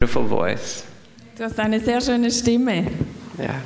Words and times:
beautiful 0.00 0.26
voice. 0.26 0.82
Du 1.36 1.44
hast 1.44 1.58
eine 1.58 1.78
sehr 1.78 2.00
schöne 2.00 2.30
Stimme. 2.30 2.86
Yeah. 3.38 3.60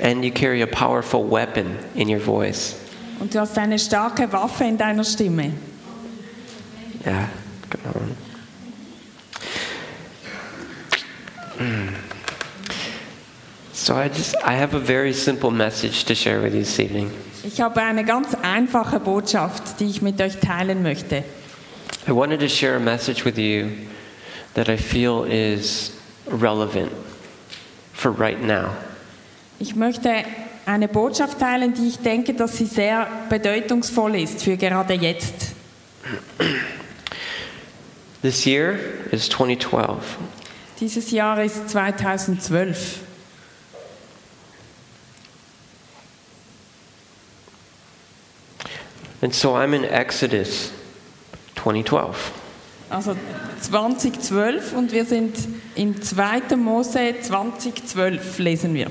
And 0.00 0.24
you 0.24 0.32
carry 0.32 0.62
a 0.62 0.66
powerful 0.66 1.22
weapon 1.22 1.78
in 1.94 2.08
your 2.08 2.18
voice. 2.18 2.76
Und 3.20 3.34
du 3.34 3.40
hast 3.40 3.58
eine 3.58 3.78
starke 3.78 4.32
Waffe 4.32 4.64
in 4.64 4.78
deiner 4.78 5.04
Stimme. 5.04 5.52
Yeah. 7.06 7.28
Come 7.68 7.94
on. 7.94 8.16
Mm. 11.58 11.94
So 13.74 13.94
I 13.94 14.08
just 14.08 14.34
I 14.36 14.54
have 14.54 14.74
a 14.74 14.80
very 14.80 15.12
simple 15.12 15.50
message 15.50 16.06
to 16.06 16.14
share 16.14 16.40
with 16.40 16.54
you 16.54 16.60
this 16.60 16.78
evening. 16.80 17.10
Ich 17.44 17.60
habe 17.60 17.82
eine 17.82 18.04
ganz 18.04 18.34
einfache 18.42 18.98
Botschaft, 18.98 19.78
die 19.78 19.90
ich 19.90 20.00
mit 20.00 20.18
euch 20.22 20.38
teilen 20.38 20.82
möchte. 20.82 21.22
I 22.08 22.12
wanted 22.12 22.40
to 22.40 22.48
share 22.48 22.76
a 22.76 22.80
message 22.80 23.26
with 23.26 23.36
you 23.36 23.89
that 24.54 24.68
I 24.68 24.76
feel 24.76 25.24
is 25.24 25.92
relevant 26.26 26.92
for 27.92 28.10
right 28.10 28.40
now. 28.40 28.76
Ich 29.58 29.74
möchte 29.74 30.24
eine 30.66 30.88
Botschaft 30.88 31.38
teilen, 31.38 31.74
die 31.74 31.88
ich 31.88 31.98
denke, 31.98 32.34
dass 32.34 32.56
sie 32.56 32.66
sehr 32.66 33.06
bedeutungsvoll 33.28 34.16
ist 34.16 34.42
für 34.42 34.56
gerade 34.56 34.94
jetzt. 34.94 35.52
This 38.22 38.46
year 38.46 38.78
is 39.10 39.28
2012. 39.28 40.18
Dieses 40.80 41.10
Jahr 41.10 41.42
ist 41.42 41.68
2012. 41.68 43.00
And 49.22 49.34
so 49.34 49.54
I'm 49.54 49.74
in 49.74 49.84
Exodus 49.84 50.72
2012. 51.56 52.39
Also 52.90 53.14
2012 53.60 54.72
und 54.74 54.92
wir 54.92 55.04
sind 55.04 55.36
in 55.76 56.02
2. 56.02 56.56
Mose 56.56 57.14
2012 57.22 58.38
lesen 58.40 58.74
wir. 58.74 58.88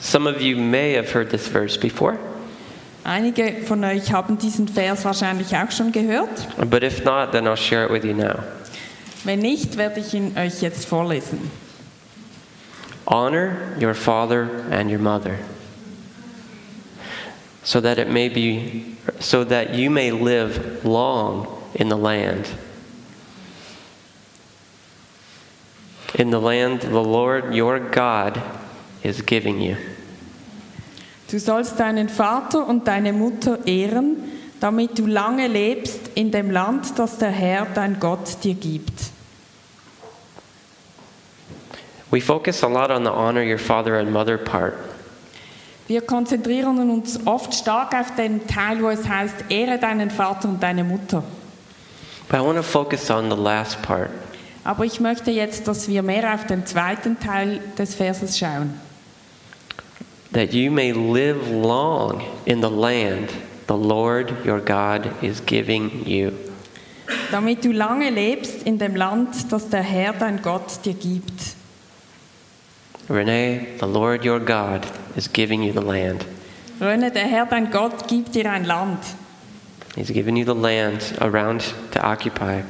Some 0.00 0.28
of 0.28 0.40
you 0.40 0.56
may 0.56 0.94
have 0.96 1.12
heard 1.14 1.30
this 1.30 1.46
verse 1.46 1.78
before, 1.78 2.18
Einige 3.04 3.62
von 3.66 3.82
euch 3.84 4.12
haben 4.12 4.38
diesen 4.38 4.68
Vers 4.68 5.04
wahrscheinlich 5.04 5.56
auch 5.56 5.70
schon 5.72 5.90
gehört. 5.90 6.48
but 6.70 6.82
if 6.82 7.04
not, 7.04 7.32
then 7.32 7.46
I'll 7.46 7.56
share 7.56 7.84
it 7.86 7.90
with 7.90 8.04
you 8.04 8.14
now. 8.14 8.42
Wenn 9.24 9.40
nicht, 9.40 9.76
werde 9.76 10.00
ich 10.00 10.14
ihn 10.14 10.36
euch 10.36 10.60
jetzt 10.62 10.86
vorlesen. 10.86 11.50
Honor 13.06 13.56
your 13.80 13.94
father 13.94 14.48
and 14.70 14.90
your 14.90 14.98
mother, 15.00 15.38
so 17.64 17.80
that 17.80 17.98
it 17.98 18.08
may 18.08 18.28
be 18.28 18.91
so 19.20 19.44
that 19.44 19.74
you 19.74 19.90
may 19.90 20.10
live 20.10 20.84
long 20.84 21.46
in 21.74 21.88
the 21.88 21.96
land. 21.96 22.48
In 26.14 26.30
the 26.30 26.40
land 26.40 26.82
the 26.82 27.02
Lord 27.02 27.54
your 27.54 27.78
God 27.78 28.40
is 29.02 29.22
giving 29.22 29.60
you. 29.60 29.76
Du 31.28 31.38
sollst 31.38 31.78
deinen 31.80 32.10
Vater 32.10 32.66
und 32.66 32.86
deine 32.86 33.12
Mutter 33.14 33.66
ehren, 33.66 34.16
damit 34.60 34.98
du 34.98 35.06
lange 35.06 35.48
lebst 35.48 36.10
in 36.14 36.30
dem 36.30 36.50
Land, 36.50 36.98
das 36.98 37.16
der 37.16 37.30
Herr, 37.30 37.66
dein 37.74 37.98
Gott, 37.98 38.44
dir 38.44 38.54
gibt. 38.54 39.10
We 42.10 42.20
focus 42.20 42.62
a 42.62 42.68
lot 42.68 42.90
on 42.90 43.04
the 43.04 43.10
honor 43.10 43.42
your 43.42 43.58
father 43.58 43.96
and 43.96 44.12
mother 44.12 44.36
part. 44.36 44.74
Wir 45.92 46.00
konzentrieren 46.00 46.88
uns 46.88 47.20
oft 47.26 47.52
stark 47.52 47.94
auf 47.94 48.14
den 48.14 48.46
Teil, 48.46 48.82
wo 48.82 48.88
es 48.88 49.06
heißt, 49.06 49.34
ehre 49.50 49.78
deinen 49.78 50.10
Vater 50.10 50.48
und 50.48 50.62
deine 50.62 50.84
Mutter. 50.84 51.22
But 52.30 52.40
I 52.40 52.42
want 52.42 52.56
to 52.56 52.62
focus 52.62 53.10
on 53.10 53.30
the 53.30 53.36
last 53.36 53.82
part. 53.82 54.08
Aber 54.64 54.86
ich 54.86 55.00
möchte 55.00 55.30
jetzt, 55.30 55.68
dass 55.68 55.88
wir 55.88 56.02
mehr 56.02 56.32
auf 56.32 56.46
den 56.46 56.64
zweiten 56.64 57.20
Teil 57.20 57.60
des 57.76 57.94
Verses 57.94 58.38
schauen. 58.38 58.72
that 60.32 60.54
you 60.54 60.70
may 60.70 60.92
live 60.92 61.36
long 61.50 62.22
in 62.46 62.62
the 62.62 62.70
land 62.70 63.28
the 63.68 63.76
Lord 63.76 64.32
your 64.46 64.60
God 64.60 65.10
is 65.20 65.44
giving 65.44 66.06
you. 66.06 66.30
Damit 67.30 67.66
du 67.66 67.70
lange 67.70 68.08
lebst 68.08 68.62
in 68.62 68.78
dem 68.78 68.96
Land, 68.96 69.52
das 69.52 69.68
der 69.68 69.82
Herr, 69.82 70.14
dein 70.14 70.40
Gott, 70.40 70.86
dir 70.86 70.94
gibt. 70.94 71.61
Renee, 73.12 73.76
the 73.78 73.86
Lord 73.86 74.24
your 74.24 74.40
God 74.40 74.86
is 75.16 75.28
giving 75.30 75.62
you 75.62 75.72
the 75.72 75.84
land. 75.84 76.24
Rönne, 76.80 77.10
der 77.12 77.26
Herr, 77.26 77.46
dein 77.46 77.70
Gott, 77.70 78.08
gibt 78.08 78.34
dir 78.34 78.50
ein 78.50 78.64
Land. 78.64 78.98
He's 79.94 80.10
giving 80.10 80.36
you 80.36 80.44
the 80.44 80.54
land 80.54 81.14
around 81.20 81.74
to 81.92 82.00
occupy. 82.00 82.62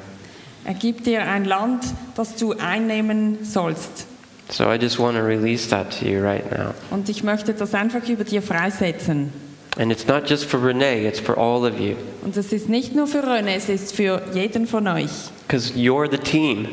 Er 0.64 0.74
gibt 0.74 1.06
dir 1.06 1.22
ein 1.22 1.44
Land, 1.44 1.84
das 2.16 2.34
du 2.36 2.52
einnehmen 2.52 3.44
sollst. 3.44 4.06
So 4.50 4.64
I 4.64 4.76
just 4.76 4.98
want 4.98 5.16
to 5.16 5.22
release 5.22 5.68
that 5.70 5.98
to 5.98 6.06
you 6.06 6.20
right 6.20 6.44
now. 6.50 6.74
Und 6.90 7.08
ich 7.08 7.22
möchte 7.22 7.54
das 7.54 7.74
einfach 7.74 8.06
über 8.08 8.24
dir 8.24 8.42
freisetzen. 8.42 9.32
And 9.78 9.90
it's 9.90 10.06
not 10.06 10.28
just 10.28 10.44
for 10.44 10.62
Renee, 10.62 11.06
it's 11.06 11.20
for 11.20 11.38
all 11.38 11.64
of 11.64 11.80
you. 11.80 11.94
Und 12.22 12.36
es 12.36 12.52
ist 12.52 12.68
nicht 12.68 12.94
nur 12.94 13.06
für 13.06 13.22
Rönne, 13.22 13.54
es 13.54 13.68
ist 13.68 13.94
für 13.94 14.20
jeden 14.34 14.66
von 14.66 14.86
euch. 14.88 15.30
Because 15.46 15.72
you're 15.72 16.10
the 16.10 16.18
team. 16.18 16.68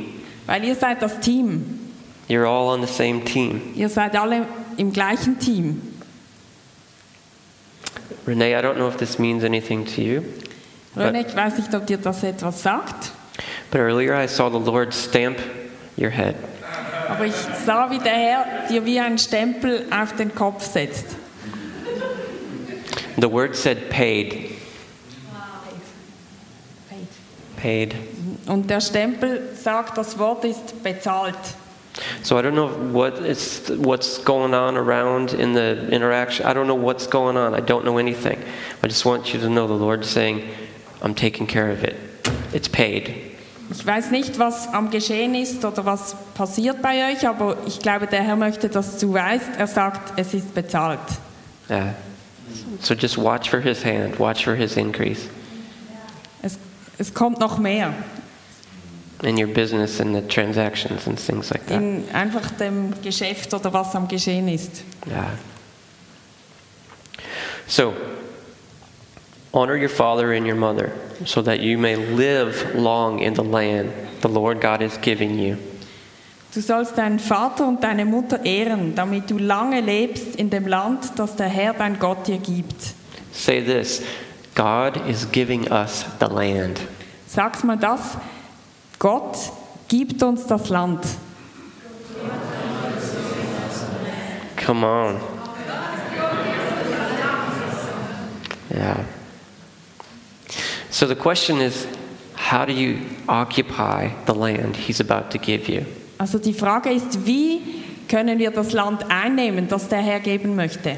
Weil 0.47 0.65
ihr 0.65 0.75
seid 0.75 1.01
das 1.01 1.19
Team. 1.19 1.78
You're 2.29 2.45
all 2.45 2.69
on 2.69 2.81
the 2.81 2.87
same 2.87 3.25
team. 3.25 3.73
Ihr 3.75 3.89
seid 3.89 4.15
alle 4.15 4.45
im 4.77 4.93
gleichen 4.93 5.39
Team. 5.39 5.81
Renee, 8.25 8.55
I 8.55 8.61
don't 8.61 8.75
know 8.75 8.87
if 8.87 8.97
this 8.97 9.17
means 9.17 9.43
anything 9.43 9.83
to 9.85 10.01
you, 10.01 10.23
Rönne, 10.95 11.25
ich 11.25 11.35
weiß 11.35 11.57
nicht, 11.57 11.73
ob 11.73 11.87
dir 11.87 11.97
das 11.97 12.23
etwas 12.23 12.61
sagt, 12.61 13.11
but 13.71 13.79
earlier 13.81 14.13
I 14.13 14.27
saw 14.27 14.49
the 14.49 14.59
Lord 14.59 14.93
stamp 14.93 15.39
your 15.97 16.11
head. 16.11 16.35
aber 17.07 17.25
ich 17.25 17.33
sah, 17.65 17.89
wie 17.89 17.97
der 17.97 18.13
Herr 18.13 18.45
dir 18.69 18.85
wie 18.85 18.99
einen 18.99 19.17
Stempel 19.17 19.87
auf 19.89 20.15
den 20.15 20.33
Kopf 20.35 20.63
setzt. 20.63 21.05
The 23.19 23.29
word 23.31 23.55
said 23.55 23.89
paid. 23.89 24.51
Paid. 27.57 27.95
Und 28.45 28.69
der 28.69 28.79
Stempel 28.79 29.49
sagt, 29.55 29.97
das 29.97 30.17
Wort 30.17 30.45
ist 30.45 30.81
bezahlt. 30.83 31.35
So 32.23 32.37
I 32.37 32.41
don't 32.41 32.55
know 32.55 32.69
what 32.91 33.19
is 33.19 33.71
what's 33.77 34.17
going 34.19 34.53
on 34.53 34.77
around 34.77 35.33
in 35.33 35.53
the 35.53 35.87
interaction. 35.89 36.45
I 36.45 36.53
don't 36.53 36.67
know 36.67 36.75
what's 36.75 37.07
going 37.07 37.37
on. 37.37 37.53
I 37.55 37.61
don't 37.61 37.85
know 37.85 37.97
anything. 37.97 38.37
I 38.83 38.87
just 38.87 39.05
want 39.05 39.33
you 39.33 39.39
to 39.39 39.49
know 39.49 39.67
the 39.67 39.73
Lord's 39.73 40.09
saying, 40.09 40.43
I'm 41.01 41.15
taking 41.15 41.47
care 41.47 41.71
of 41.71 41.83
it. 41.83 41.95
It's 42.53 42.67
paid. 42.67 43.13
Ich 43.71 43.85
weiß 43.85 44.09
nicht, 44.11 44.39
was 44.39 44.67
am 44.73 44.89
Geschehen 44.89 45.35
ist 45.35 45.63
oder 45.63 45.85
was 45.85 46.15
passiert 46.33 46.81
bei 46.81 47.11
euch, 47.11 47.27
aber 47.27 47.57
ich 47.67 47.79
glaube, 47.79 48.07
der 48.07 48.23
Herr 48.23 48.35
möchte, 48.35 48.67
dass 48.67 48.97
du 48.97 49.13
weißt. 49.13 49.57
Er 49.57 49.67
sagt, 49.67 50.13
es 50.17 50.33
ist 50.33 50.55
bezahlt. 50.55 50.99
Yeah. 51.69 51.93
So 52.81 52.95
just 52.95 53.17
watch 53.17 53.49
for 53.49 53.59
his 53.59 53.85
hand, 53.85 54.19
watch 54.19 54.43
for 54.43 54.55
his 54.55 54.75
increase 54.75 55.27
Es, 56.41 56.57
es 56.97 57.13
kommt 57.13 57.39
noch 57.39 57.59
mehr. 57.59 57.93
In 59.23 59.37
your 59.37 59.47
business 59.47 59.99
and 59.99 60.15
the 60.15 60.21
transactions 60.21 61.07
and 61.07 61.19
things 61.19 61.51
like 61.51 61.65
that. 61.67 61.81
In 61.81 62.05
einfach 62.13 62.51
dem 62.57 62.93
Geschäft 63.01 63.53
oder 63.53 63.73
was 63.73 63.95
am 63.95 64.07
Geschehen 64.07 64.47
ist. 64.47 64.83
Yeah. 65.07 65.31
So, 67.67 67.93
honor 69.53 69.75
your 69.75 69.89
father 69.89 70.31
and 70.31 70.45
your 70.47 70.55
mother, 70.55 70.91
so 71.25 71.41
that 71.41 71.59
you 71.59 71.77
may 71.77 71.95
live 71.95 72.75
long 72.75 73.19
in 73.19 73.35
the 73.35 73.43
land 73.43 73.91
the 74.21 74.29
Lord 74.29 74.61
God 74.61 74.81
is 74.81 74.97
giving 75.01 75.37
you. 75.37 75.57
Du 76.53 76.61
sollst 76.61 76.97
deinen 76.97 77.19
Vater 77.19 77.67
und 77.67 77.83
deine 77.83 78.05
Mutter 78.05 78.43
ehren, 78.43 78.95
damit 78.95 79.29
du 79.29 79.37
lange 79.37 79.81
lebst 79.81 80.35
in 80.35 80.49
dem 80.49 80.65
Land, 80.65 81.11
das 81.15 81.35
der 81.35 81.47
Herr, 81.47 81.73
dein 81.73 81.99
Gott, 81.99 82.27
dir 82.27 82.39
gibt. 82.39 82.95
Say 83.31 83.61
this 83.61 84.01
God 84.55 84.97
is 85.07 85.27
giving 85.31 85.71
us 85.71 86.05
the 86.19 86.25
land. 86.25 86.81
Sag's 87.27 87.63
mal 87.63 87.77
das. 87.77 88.17
Gott 88.99 89.37
gibt 89.87 90.21
uns 90.21 90.45
das 90.45 90.69
Land. 90.69 91.05
Come 94.57 94.85
on. 94.85 95.19
Yeah. 98.71 99.03
So 100.91 101.07
the 101.07 101.15
question 101.15 101.61
is 101.61 101.87
how 102.35 102.65
do 102.65 102.73
you 102.73 102.99
occupy 103.27 104.09
the 104.25 104.33
land 104.33 104.75
He's 104.75 104.99
about 104.99 105.31
to 105.31 105.37
give 105.37 105.69
you? 105.69 105.85
Also 106.19 106.37
die 106.37 106.53
Frage 106.53 106.91
ist, 106.91 107.25
wie 107.25 107.61
können 108.09 108.37
wir 108.37 108.51
das 108.51 108.73
Land 108.73 109.05
einnehmen, 109.09 109.69
das 109.69 109.87
der 109.87 110.01
Herr 110.01 110.19
geben 110.19 110.55
möchte? 110.55 110.97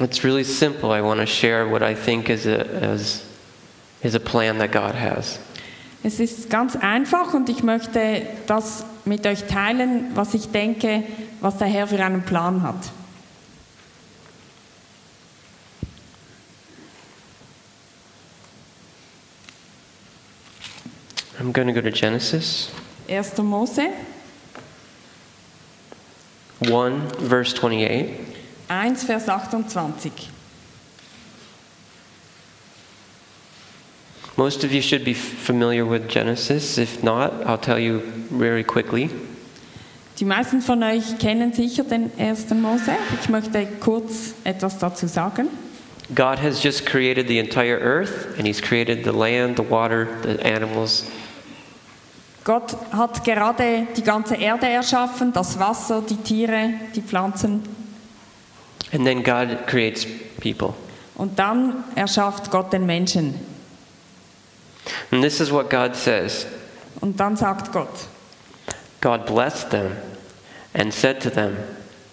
It's 0.00 0.22
really 0.22 0.44
simple. 0.44 0.90
I 0.92 1.02
want 1.02 1.20
to 1.20 1.26
share 1.26 1.68
what 1.68 1.82
I 1.82 1.94
think 1.94 2.30
is 2.30 2.46
a, 2.46 2.60
is, 2.92 3.24
is 4.02 4.14
a 4.14 4.20
plan 4.20 4.58
that 4.58 4.70
God 4.70 4.94
has. 4.94 5.40
Es 6.06 6.20
ist 6.20 6.50
ganz 6.50 6.76
einfach 6.76 7.34
und 7.34 7.48
ich 7.48 7.64
möchte 7.64 8.22
das 8.46 8.84
mit 9.04 9.26
euch 9.26 9.48
teilen, 9.48 10.12
was 10.14 10.34
ich 10.34 10.52
denke, 10.52 11.02
was 11.40 11.58
der 11.58 11.66
Herr 11.66 11.88
für 11.88 11.98
einen 11.98 12.22
Plan 12.22 12.62
hat. 12.62 12.76
I'm 21.40 21.52
going 21.52 21.66
to 21.66 21.74
go 21.74 21.80
to 21.80 21.90
Genesis 21.90 22.70
1. 23.08 23.36
Mose 23.38 23.88
1, 26.60 27.02
verse 27.28 27.52
28. 27.52 28.10
1, 28.68 29.02
Vers 29.02 29.28
28. 29.28 30.35
Most 34.36 34.64
of 34.64 34.72
you 34.72 34.82
should 34.82 35.04
be 35.04 35.14
familiar 35.14 35.84
with 35.84 36.08
Genesis. 36.08 36.78
If 36.78 37.02
not, 37.02 37.32
I'll 37.46 37.58
tell 37.58 37.78
you 37.78 38.00
very 38.30 38.62
quickly. 38.64 39.10
Die 40.18 40.24
meisten 40.24 40.60
von 40.62 40.82
euch 40.82 41.18
kennen 41.18 41.52
sicher 41.52 41.84
den 41.84 42.10
1. 42.18 42.50
Mose. 42.54 42.96
Ich 43.20 43.28
möchte 43.28 43.66
kurz 43.80 44.34
etwas 44.44 44.78
dazu 44.78 45.06
sagen. 45.06 45.48
God 46.14 46.38
has 46.38 46.62
just 46.62 46.86
created 46.86 47.28
the 47.28 47.38
entire 47.38 47.78
earth, 47.78 48.38
and 48.38 48.46
He's 48.46 48.60
created 48.60 49.04
the 49.04 49.12
land, 49.12 49.56
the 49.56 49.68
water, 49.68 50.06
the 50.22 50.40
animals, 50.44 51.06
Gott 52.46 52.76
hat 52.92 53.24
gerade 53.24 53.88
die 53.96 54.02
ganze 54.02 54.36
Erde 54.36 54.68
erschaffen, 54.68 55.32
das 55.32 55.58
Wasser, 55.58 56.00
die 56.00 56.16
Tiere, 56.16 56.74
die 56.94 57.02
Pflanzen. 57.02 57.64
and 58.92 59.04
then 59.04 59.20
God 59.20 59.66
creates 59.66 60.06
people. 60.40 60.74
Und 61.16 61.36
dann 61.40 61.82
erschafft 61.96 62.52
Gott 62.52 62.72
den 62.72 62.86
Menschen. 62.86 63.34
And 65.10 65.22
this 65.22 65.40
is 65.40 65.50
what 65.50 65.70
God 65.70 65.96
says. 65.96 66.46
Und 67.00 67.18
dann 67.18 67.36
sagt 67.36 67.72
Gott, 67.72 68.08
God 69.00 69.26
blessed 69.26 69.70
them 69.70 69.96
and 70.74 70.92
said 70.92 71.20
to 71.20 71.30
them, 71.30 71.56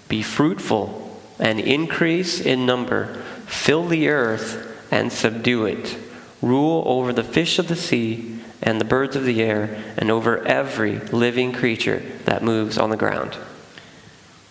Be 0.09 0.21
fruitful 0.21 1.19
and 1.39 1.59
increase 1.59 2.39
in 2.39 2.65
number, 2.65 3.21
fill 3.45 3.87
the 3.87 4.09
earth 4.09 4.57
and 4.91 5.11
subdue 5.11 5.65
it, 5.65 5.97
rule 6.41 6.83
over 6.85 7.13
the 7.13 7.23
fish 7.23 7.57
of 7.59 7.67
the 7.67 7.75
sea 7.75 8.39
and 8.61 8.79
the 8.79 8.85
birds 8.85 9.15
of 9.15 9.25
the 9.25 9.41
air, 9.41 9.77
and 9.97 10.09
over 10.09 10.45
every 10.47 10.99
living 11.11 11.51
creature 11.51 12.01
that 12.25 12.43
moves 12.43 12.77
on 12.77 12.89
the 12.89 12.97
ground. 12.97 13.37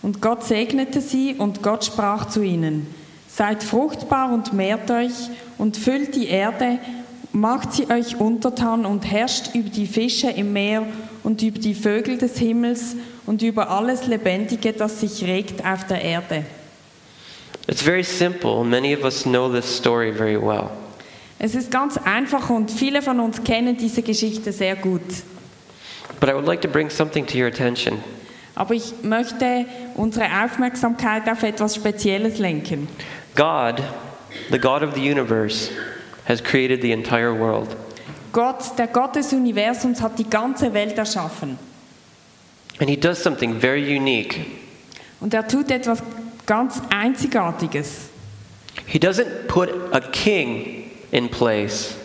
Und 0.03 0.21
Gott 0.21 0.43
segnete 0.43 1.01
sie 1.01 1.35
und 1.35 1.63
Gott 1.63 1.85
sprach 1.85 2.27
zu 2.27 2.43
ihnen, 2.43 2.93
Seid 3.27 3.63
fruchtbar 3.63 4.31
und 4.31 4.53
mehrt 4.53 4.91
euch 4.91 5.29
und 5.57 5.77
füllt 5.77 6.13
die 6.13 6.27
Erde, 6.27 6.77
macht 7.33 7.73
sie 7.73 7.89
euch 7.89 8.19
untertan 8.19 8.85
und 8.85 9.03
herrscht 9.11 9.55
über 9.55 9.69
die 9.69 9.87
Fische 9.87 10.29
im 10.29 10.53
Meer 10.53 10.85
und 11.23 11.41
über 11.41 11.59
die 11.59 11.73
Vögel 11.73 12.17
des 12.17 12.37
Himmels 12.37 12.95
und 13.25 13.41
über 13.41 13.69
alles 13.69 14.07
Lebendige, 14.07 14.71
das 14.71 15.01
sich 15.01 15.23
regt 15.23 15.65
auf 15.65 15.85
der 15.87 16.01
Erde. 16.01 16.45
It's 17.67 17.81
very 17.81 18.03
simple. 18.03 18.63
Many 18.63 18.95
of 18.95 19.03
us 19.03 19.23
know 19.23 19.49
this 19.49 19.65
story 19.65 20.11
very 20.13 20.39
well. 20.39 20.69
Es 21.39 21.55
ist 21.55 21.71
ganz 21.71 21.97
einfach 21.97 22.49
und 22.49 22.69
viele 22.69 23.01
von 23.01 23.19
uns 23.19 23.43
kennen 23.43 23.75
diese 23.75 24.01
Geschichte 24.01 24.51
sehr 24.51 24.75
gut. 24.75 25.01
But 26.19 26.29
I 26.29 26.33
would 26.33 26.45
like 26.45 26.61
to 26.61 26.69
bring 26.69 26.89
something 26.89 27.25
to 27.25 27.37
your 27.37 27.47
attention. 27.47 27.99
Aber 28.55 28.75
ich 28.75 28.93
möchte 29.01 29.65
unsere 29.95 30.25
Aufmerksamkeit 30.43 31.27
auf 31.27 31.41
etwas 31.41 31.75
Spezielles 31.75 32.37
lenken. 32.37 32.87
God, 33.35 33.81
the 34.51 34.59
God 34.59 34.83
of 34.83 34.93
the 34.93 35.01
universe, 35.01 35.71
has 36.25 36.41
created 36.41 36.81
the 36.81 36.91
entire 36.91 37.33
world. 37.33 37.75
Gott, 38.31 38.77
der 38.77 38.87
Gott 38.87 39.15
des 39.15 39.31
Universums, 39.33 40.01
hat 40.01 40.17
die 40.17 40.29
ganze 40.29 40.73
Welt 40.73 40.97
erschaffen. 40.97 41.57
And 42.79 42.89
He 42.89 42.95
does 42.95 43.21
something 43.21 43.59
very 43.59 43.95
unique. 43.95 44.45
Und 45.19 45.33
er 45.33 45.47
tut 45.47 45.69
etwas 45.71 46.01
ganz 46.45 46.81
Einzigartiges. 46.89 48.09
He 48.85 48.99
doesn't 48.99 49.47
put 49.47 49.69
a 49.93 49.99
king 49.99 50.91
in 51.11 51.29
place. 51.29 51.95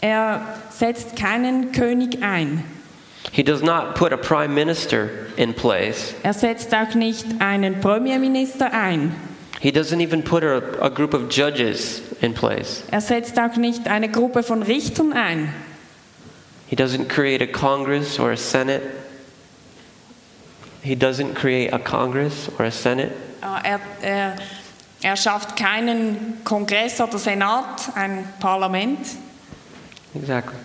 Er 0.00 0.58
setzt 0.70 1.16
keinen 1.16 1.70
König 1.72 2.22
ein. 2.22 2.64
He 3.30 3.44
does 3.44 3.62
not 3.62 3.94
put 3.94 4.12
a 4.12 4.16
prime 4.16 4.52
minister 4.52 5.08
in 5.36 5.54
place. 5.54 6.14
Er 6.24 6.34
setzt 6.34 6.74
auch 6.74 6.94
nicht 6.94 7.24
einen 7.38 7.80
Premierminister 7.80 8.72
ein. 8.72 9.14
He 9.62 9.70
doesn't 9.70 10.00
even 10.00 10.24
put 10.24 10.42
a, 10.42 10.84
a 10.84 10.90
group 10.90 11.14
of 11.14 11.28
judges 11.28 12.02
in 12.20 12.34
place. 12.34 12.82
Er 12.90 13.00
setzt 13.00 13.38
auch 13.38 13.56
nicht 13.56 13.86
eine 13.86 14.08
Gruppe 14.10 14.42
von 14.42 14.60
Richtern 14.64 15.12
ein. 15.12 15.54
He 16.66 16.74
doesn't 16.74 17.08
create 17.08 17.40
a 17.40 17.46
Congress 17.46 18.18
or 18.18 18.32
a 18.32 18.36
Senate. 18.36 18.82
He 20.82 20.96
doesn't 20.96 21.34
create 21.36 21.72
a 21.72 21.78
Congress 21.78 22.50
or 22.58 22.64
a 22.64 22.72
Senate. 22.72 23.12
Ah, 23.40 23.60
Er, 23.62 23.80
er, 24.02 24.36
er 25.00 25.16
schafft 25.16 25.54
keinen 25.56 26.38
Kongress 26.42 27.00
oder 27.00 27.18
Senat, 27.18 27.92
ein 27.94 28.24
Parlament. 28.40 28.98
Exactly. 30.16 30.56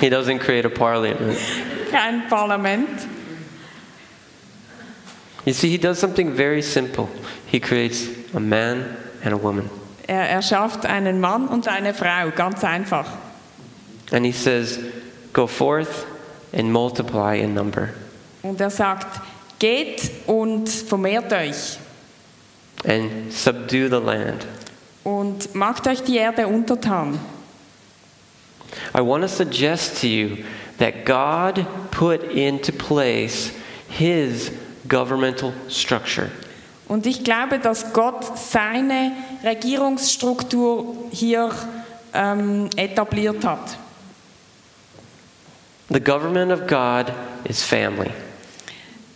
he 0.00 0.08
doesn't 0.08 0.38
create 0.38 0.64
a 0.64 0.70
parliament. 0.70 1.38
Kein 1.90 2.26
Parlament. 2.30 2.88
You 5.44 5.52
see, 5.52 5.70
he 5.70 5.78
does 5.78 5.98
something 5.98 6.32
very 6.32 6.62
simple. 6.62 7.08
He 7.46 7.58
creates 7.58 8.08
a 8.34 8.40
man 8.40 8.96
and 9.24 9.34
a 9.34 9.36
woman. 9.36 9.68
Er, 10.08 10.28
er 10.28 10.42
schafft 10.42 10.84
einen 10.86 11.20
Mann 11.20 11.48
und 11.48 11.66
eine 11.68 11.94
Frau, 11.94 12.30
ganz 12.30 12.62
einfach. 12.64 13.06
And 14.12 14.24
he 14.24 14.32
says, 14.32 14.78
Go 15.32 15.46
forth 15.46 16.06
and 16.52 16.72
multiply 16.72 17.36
in 17.36 17.54
number. 17.54 17.90
Und 18.42 18.60
er 18.60 18.70
sagt, 18.70 19.20
geht 19.58 20.10
und 20.26 20.68
vermehrt 20.68 21.32
euch 21.32 21.78
and 22.84 23.32
subdue 23.32 23.88
the 23.88 24.00
land. 24.00 24.46
und 25.04 25.54
macht 25.54 25.86
euch 25.86 26.02
die 26.02 26.16
Erde 26.16 26.46
untertan. 26.46 27.18
I 28.94 29.00
want 29.00 29.22
to 29.22 29.28
suggest 29.28 30.00
to 30.00 30.06
you 30.06 30.44
that 30.78 31.04
God 31.04 31.66
put 31.90 32.22
into 32.22 32.72
place 32.72 33.52
his 33.88 34.50
governmental 34.92 35.52
structure. 35.70 36.30
Und 36.86 37.06
ich 37.06 37.24
glaube, 37.24 37.58
dass 37.58 37.94
Gott 37.94 38.38
seine 38.38 39.12
Regierungsstruktur 39.42 40.94
hier 41.10 41.50
ähm, 42.12 42.68
etabliert 42.76 43.42
hat. 43.44 43.78
The 45.88 46.00
government 46.00 46.52
of 46.52 46.66
God 46.66 47.10
is 47.44 47.62
family. 47.62 48.10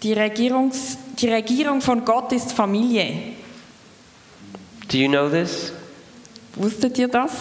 Die, 0.02 0.14
Regierungs, 0.14 0.96
die 1.18 1.28
Regierung 1.28 1.82
von 1.82 2.04
Gott 2.04 2.32
ist 2.32 2.52
Familie. 2.52 3.34
Do 4.88 4.96
you 4.96 5.08
know 5.08 5.28
this? 5.28 5.72
Wusstet 6.54 6.96
ihr 6.98 7.08
das? 7.08 7.32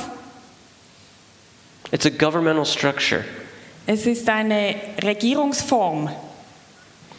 It's 1.92 2.06
a 2.06 2.10
governmental 2.10 2.66
structure. 2.66 3.24
Es 3.86 4.06
ist 4.06 4.28
eine 4.28 4.76
Regierungsform. 5.02 6.10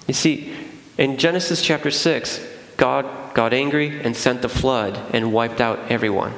You 0.06 0.14
see, 0.14 0.52
in 0.98 1.16
Genesis 1.16 1.62
chapter 1.62 1.90
6, 1.90 2.40
God 2.76 3.06
got 3.34 3.52
angry 3.52 4.00
and 4.02 4.16
sent 4.16 4.42
the 4.42 4.48
flood 4.48 4.98
and 5.12 5.32
wiped 5.32 5.60
out 5.60 5.78
everyone. 5.90 6.32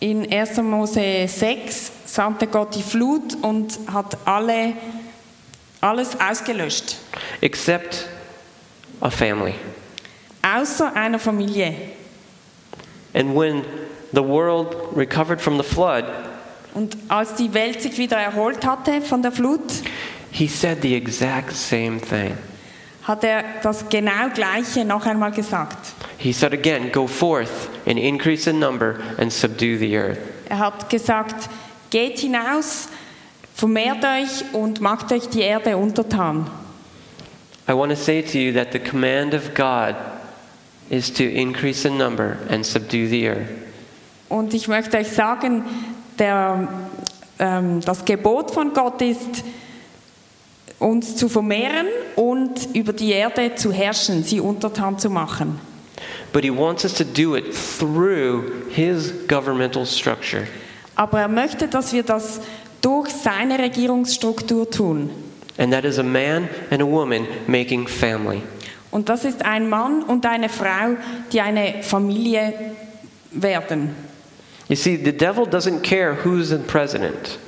In 0.00 0.30
1. 0.30 0.62
Mose 0.62 1.26
6 1.28 1.92
sandte 2.06 2.46
Gott 2.46 2.74
die 2.74 2.82
Flut 2.82 3.34
und 3.42 3.78
hat 3.92 4.16
alle, 4.24 4.74
alles 5.80 6.16
ausgelöscht. 6.20 6.96
Except 7.40 8.08
a 9.00 9.10
family. 9.10 9.54
Außer 10.42 10.94
einer 10.94 11.18
Familie. 11.18 11.74
And 13.14 13.34
when 13.34 13.64
the 14.12 14.22
world 14.22 14.76
recovered 14.94 15.40
from 15.40 15.56
the 15.56 15.64
flood, 15.64 16.04
Und 16.74 16.96
als 17.08 17.34
die 17.34 17.52
Welt 17.54 17.82
sich 17.82 17.98
wieder 17.98 18.18
erholt 18.18 18.64
hatte 18.64 19.00
von 19.00 19.22
der 19.22 19.32
Flut, 19.32 19.62
he 20.30 20.46
said 20.46 20.80
the 20.82 20.94
exact 20.94 21.52
same 21.52 21.98
thing. 22.00 22.36
Hat 23.08 23.24
er 23.24 23.42
das 23.62 23.88
genau 23.88 24.28
Gleiche 24.34 24.84
noch 24.84 25.06
einmal 25.06 25.32
gesagt. 25.32 25.94
He 26.18 26.32
said 26.32 26.52
again, 26.52 26.92
Go 26.92 27.06
forth 27.06 27.70
and 27.86 27.98
increase 27.98 28.48
in 28.48 28.60
number 28.60 28.96
and 29.16 29.32
subdue 29.32 29.78
the 29.78 29.96
earth. 29.96 30.18
Er 30.48 30.58
hat 30.58 30.90
gesagt, 30.90 31.48
geht 31.90 32.18
hinaus, 32.18 32.88
vermehrt 33.54 34.04
euch 34.04 34.44
und 34.52 34.80
macht 34.80 35.10
euch 35.10 35.28
die 35.28 35.40
Erde 35.40 35.76
untertan. 35.76 36.50
I 37.66 37.72
want 37.72 37.90
to 37.90 37.96
say 37.96 38.22
to 38.22 38.38
you 38.38 38.52
that 38.52 38.72
the 38.72 38.78
command 38.78 39.34
of 39.34 39.54
God 39.54 39.94
is 40.90 41.10
to 41.14 41.24
increase 41.24 41.86
in 41.86 41.96
number 41.96 42.36
and 42.50 42.64
subdue 42.64 43.08
the 43.08 43.28
earth. 43.28 43.48
Und 44.28 44.52
ich 44.52 44.68
möchte 44.68 44.98
euch 44.98 45.08
sagen, 45.08 45.64
der, 46.18 46.68
ähm, 47.38 47.80
das 47.80 48.04
Gebot 48.04 48.50
von 48.50 48.74
Gott 48.74 49.00
ist, 49.00 49.42
uns 50.78 51.16
zu 51.16 51.28
vermehren 51.28 51.86
und 52.16 52.74
über 52.74 52.92
die 52.92 53.10
Erde 53.10 53.54
zu 53.54 53.72
herrschen, 53.72 54.22
sie 54.22 54.40
untertan 54.40 54.98
zu 54.98 55.10
machen. 55.10 55.60
But 56.32 56.44
he 56.44 56.50
wants 56.50 56.84
us 56.84 56.94
to 56.94 57.04
do 57.04 57.36
it 57.36 57.54
through 57.78 58.44
his 58.70 59.12
governmental 59.26 59.86
structure. 59.86 60.46
Aber 60.94 61.20
er 61.20 61.28
möchte, 61.28 61.68
dass 61.68 61.92
wir 61.92 62.02
das 62.02 62.40
durch 62.80 63.08
seine 63.10 63.58
Regierungsstruktur 63.58 64.70
tun. 64.70 65.10
And 65.58 65.72
that 65.72 65.84
is 65.84 65.98
a 65.98 66.02
man 66.02 66.48
and 66.70 66.82
a 66.82 66.86
woman 66.86 67.26
making 67.46 67.88
family. 67.88 68.42
Und 68.90 69.08
das 69.08 69.24
ist 69.24 69.44
ein 69.44 69.68
Mann 69.68 70.02
und 70.02 70.24
eine 70.24 70.48
Frau, 70.48 70.96
die 71.32 71.40
eine 71.40 71.82
Familie 71.82 72.52
werden. 73.32 73.94
You 74.68 74.76
see, 74.76 74.96
the 74.96 75.12
devil 75.12 75.44
doesn't 75.44 75.82
care 75.82 76.16
who's 76.24 76.50
the 76.50 76.58
president. 76.58 77.38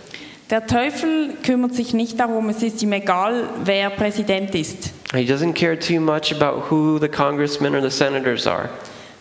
Der 0.50 0.66
Teufel 0.66 1.34
kümmert 1.44 1.74
sich 1.74 1.94
nicht 1.94 2.18
darum, 2.18 2.48
es 2.48 2.60
ist 2.60 2.82
ihm 2.82 2.92
egal, 2.92 3.44
wer 3.64 3.88
Präsident 3.90 4.52
ist. 4.56 4.90
He 5.12 5.24
doesn't 5.24 5.54
care 5.54 5.78
too 5.78 6.00
much 6.00 6.32
about 6.32 6.68
who 6.68 6.98
the 6.98 7.08
congressmen 7.08 7.76
or 7.76 7.80
the 7.80 7.90
senators 7.90 8.48
are. 8.48 8.68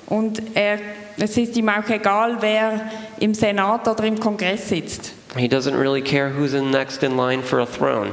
Und 0.07 0.41
er, 0.55 0.79
es 1.17 1.37
ist 1.37 1.55
ihm 1.55 1.69
auch 1.69 1.87
egal, 1.87 2.37
wer 2.39 2.81
im 3.19 3.35
Senat 3.35 3.87
oder 3.87 4.05
im 4.05 4.19
Kongress 4.19 4.69
sitzt. 4.69 5.13
He 5.35 5.47
doesn't 5.47 5.77
really 5.77 6.01
care 6.01 6.31
who's 6.31 6.55
in 6.55 6.71
next 6.71 7.03
in 7.03 7.15
line 7.15 7.43
for 7.43 7.59
a 7.59 7.65
throne. 7.67 8.11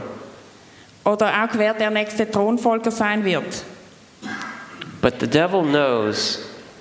Oder 1.04 1.28
auch 1.28 1.56
wer 1.56 1.73
der 1.73 1.90
nächste 1.90 2.30
Thronfolger 2.30 2.90
sein 2.90 3.25
wird. 3.25 3.64
But 5.00 5.20
the 5.20 5.26
devil 5.26 5.62
knows 5.62 6.40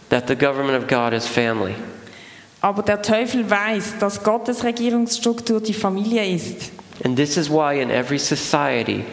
that 0.09 0.27
the 0.27 0.35
government 0.35 0.77
of 0.77 0.87
God 0.87 1.13
is 1.13 1.25
family. 1.25 1.75
Aber 2.65 2.81
der 2.81 2.99
Teufel 2.99 3.47
weiß, 3.47 3.99
dass 3.99 4.23
Gottes 4.23 4.63
Regierungsstruktur 4.63 5.61
die 5.61 5.71
Familie 5.71 6.25
ist. 6.33 6.71
And 7.03 7.15
this 7.15 7.37
is 7.37 7.47
why 7.47 7.79
in 7.79 7.91
every 7.91 8.17
society 8.17 9.03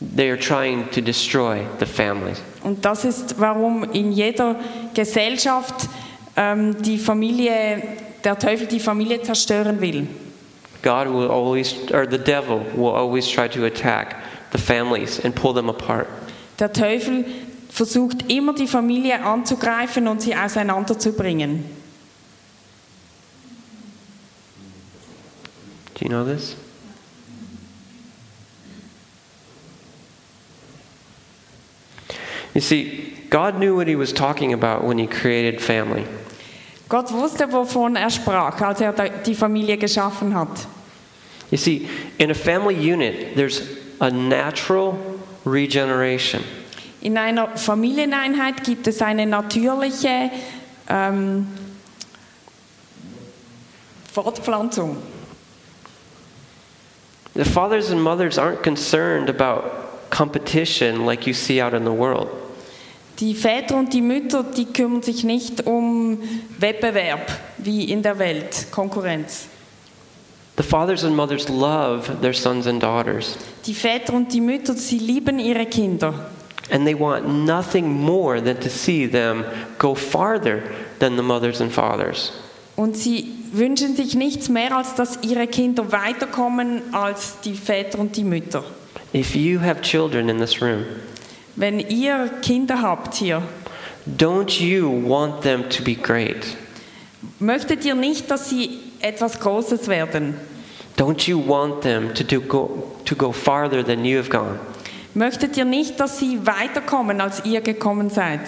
they 0.00 0.28
are 0.28 0.36
trying 0.36 0.90
to 0.90 1.00
destroy 1.00 1.60
the 1.78 1.86
families. 1.86 2.42
Und 2.64 2.84
das 2.84 3.04
ist, 3.04 3.38
warum 3.38 3.84
in 3.92 4.10
jeder 4.10 4.56
Gesellschaft 4.92 5.88
ähm, 6.36 6.82
die 6.82 6.98
Familie, 6.98 7.80
der 8.24 8.36
Teufel 8.36 8.66
die 8.66 8.80
Familie 8.80 9.22
zerstören 9.22 9.80
will. 9.80 10.08
God 10.82 11.06
will 11.06 11.30
always, 11.30 11.76
or 11.92 12.10
the 12.10 12.18
devil 12.18 12.62
will 12.74 12.90
always 12.90 13.28
try 13.28 13.48
to 13.48 13.66
attack 13.66 14.16
the 14.50 14.58
families 14.58 15.24
and 15.24 15.32
pull 15.32 15.54
them 15.54 15.70
apart. 15.70 16.08
Der 16.58 16.72
Teufel 16.72 17.24
versucht 17.70 18.28
immer 18.28 18.52
die 18.52 18.66
Familie 18.66 19.22
anzugreifen 19.22 20.08
und 20.08 20.22
sie 20.22 20.34
auseinanderzubringen. 20.34 21.77
Do 25.98 26.04
you 26.04 26.10
know 26.10 26.24
this? 26.24 26.54
You 32.54 32.60
see, 32.60 33.14
God 33.30 33.58
knew 33.58 33.74
what 33.74 33.88
he 33.88 33.96
was 33.96 34.12
talking 34.12 34.52
about 34.52 34.84
when 34.84 34.98
he 34.98 35.06
created 35.06 35.60
family. 35.60 36.06
Gott 36.88 37.10
wusste, 37.10 37.52
wovon 37.52 37.96
er 37.96 38.10
sprach, 38.10 38.60
als 38.60 38.80
er 38.80 38.92
die 38.92 39.34
Familie 39.34 39.76
geschaffen 39.76 40.34
hat. 40.34 40.66
You 41.50 41.58
see, 41.58 41.88
in 42.18 42.30
a 42.30 42.34
family 42.34 42.74
unit, 42.74 43.34
there's 43.34 43.62
a 44.00 44.10
natural 44.10 44.98
regeneration. 45.44 46.42
In 47.00 47.16
einer 47.16 47.56
Familieneinheit 47.56 48.64
gibt 48.64 48.86
es 48.86 49.02
eine 49.02 49.26
natürliche 49.26 50.30
ähm, 50.88 51.46
Fortpflanzung. 54.12 54.96
The 57.38 57.44
fathers 57.44 57.92
and 57.92 58.02
mothers 58.02 58.36
aren't 58.36 58.64
concerned 58.64 59.28
about 59.30 60.10
competition 60.10 61.06
like 61.06 61.24
you 61.24 61.32
see 61.32 61.60
out 61.60 61.72
in 61.72 61.84
the 61.84 61.92
world. 61.92 62.28
Die 63.20 63.32
Väter 63.32 63.76
und 63.76 63.92
die 63.92 64.00
Mütter, 64.00 64.42
die 64.42 64.64
kümmern 64.64 65.02
sich 65.04 65.22
nicht 65.22 65.64
um 65.64 66.18
Wettbewerb 66.58 67.30
wie 67.58 67.84
in 67.92 68.02
der 68.02 68.18
Welt, 68.18 68.66
Konkurrenz. 68.72 69.46
The 70.56 70.64
fathers 70.64 71.04
and 71.04 71.14
mothers 71.14 71.48
love 71.48 72.20
their 72.20 72.32
sons 72.32 72.66
and 72.66 72.82
daughters, 72.82 73.36
Die 73.66 73.74
Väter 73.74 74.14
und 74.14 74.32
die 74.32 74.40
Mütter, 74.40 74.74
sie 74.74 74.98
lieben 74.98 75.38
ihre 75.38 75.66
Kinder. 75.66 76.14
and 76.72 76.84
they 76.84 76.94
want 76.94 77.24
nothing 77.28 77.88
more 77.88 78.40
than 78.40 78.56
to 78.56 78.68
see 78.68 79.06
them 79.06 79.44
go 79.78 79.94
farther 79.94 80.64
than 80.98 81.14
the 81.16 81.22
mothers 81.22 81.60
and 81.60 81.72
fathers. 81.72 82.32
Und 82.74 82.96
sie 82.96 83.37
wünschen 83.52 83.96
sich 83.96 84.14
nichts 84.14 84.48
mehr, 84.48 84.76
als 84.76 84.94
dass 84.94 85.18
ihre 85.22 85.46
Kinder 85.46 85.92
weiterkommen 85.92 86.82
als 86.92 87.40
die 87.44 87.54
Väter 87.54 87.98
und 87.98 88.16
die 88.16 88.24
Mütter. 88.24 88.64
If 89.14 89.34
you 89.34 89.60
have 89.60 89.80
children 89.80 90.28
in 90.28 90.38
this 90.38 90.60
room, 90.60 90.84
Wenn 91.56 91.80
ihr 91.80 92.30
Kinder 92.42 92.82
habt 92.82 93.14
hier, 93.14 93.42
don't 94.18 94.60
you 94.62 94.88
want 95.08 95.42
them 95.42 95.68
to 95.70 95.82
be 95.82 95.94
great? 95.94 96.56
möchtet 97.40 97.84
ihr 97.84 97.94
nicht, 97.94 98.30
dass 98.30 98.48
sie 98.48 98.78
etwas 99.00 99.40
Großes 99.40 99.88
werden? 99.88 100.34
Don't 100.96 101.28
you 101.28 101.40
want 101.46 101.82
them 101.82 102.12
to, 102.14 102.24
do 102.24 102.40
go, 102.40 102.92
to 103.04 103.14
go 103.14 103.32
farther 103.32 103.84
than 103.84 104.04
you 104.04 104.18
have 104.18 104.28
gone? 104.30 104.58
Möchtet 105.14 105.56
ihr 105.56 105.64
nicht, 105.64 105.98
dass 105.98 106.18
sie 106.18 106.38
weiterkommen, 106.46 107.20
als 107.20 107.44
ihr 107.44 107.60
gekommen 107.60 108.10
seid? 108.10 108.40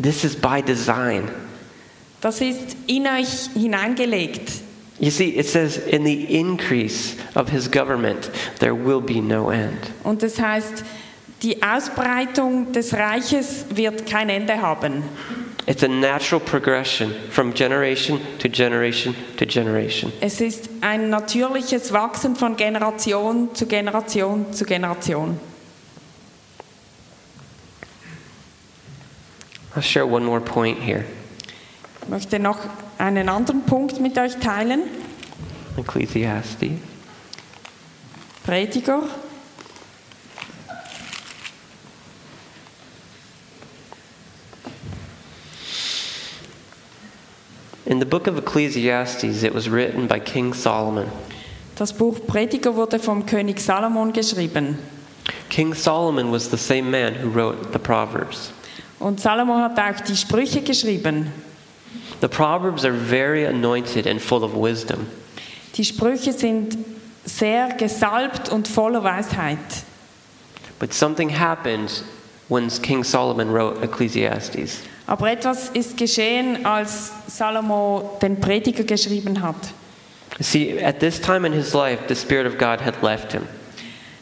This 0.00 0.24
is 0.24 0.34
by 0.36 0.62
design. 0.62 1.28
Das 2.24 2.40
ist 2.40 2.74
in 2.86 3.06
euch 3.06 3.50
hineingelegt. 3.52 4.50
You 4.98 5.10
see, 5.10 5.38
it 5.38 5.44
says, 5.44 5.76
in 5.76 6.06
the 6.06 6.24
increase 6.34 7.16
of 7.34 7.50
his 7.50 7.70
government, 7.70 8.30
there 8.60 8.74
will 8.74 9.02
be 9.02 9.20
no 9.20 9.50
end. 9.50 9.76
Und 10.04 10.22
das 10.22 10.40
heißt, 10.40 10.84
die 11.42 11.62
Ausbreitung 11.62 12.72
des 12.72 12.94
Reiches 12.94 13.66
wird 13.74 14.06
kein 14.06 14.30
Ende 14.30 14.58
haben. 14.62 15.02
It's 15.66 15.82
a 15.82 15.88
natural 15.88 16.40
progression 16.40 17.12
from 17.30 17.52
generation 17.52 18.18
to 18.38 18.48
generation 18.48 19.14
to 19.36 19.44
generation. 19.44 20.10
Es 20.22 20.40
ist 20.40 20.70
ein 20.80 21.10
natürliches 21.10 21.92
Wachsen 21.92 22.36
von 22.36 22.56
Generation 22.56 23.54
zu 23.54 23.66
Generation 23.66 24.50
zu 24.50 24.64
Generation. 24.64 25.38
I'll 29.76 29.82
share 29.82 30.06
one 30.06 30.24
more 30.24 30.40
point 30.40 30.78
here. 30.78 31.04
Ich 32.04 32.10
möchte 32.10 32.38
noch 32.38 32.58
einen 32.98 33.28
anderen 33.30 33.62
Punkt 33.62 33.98
mit 33.98 34.18
euch 34.18 34.36
teilen. 34.36 34.82
Ecclesiastes. 35.76 36.72
Prediger, 38.44 39.02
In 47.86 47.98
the 48.00 48.06
book 48.06 48.26
of 48.26 48.38
Ecclesiastes, 48.38 49.42
it 49.42 49.54
was 49.54 49.68
written 49.68 50.06
by 50.06 50.18
King 50.18 50.54
Solomon. 50.54 51.06
das 51.76 51.92
Buch 51.92 52.18
Prediger 52.26 52.74
wurde 52.76 52.98
vom 52.98 53.26
König 53.26 53.60
Salomon 53.60 54.12
geschrieben. 54.12 54.78
King 55.50 55.74
Solomon 55.74 56.30
was 56.32 56.50
the 56.50 56.56
same 56.56 56.90
man 56.90 57.14
who 57.14 57.28
wrote 57.34 57.72
the 57.72 57.78
Proverbs. 57.78 58.52
Und 59.00 59.20
Salomon 59.20 59.60
hat 59.60 59.78
auch 59.78 60.00
die 60.00 60.16
Sprüche 60.16 60.62
geschrieben. 60.62 61.30
The 62.24 62.28
Proverbs 62.28 62.86
are 62.86 62.94
very 62.94 63.44
anointed 63.44 64.06
and 64.06 64.18
full 64.18 64.44
of 64.44 64.54
wisdom. 64.54 65.08
Die 65.74 65.84
Sprüche 65.84 66.32
sind 66.32 66.74
sehr 67.26 67.68
gesalbt 67.76 68.48
und 68.48 68.66
voller 68.66 69.04
Weisheit. 69.04 69.58
But 70.78 70.94
something 70.94 71.28
happened 71.28 72.02
when 72.48 72.70
King 72.80 73.04
Solomon 73.04 73.52
wrote 73.52 73.82
Ecclesiastes. 73.82 74.80
Aber 75.06 75.30
etwas 75.30 75.68
ist 75.74 75.98
geschehen, 75.98 76.64
als 76.64 77.12
Salomo 77.26 78.16
den 78.22 78.40
Prediger 78.40 78.84
geschrieben 78.84 79.42
hat. 79.42 79.56
See, 80.40 80.82
at 80.82 81.00
this 81.00 81.20
time 81.20 81.46
in 81.46 81.52
his 81.52 81.74
life, 81.74 82.04
the 82.08 82.14
Spirit 82.14 82.46
of 82.46 82.56
God 82.56 82.80
had 82.80 83.02
left 83.02 83.32
him. 83.32 83.42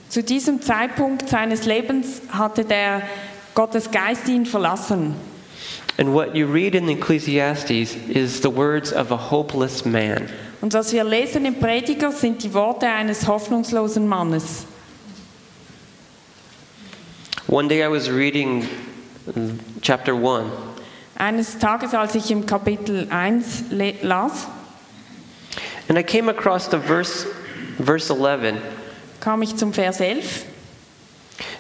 Zu 0.09 0.25
diesem 0.25 0.61
Zeitpunkt 0.61 1.29
seines 1.29 1.67
Lebens 1.67 2.21
hatte 2.31 2.65
der 2.65 3.03
Gottes 3.55 3.93
Geist 3.93 4.27
ihn 4.27 4.45
verlassen. 4.45 5.15
And 6.03 6.13
what 6.15 6.35
you 6.35 6.49
read 6.49 6.75
in 6.75 6.89
Ecclesiastes 6.89 7.95
is 8.09 8.41
the 8.41 8.51
words 8.51 8.93
of 8.93 9.13
a 9.13 9.17
hopeless 9.17 9.85
man. 9.85 10.29
Und 10.61 10.75
was 10.75 10.93
wir 10.93 11.05
lesen 11.05 11.47
im 11.47 11.55
Prediger 11.55 12.11
sind 12.11 12.43
die 12.43 12.53
Worte 12.53 12.89
eines 12.89 13.29
hoffnungslosen 13.29 14.09
Mannes. 14.09 14.67
One 17.47 17.69
day 17.69 17.85
I 17.85 17.89
was 17.89 18.11
reading 18.11 18.67
chapter 19.81 20.17
1, 20.17 20.51
Eines 21.15 21.57
Tages, 21.61 21.95
als 21.95 22.17
ich 22.17 22.33
im 22.33 22.47
Kapitel 22.47 23.07
1 23.09 23.67
las, 24.03 24.49
and 25.89 25.97
I 25.97 26.03
came 26.03 26.29
across 26.29 26.69
the 26.69 26.81
verse, 26.81 27.29
verse 27.79 28.13
11. 28.13 28.57
kam 29.21 29.41
ich 29.43 29.55
zum 29.55 29.73
Vers 29.73 30.01
11. 30.01 30.47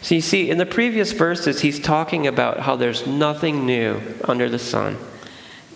So 0.00 0.14
you 0.14 0.20
see, 0.20 0.50
in 0.50 0.58
the 0.58 0.66
previous 0.66 1.12
verses, 1.12 1.60
he's 1.60 1.80
talking 1.80 2.26
about 2.26 2.60
how 2.60 2.76
there's 2.76 3.06
nothing 3.06 3.66
new 3.66 4.00
under 4.24 4.48
the 4.48 4.58
sun. 4.58 4.96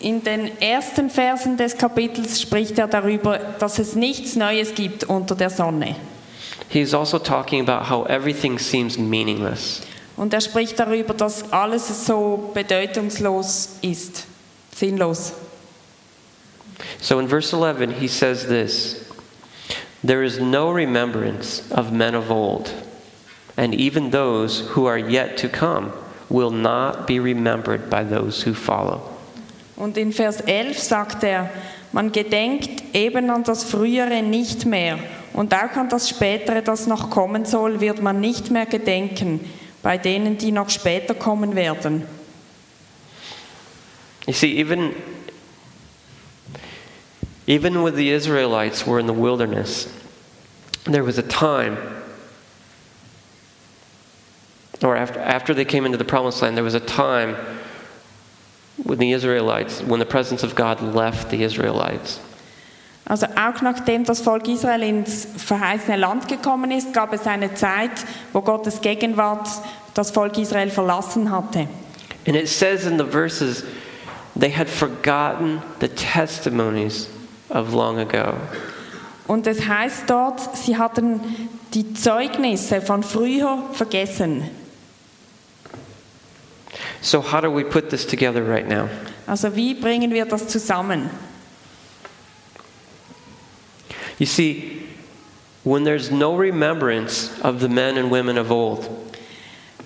In 0.00 0.20
den 0.20 0.50
ersten 0.60 1.10
Versen 1.10 1.56
des 1.56 1.74
Kapitels 1.74 2.40
spricht 2.40 2.78
er 2.78 2.86
darüber, 2.86 3.38
dass 3.58 3.78
es 3.78 3.94
nichts 3.94 4.36
Neues 4.36 4.74
gibt 4.74 5.04
unter 5.04 5.34
der 5.34 5.48
Sonne. 5.48 5.96
He's 6.68 6.92
also 6.92 7.18
talking 7.18 7.60
about 7.60 7.88
how 7.88 8.04
everything 8.06 8.58
seems 8.58 8.98
meaningless. 8.98 9.82
Und 10.16 10.34
er 10.34 10.40
spricht 10.40 10.78
darüber, 10.78 11.14
dass 11.14 11.52
alles 11.52 12.06
so 12.06 12.50
bedeutungslos 12.54 13.78
ist, 13.82 14.24
sinnlos. 14.74 15.32
So 17.00 17.18
in 17.18 17.28
verse 17.28 17.52
11, 17.52 18.00
he 18.00 18.08
says 18.08 18.46
this 18.46 19.06
There 20.02 20.22
is 20.22 20.38
no 20.38 20.70
remembrance 20.70 21.62
of 21.70 21.92
men 21.92 22.14
of 22.14 22.30
old, 22.30 22.72
and 23.56 23.74
even 23.74 24.10
those 24.10 24.60
who 24.74 24.86
are 24.86 24.98
yet 24.98 25.36
to 25.38 25.48
come 25.48 25.92
will 26.28 26.50
not 26.50 27.06
be 27.06 27.18
remembered 27.20 27.88
by 27.88 28.04
those 28.04 28.42
who 28.42 28.54
follow. 28.54 29.00
Und 29.76 29.96
in 29.98 30.12
Vers 30.12 30.40
11 30.40 30.78
sagt 30.78 31.22
er, 31.24 31.50
man 31.92 32.10
gedenkt 32.10 32.94
eben 32.94 33.30
an 33.30 33.44
das 33.44 33.64
Frühere 33.64 34.22
nicht 34.22 34.64
mehr 34.64 34.98
Und 35.36 35.52
auch 35.52 35.76
an 35.76 35.90
das 35.90 36.08
Spätere, 36.08 36.62
das 36.62 36.86
noch 36.86 37.10
kommen 37.10 37.44
soll, 37.44 37.78
wird 37.82 38.00
man 38.00 38.20
nicht 38.20 38.50
mehr 38.50 38.64
gedenken, 38.64 39.40
bei 39.82 39.98
denen, 39.98 40.38
die 40.38 40.50
noch 40.50 40.70
später 40.70 41.14
kommen 41.14 41.54
werden. 41.54 42.04
You 44.26 44.32
see, 44.32 44.58
even, 44.58 44.94
even 47.46 47.84
when 47.84 47.94
the 47.94 48.10
Israelites 48.10 48.86
were 48.86 48.98
in 48.98 49.06
the 49.06 49.12
wilderness, 49.12 49.88
there 50.84 51.04
was 51.04 51.18
a 51.18 51.22
time, 51.22 51.76
or 54.82 54.96
after, 54.96 55.20
after 55.20 55.54
they 55.54 55.64
came 55.64 55.86
into 55.86 55.98
the 55.98 56.04
promised 56.04 56.42
land, 56.42 56.56
there 56.56 56.64
was 56.64 56.74
a 56.74 56.80
time 56.80 57.36
when 58.84 58.98
the 58.98 59.12
Israelites, 59.12 59.82
when 59.82 60.00
the 60.00 60.06
presence 60.06 60.42
of 60.42 60.54
God 60.54 60.80
left 60.82 61.30
the 61.30 61.42
Israelites. 61.42 62.20
Also 63.08 63.26
auch 63.36 63.62
nachdem 63.62 64.04
das 64.04 64.20
Volk 64.20 64.48
Israel 64.48 64.82
ins 64.82 65.28
verheißene 65.36 65.96
Land 65.96 66.26
gekommen 66.26 66.72
ist, 66.72 66.92
gab 66.92 67.12
es 67.12 67.26
eine 67.26 67.54
Zeit, 67.54 67.92
wo 68.32 68.40
Gottes 68.40 68.80
Gegenwart 68.80 69.48
das 69.94 70.10
Volk 70.10 70.36
Israel 70.38 70.70
verlassen 70.70 71.30
hatte. 71.30 71.68
And 72.26 72.36
it 72.36 72.48
says 72.48 72.84
in 72.84 72.98
the 72.98 73.04
verses, 73.04 73.62
they 74.34 74.50
had 74.50 74.68
forgotten 74.68 75.62
the 75.78 75.88
testimonies 75.88 77.08
of 77.48 77.72
long 77.72 78.00
ago. 78.00 78.34
Und 79.28 79.46
es 79.46 79.66
heißt 79.66 80.10
dort, 80.10 80.40
sie 80.56 80.76
hatten 80.76 81.20
die 81.74 81.94
Zeugnisse 81.94 82.80
von 82.80 83.04
früher 83.04 83.62
vergessen. 83.72 84.50
So, 87.06 87.20
how 87.20 87.40
do 87.40 87.48
we 87.52 87.62
put 87.62 87.90
this 87.90 88.04
together 88.04 88.42
right 88.42 88.66
now? 88.66 88.88
Also 89.28 89.48
wie 89.54 89.74
bringen 89.74 90.10
wir 90.10 90.24
das 90.24 90.48
zusammen? 90.48 91.08
You 94.18 94.26
see, 94.26 94.82
when 95.62 95.84
there's 95.84 96.10
no 96.10 96.34
remembrance 96.34 97.30
of 97.42 97.60
the 97.60 97.68
men 97.68 97.96
and 97.96 98.10
women 98.10 98.36
of 98.36 98.50
old, 98.50 98.88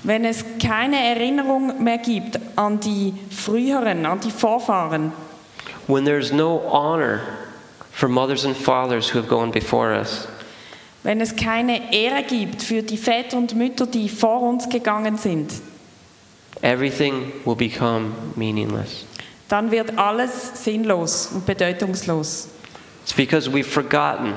Wenn 0.02 0.24
es 0.24 0.42
keine 0.58 0.96
Erinnerung 0.96 1.84
mehr 1.84 1.98
gibt 1.98 2.38
an 2.56 2.80
die 2.80 3.12
früheren, 3.28 4.06
an 4.06 4.20
die 4.20 4.30
Vorfahren, 4.30 5.12
when 5.86 6.06
there's 6.06 6.32
no 6.32 6.60
honor 6.70 7.20
for 7.90 8.08
mothers 8.08 8.46
and 8.46 8.56
fathers 8.56 9.10
who 9.10 9.18
have 9.18 9.28
gone 9.28 9.50
before 9.50 9.92
us, 9.92 10.26
wenn 11.02 11.20
es 11.20 11.36
keine 11.36 11.92
Ehre 11.92 12.22
gibt 12.22 12.62
für 12.62 12.82
die 12.82 12.96
Väter 12.96 13.36
und 13.36 13.54
Mütter, 13.54 13.86
die 13.86 14.08
vor 14.08 14.40
uns 14.40 14.70
gegangen 14.70 15.18
sind, 15.18 15.52
everything 16.62 17.32
will 17.44 17.56
become 17.56 18.14
meaningless. 18.36 19.04
dann 19.48 19.70
wird 19.70 19.98
alles 19.98 20.52
sinnlos 20.62 21.30
und 21.32 21.44
bedeutungslos. 21.44 22.48
It's 23.02 23.12
because 23.12 23.50
we've 23.50 23.66
forgotten 23.66 24.34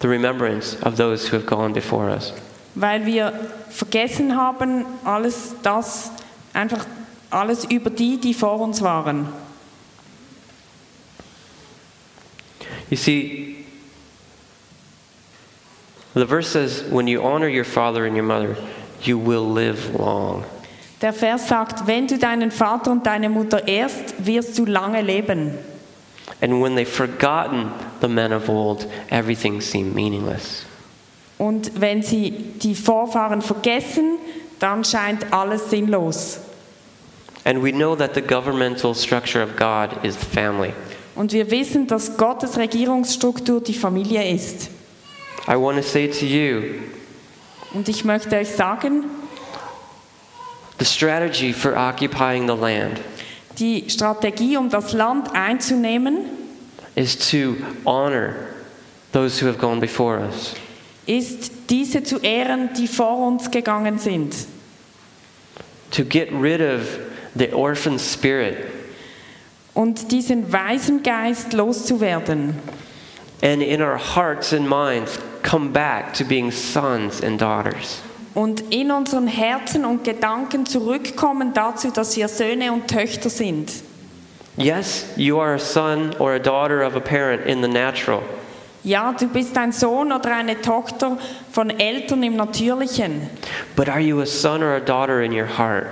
the 0.00 0.08
remembrance 0.08 0.76
of 0.82 0.96
those 0.96 1.28
who 1.28 1.36
have 1.36 1.46
gone 1.46 1.72
before 1.72 2.08
us. 2.08 2.32
Weil 2.74 3.04
wir 3.04 3.32
vergessen 3.70 4.36
haben, 4.36 4.84
alles 5.04 5.54
das, 5.62 6.12
einfach 6.52 6.86
alles 7.30 7.64
über 7.64 7.90
die, 7.90 8.18
die 8.18 8.32
vor 8.32 8.60
uns 8.60 8.80
waren. 8.80 9.26
You 12.90 12.96
see, 12.96 13.66
the 16.14 16.26
verse 16.26 16.48
says, 16.48 16.84
when 16.90 17.06
you 17.08 17.20
honor 17.20 17.48
your 17.48 17.64
father 17.64 18.04
and 18.04 18.14
your 18.14 18.24
mother, 18.24 18.56
you 19.02 19.18
will 19.18 19.44
live 19.44 19.94
long. 19.98 20.44
Der 21.00 21.12
Vers 21.12 21.46
sagt, 21.48 21.86
wenn 21.86 22.06
du 22.08 22.18
deinen 22.18 22.50
Vater 22.50 22.90
und 22.90 23.06
deine 23.06 23.28
Mutter 23.28 23.68
ehrst, 23.68 24.14
wirst 24.18 24.58
du 24.58 24.64
lange 24.64 25.00
leben. 25.00 25.52
And 26.40 26.62
when 26.62 26.76
they've 26.76 26.86
forgotten 26.86 27.70
the 28.00 28.08
men 28.08 28.32
of 28.32 28.48
old, 28.48 28.86
everything 29.10 29.60
seemed 29.60 29.94
meaningless. 29.94 30.64
Und 31.38 31.80
wenn 31.80 32.02
sie 32.02 32.32
die 32.32 32.74
Vorfahren 32.74 33.42
vergessen, 33.42 34.18
dann 34.58 34.84
scheint 34.84 35.32
alles 35.32 35.70
sinnlos. 35.70 36.40
And 37.44 37.62
we 37.62 37.72
know 37.72 37.94
that 37.94 38.14
the 38.14 38.20
governmental 38.20 38.94
structure 38.94 39.42
of 39.42 39.56
God 39.56 40.04
is 40.04 40.16
the 40.18 40.26
family. 40.26 40.72
Und 41.14 41.32
wir 41.32 41.50
wissen, 41.50 41.86
dass 41.86 42.16
Gottes 42.16 42.58
Regierungsstruktur 42.58 43.60
die 43.60 43.74
Familie 43.74 44.32
ist. 44.32 44.68
I 45.48 45.54
want 45.54 45.78
to 45.78 45.82
say 45.82 46.08
to 46.08 46.26
you 46.26 46.80
Und 47.72 47.88
ich 47.88 48.04
möchte 48.04 48.36
euch 48.36 48.50
sagen, 48.50 49.04
the 50.78 50.84
strategy 50.84 51.52
for 51.52 51.76
occupying 51.76 52.46
the 52.46 52.56
land 52.56 53.00
die 53.58 53.84
Strategie, 53.88 54.56
um 54.56 54.68
das 54.70 54.92
Land 54.92 55.34
einzunehmen, 55.34 56.26
is 56.94 57.16
to 57.30 57.56
honor 57.84 58.54
those 59.12 59.40
who 59.40 59.46
have 59.46 59.58
gone 59.58 59.80
before 59.80 60.18
us. 60.20 60.54
ist 61.06 61.50
diese 61.70 62.02
zu 62.02 62.18
ehren, 62.20 62.70
die 62.76 62.86
vor 62.86 63.26
uns 63.26 63.50
gegangen 63.50 63.98
sind. 63.98 64.46
To 65.92 66.04
get 66.04 66.30
rid 66.32 66.60
of 66.60 66.98
the 67.34 67.52
orphan 67.52 67.98
spirit 67.98 68.66
Und 69.74 70.10
diesen 70.12 70.52
weisen 70.52 71.02
Geist 71.02 71.52
loszuwerden. 71.52 72.54
and 73.42 73.62
in 73.62 73.80
our 73.80 73.96
hearts 73.96 74.52
and 74.52 74.68
minds 74.68 75.18
come 75.42 75.72
back 75.72 76.12
to 76.14 76.24
being 76.24 76.50
sons 76.50 77.20
and 77.22 77.38
daughters. 77.38 78.02
Und 78.34 78.60
in 78.72 78.90
unseren 78.90 79.26
Herzen 79.26 79.84
und 79.84 80.04
Gedanken 80.04 80.64
zurückkommen 80.66 81.52
dazu, 81.54 81.90
dass 81.90 82.16
wir 82.16 82.28
Söhne 82.28 82.72
und 82.72 82.88
Töchter 82.88 83.30
sind. 83.30 83.72
Yes, 84.56 85.06
you 85.16 85.38
are 85.40 85.54
a 85.54 85.58
son 85.58 86.10
or 86.18 86.32
a 86.32 86.38
daughter 86.38 86.86
of 86.86 86.94
a 86.96 87.00
parent 87.00 87.46
in 87.46 87.62
the 87.62 87.68
natural, 87.68 88.22
Ja, 88.84 89.12
du 89.12 89.26
bist 89.28 89.56
ein 89.58 89.72
Sohn 89.72 90.12
oder 90.12 90.34
eine 90.34 90.60
Tochter 90.60 91.18
von 91.52 91.70
Eltern 91.70 92.22
im 92.22 92.36
Natürlichen. 92.36 93.28
but 93.76 93.88
are 93.88 94.00
you 94.00 94.20
a 94.20 94.26
son 94.26 94.62
or 94.62 94.74
a 94.76 94.80
daughter 94.80 95.20
in 95.22 95.32
your 95.32 95.46
heart? 95.58 95.86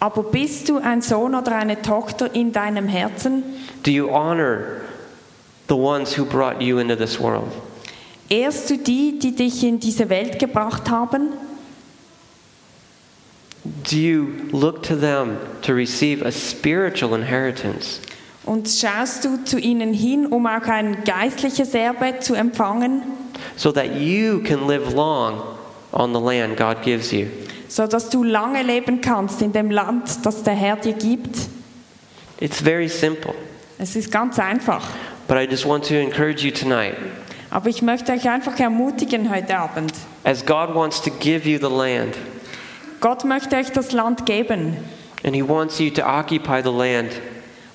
Aber 0.00 0.22
bist 0.22 0.68
du 0.68 0.78
ein 0.78 1.00
Sohn 1.00 1.34
oder 1.34 1.56
eine 1.56 1.80
Tochter 1.80 2.34
in 2.34 2.52
deinem 2.52 2.88
Herzen? 2.88 3.42
Do 3.84 3.90
you 3.90 4.10
honor 4.10 4.80
the 5.68 5.74
ones 5.76 6.16
who 6.18 6.24
brought 6.24 6.60
you 6.60 6.78
into 6.78 6.96
this 6.96 7.18
world? 7.20 7.50
Ehrst 8.28 8.68
du 8.70 8.76
die, 8.78 9.18
die 9.18 9.34
dich 9.34 9.62
in 9.64 9.78
diese 9.80 10.08
Welt 10.10 10.38
gebracht 10.38 10.90
haben? 10.90 11.28
Do 13.90 13.96
you 13.98 14.28
look 14.52 14.82
to 14.84 14.96
them 14.96 15.36
to 15.62 15.74
receive 15.74 16.22
a 16.24 16.30
spiritual 16.32 17.14
inheritance? 17.14 18.00
Und 18.46 18.68
schaust 18.68 19.24
du 19.24 19.42
zu 19.44 19.58
ihnen 19.58 19.92
hin, 19.94 20.26
um 20.26 20.46
auch 20.46 20.66
ein 20.66 21.04
geistliches 21.04 21.74
Erbe 21.74 22.18
zu 22.20 22.34
empfangen, 22.34 23.02
so 23.56 23.72
that 23.72 23.94
you 23.96 24.40
can 24.42 24.66
live 24.66 24.92
long 24.94 25.40
on 25.92 26.12
the 26.14 26.20
land 26.20 26.56
God 26.56 26.82
gives 26.82 27.10
you. 27.12 27.26
so 27.68 27.86
dass 27.86 28.08
du 28.10 28.22
lange 28.22 28.62
leben 28.62 29.00
kannst 29.00 29.40
in 29.42 29.52
dem 29.52 29.70
Land, 29.70 30.24
das 30.24 30.42
der 30.42 30.54
Herr 30.54 30.76
dir 30.76 30.92
gibt? 30.92 31.36
It's 32.40 32.60
very 32.60 32.88
simple, 32.88 33.34
Es 33.78 33.96
ist 33.96 34.10
ganz 34.10 34.38
einfach. 34.38 34.82
but 35.26 35.36
I 35.38 35.44
just 35.50 35.66
want 35.66 35.84
to 35.88 35.94
encourage 35.94 36.42
you 36.44 36.50
tonight. 36.52 36.96
Aber 37.50 37.68
ich 37.70 37.80
möchte 37.82 38.12
euch 38.12 38.28
einfach 38.28 38.58
ermutigen 38.58 39.30
heute 39.34 39.56
Abend. 39.56 39.92
As 40.24 40.44
God 40.44 40.74
wants 40.74 41.00
to 41.02 41.10
give 41.20 41.48
you 41.48 41.58
the 41.58 41.74
land, 41.74 42.14
Gott 43.04 43.22
möchte 43.26 43.56
euch 43.56 43.70
das 43.70 43.92
Land 43.92 44.24
geben. 44.24 44.78
and 45.24 45.36
He 45.36 45.46
wants 45.46 45.78
you 45.78 45.90
to 45.90 46.02
occupy 46.02 46.62
the 46.62 46.70
land, 46.70 47.10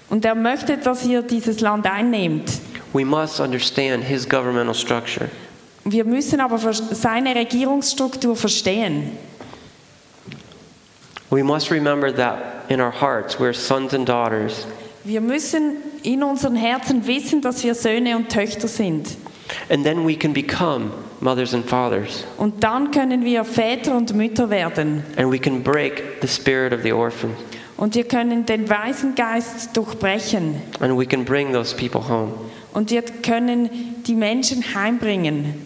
Und 0.10 0.26
er 0.26 0.34
möchte, 0.34 0.76
dass 0.78 1.06
ihr 1.06 1.22
dieses 1.22 1.60
Land 1.60 1.86
einnehmt. 1.86 2.50
we 2.94 3.06
must 3.06 3.40
understand 3.40 4.04
His 4.06 4.28
governmental 4.28 4.74
structure. 4.74 5.30
Wir 5.86 6.04
müssen 6.04 6.40
aber 6.42 6.58
seine 6.74 7.36
Regierungsstruktur 7.36 8.36
verstehen. 8.36 9.12
We 11.30 11.44
must 11.44 11.70
remember 11.70 12.12
that 12.12 12.66
in 12.70 12.82
our 12.82 12.92
hearts 12.92 13.36
we're 13.40 13.54
sons 13.54 13.94
and 13.94 14.10
daughters, 14.10 14.66
Wir 15.04 15.22
müssen 15.22 15.78
in 16.02 16.24
unseren 16.24 16.56
Herzen 16.56 17.06
wissen, 17.06 17.42
dass 17.44 17.64
wir 17.64 17.76
Söhne 17.76 18.16
und 18.16 18.30
Töchter 18.30 18.68
sind. 18.68 19.16
and 19.70 19.84
then 19.86 20.08
we 20.08 20.16
can 20.16 20.34
become 20.34 20.90
mothers 21.22 21.54
and 21.54 21.66
fathers, 21.66 22.24
Und 22.38 22.64
dann 22.64 22.92
können 22.92 23.24
wir 23.26 23.44
Väter 23.44 23.96
und 23.96 24.14
Mütter 24.16 24.50
werden. 24.50 25.04
and 25.18 25.32
we 25.32 25.40
can 25.40 25.62
break 25.64 26.04
the 26.22 26.28
spirit 26.28 26.74
of 26.74 26.82
the 26.84 26.92
orphan, 26.94 27.36
Und 27.78 27.96
wir 27.96 28.04
können 28.06 28.46
den 28.46 28.70
weisen 28.70 29.16
Geist 29.16 29.76
durchbrechen. 29.76 30.62
and 30.80 30.98
we 30.98 31.06
can 31.06 31.24
bring 31.26 31.52
those 31.54 31.76
people 31.76 32.08
home. 32.08 32.34
Und 32.74 32.92
wir 32.92 33.02
können 33.02 33.70
die 34.06 34.16
Menschen 34.16 34.64
heimbringen. 34.76 35.66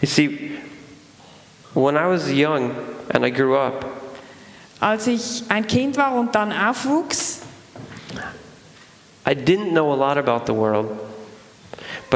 You 0.00 0.08
see, 0.08 0.52
when 1.74 1.96
I 1.96 2.06
was 2.06 2.30
young 2.30 2.70
and 3.12 3.24
I 3.24 3.30
grew 3.30 3.56
up, 3.56 3.84
Als 4.80 5.06
ich 5.06 5.42
ein 5.48 5.66
Kind 5.66 5.96
war 5.96 6.14
und 6.18 6.34
dann 6.34 6.52
aufwuchs, 6.52 7.40
I 9.26 9.30
didn't 9.32 9.70
know 9.72 9.90
a 9.92 9.96
lot 9.96 10.18
about 10.18 10.44
the 10.46 10.52
world, 10.56 10.86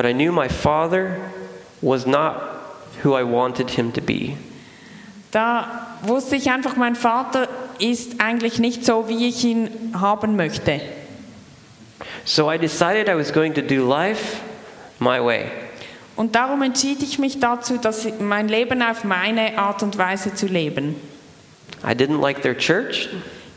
but 0.01 0.07
I 0.07 0.13
knew 0.13 0.33
my 0.33 0.49
father 0.49 1.21
was 1.83 2.07
not 2.07 2.41
who 3.03 3.13
I 3.13 3.23
wanted 3.23 3.69
him 3.69 3.93
to 3.93 4.01
be. 4.01 4.35
da 5.31 5.99
wusste 6.01 6.37
ich 6.37 6.51
einfach, 6.51 6.77
mein 6.77 6.95
Vater 6.95 7.49
ist 7.79 8.19
eigentlich 8.19 8.59
nicht 8.59 8.87
so, 8.87 9.11
wie 9.11 9.29
ich 9.29 9.45
ihn 9.45 9.93
haben 9.93 10.37
möchte. 10.37 10.81
So 12.25 12.51
I 12.51 12.57
decided 12.57 13.11
I 13.11 13.15
was 13.15 13.31
going 13.31 13.53
to 13.53 13.61
do 13.61 13.87
life 13.87 14.41
my 15.01 15.23
way. 15.23 15.51
Und 16.17 16.35
darum 16.35 16.63
entschied 16.63 17.03
ich 17.03 17.19
mich 17.19 17.39
dazu, 17.39 17.77
dass 17.77 18.07
mein 18.21 18.49
Leben 18.49 18.81
auf 18.81 19.05
meine 19.05 19.59
Art 19.59 19.83
und 19.83 19.99
Weise 19.99 20.35
zu 20.35 20.47
leben. 20.47 20.97
I 21.85 21.93
didn't 21.93 22.23
like 22.23 22.41
their 22.41 22.57
church. 22.57 23.11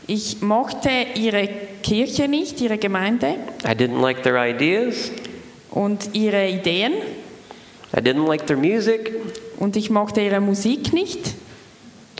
Ich 0.06 0.42
mochte 0.42 0.90
ihre 1.14 1.48
Kirche 1.82 2.28
nicht, 2.28 2.60
ihre 2.60 2.76
Gemeinde 2.76 3.36
I 3.64 3.68
didn't 3.68 4.02
like 4.02 4.22
their 4.22 4.36
ideas. 4.36 5.10
Und 5.74 6.14
ihre 6.14 6.48
Ideen. 6.48 6.92
I 7.92 8.00
didn't 8.00 8.26
like 8.26 8.46
their 8.46 8.56
music. 8.56 9.12
Und 9.58 9.76
ich 9.76 9.90
mochte 9.90 10.20
ihre 10.20 10.40
Musik 10.40 10.92
nicht. 10.92 11.34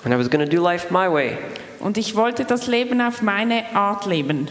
And 0.05 0.13
I 0.13 0.19
was 0.19 0.29
going 0.29 0.45
to 0.45 0.51
do 0.51 0.63
life 0.63 0.93
my 0.93 1.11
way. 1.11 1.39
Und 1.81 1.97
ich 1.97 2.15
wollte 2.15 2.45
das 2.45 2.67
Leben 2.67 3.01
auf 3.01 3.23
meine 3.23 3.75
Art 3.75 4.07
leben. 4.07 4.49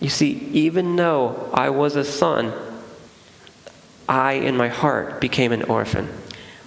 You 0.00 0.08
see, 0.08 0.48
even 0.52 0.96
though 0.96 1.50
I 1.54 1.70
was 1.70 1.96
a 1.96 2.04
son, 2.04 2.52
I, 4.08 4.34
in 4.34 4.56
my 4.56 4.68
heart, 4.68 5.20
became 5.20 5.52
an 5.52 5.64
orphan. 5.64 6.08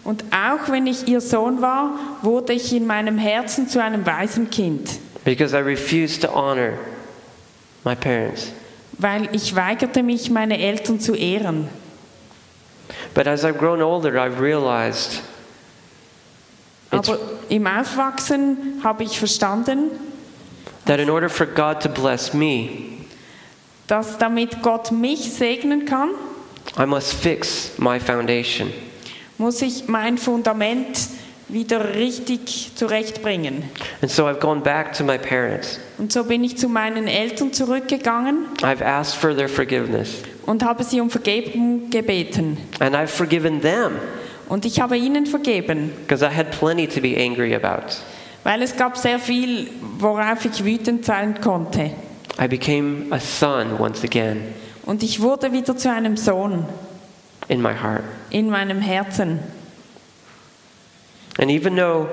Und 0.04 0.24
auch 0.32 0.70
wenn 0.72 0.88
ich 0.88 1.08
ihr 1.08 1.22
Sohn 1.22 1.62
war, 1.62 1.92
wurde 2.24 2.54
ich 2.54 2.74
in 2.74 2.88
meinem 2.88 3.18
Herzen 3.18 3.68
zu 3.68 3.82
einem 3.82 4.06
Waisenkind, 4.06 5.00
Because 5.24 5.56
I 5.56 5.60
refused 5.60 6.22
to 6.24 6.30
honor 6.30 6.80
my 7.86 7.96
parents. 7.96 8.52
Weil 9.02 9.30
ich 9.36 9.56
weigerte 9.56 10.04
mich, 10.04 10.30
meine 10.30 10.60
Eltern 10.60 11.00
zu 11.00 11.16
ehren. 11.16 11.68
But 13.14 13.28
as 13.28 13.44
I've 13.44 13.58
grown 13.58 13.82
older, 13.82 14.14
I've 14.14 14.40
realized 14.40 15.22
Aber 16.92 17.18
im 17.50 17.66
Aufwachsen 17.68 18.82
habe 18.84 19.04
ich 19.04 19.18
verstanden, 19.18 19.92
that 20.86 21.00
in 21.00 21.10
order 21.10 21.30
for 21.30 21.46
God 21.46 21.82
to 21.82 21.90
bless 21.90 22.34
me, 22.34 22.70
dass 23.88 24.18
damit 24.18 24.62
Gott 24.62 24.92
mich 24.92 25.32
segnen 25.34 25.86
kann, 25.86 26.10
I 26.78 26.86
must 26.86 27.14
fix 27.14 27.72
my 27.78 28.00
foundation. 28.00 28.72
muss 29.38 29.62
ich 29.62 29.88
mein 29.88 30.18
Fundament 30.18 31.00
wieder 31.52 31.96
richtig 31.96 32.72
zurechtbringen. 32.76 33.64
And 34.02 34.12
so 34.12 34.26
I've 34.28 34.40
gone 34.40 34.62
back 34.62 34.94
to 34.94 35.04
my 35.04 35.18
parents. 35.18 35.80
Und 35.98 36.12
so 36.12 36.24
bin 36.24 36.44
ich 36.44 36.58
zu 36.58 36.68
meinen 36.70 37.08
Eltern 37.08 37.54
zurückgegangen 37.54 38.46
I've 38.62 38.84
asked 38.84 39.16
for 39.20 39.36
their 39.36 39.50
forgiveness. 39.50 40.10
und 40.46 40.64
habe 40.64 40.84
sie 40.84 41.02
um 41.02 41.10
Vergebung 41.10 41.90
gebeten. 41.90 42.58
And 42.80 42.96
I've 42.96 43.08
forgiven 43.08 43.62
them 43.62 43.94
Und 44.50 44.66
ich 44.66 44.82
habe 44.82 44.98
ihnen 44.98 45.26
vergeben, 45.28 45.92
because 46.02 46.26
I 46.26 46.30
had 46.36 46.52
plenty 46.52 46.88
to 46.88 47.00
be 47.02 47.16
angry 47.18 47.54
about. 47.56 47.96
weil 48.44 48.62
es 48.64 48.76
gab 48.76 48.98
sehr 48.98 49.20
viel, 49.20 49.68
worauf 50.00 50.44
ich 50.46 50.64
wütend 50.66 51.06
sein 51.06 51.40
konnte. 51.42 51.92
I 52.42 52.48
became 52.48 53.06
a 53.12 53.20
son 53.20 53.80
once 53.80 54.04
again 54.04 54.42
Und 54.86 55.04
ich 55.04 55.22
wurde 55.22 55.52
wieder 55.52 55.78
zu 55.78 55.92
einem 55.92 56.18
Sohn 56.18 56.66
in 57.50 57.62
my 57.62 57.74
heart. 57.74 58.04
in 58.32 58.50
meinem 58.50 58.80
Herzen. 58.82 59.40
And 61.40 61.50
even 61.50 61.76
though 61.76 62.08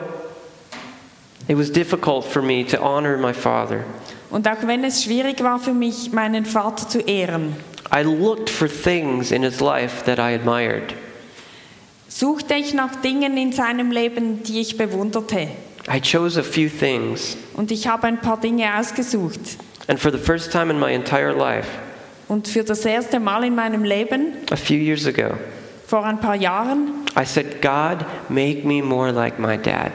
it 1.49 1.57
was 1.57 1.71
difficult 1.71 2.25
for 2.25 2.43
me 2.43 2.65
to 2.65 2.81
honor 2.81 3.17
my 3.19 3.33
father, 3.33 3.85
Und 4.31 4.47
auch 4.47 4.67
wenn 4.67 4.85
es 4.85 5.05
schwierig 5.05 5.43
war 5.43 5.59
für 5.59 5.73
mich, 5.73 6.13
meinen 6.13 6.45
Vater 6.45 6.89
zu 6.89 7.01
ehren, 7.01 7.57
I 7.95 8.03
looked 8.03 8.51
for 8.51 8.69
things 8.69 9.33
in 9.33 9.43
his 9.43 9.61
life 9.61 10.05
that 10.05 10.19
I 10.19 10.35
admired. 10.35 10.95
suchte 12.09 12.55
ich 12.55 12.75
nach 12.75 12.97
Dingen 12.97 13.37
in 13.39 13.53
seinem 13.53 13.91
Leben, 13.91 14.43
die 14.43 14.61
ich 14.61 14.77
bewunderte. 14.77 15.49
I 15.91 16.01
chose 16.01 16.39
a 16.39 16.43
few 16.43 16.69
things. 16.69 17.37
Und 17.55 17.71
ich 17.71 17.87
habe 17.89 18.07
ein 18.07 18.21
paar 18.21 18.39
Dinge 18.39 18.79
ausgesucht. 18.79 19.41
And 19.87 19.99
for 19.99 20.13
the 20.13 20.19
first 20.19 20.53
time 20.53 20.71
in 20.71 20.79
my 20.79 20.93
entire 20.93 21.33
life, 21.33 21.69
Und 22.29 22.47
für 22.47 22.63
das 22.63 22.85
erste 22.85 23.19
Mal 23.19 23.45
in 23.45 23.55
meinem 23.55 23.85
Leben, 23.85 24.35
a 24.51 24.57
few 24.57 24.77
years 24.77 25.07
ago, 25.07 25.35
vor 25.89 26.05
ein 26.05 26.21
paar 26.21 26.37
Jahren, 26.37 27.07
I 27.19 27.25
said, 27.25 27.63
God, 27.63 28.07
make 28.29 28.65
me 28.65 28.83
more 28.83 29.11
like 29.11 29.39
my 29.39 29.57
dad. 29.57 29.93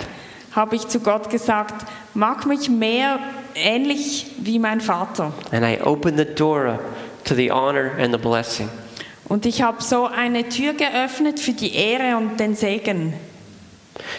habe 0.51 0.75
ich 0.75 0.87
zu 0.87 0.99
Gott 0.99 1.29
gesagt, 1.29 1.85
mach 2.13 2.45
mich 2.45 2.69
mehr 2.69 3.19
ähnlich 3.55 4.31
wie 4.39 4.59
mein 4.59 4.81
Vater. 4.81 5.31
And 5.51 5.63
I 5.63 5.81
opened 5.81 6.17
the 6.17 6.25
door 6.25 6.67
up 6.67 6.81
to 7.25 7.35
the 7.35 7.51
honor 7.51 7.91
and 7.99 8.11
the 8.11 8.19
blessing. 8.19 8.69
Und 9.29 9.45
ich 9.45 9.61
habe 9.61 9.81
so 9.81 10.05
eine 10.05 10.49
Tür 10.49 10.73
geöffnet 10.73 11.39
für 11.39 11.53
die 11.53 11.75
Ehre 11.75 12.17
und 12.17 12.39
den 12.39 12.55
Segen. 12.55 13.13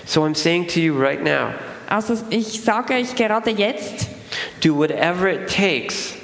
So 0.07 0.23
I'm 0.23 0.35
saying 0.35 0.69
to 0.69 0.81
you 0.81 0.97
right 0.97 1.23
now 1.23 1.51
Also 1.89 2.17
ich 2.31 2.63
sage 2.63 2.95
euch 2.95 3.15
gerade 3.15 3.51
jetzt, 3.51 4.09
do 4.63 4.75
whatever 4.77 5.29
it 5.29 5.49
takes 5.49 6.15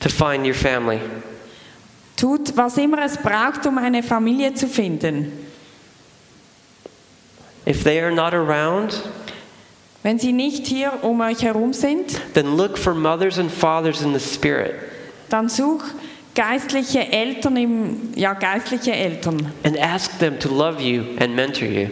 to 0.00 0.08
find 0.08 0.46
your 0.46 0.54
family. 0.54 1.00
Tut, 2.20 2.56
was 2.56 2.76
immer 2.76 3.04
es 3.04 3.16
braucht, 3.16 3.66
um 3.66 3.78
eine 3.78 4.02
Familie 4.02 4.54
zu 4.54 4.66
finden. 4.66 5.32
If 7.66 7.84
they 7.84 8.00
are 8.00 8.12
not 8.12 8.34
around, 8.34 9.02
Wenn 10.02 10.18
sie 10.18 10.32
nicht 10.32 10.66
hier 10.66 10.92
um 11.02 11.20
euch 11.20 11.42
herum 11.42 11.74
sind, 11.74 12.18
then 12.32 12.56
look 12.56 12.78
for 12.78 12.94
mothers 12.94 13.38
and 13.38 13.50
fathers 13.50 14.00
in 14.00 14.18
the 14.18 14.20
spirit 14.20 14.74
dann 15.30 15.48
such 15.48 15.82
geistliche 16.34 17.10
Eltern 17.10 17.56
im, 17.56 17.96
ja 18.14 18.34
geistliche 18.34 18.92
Eltern 18.92 19.52
and 19.64 19.78
ask 19.78 20.18
them 20.18 20.38
to 20.38 20.48
love 20.48 20.82
you 20.82 21.04
and 21.18 21.34
mentor 21.34 21.68
you. 21.68 21.88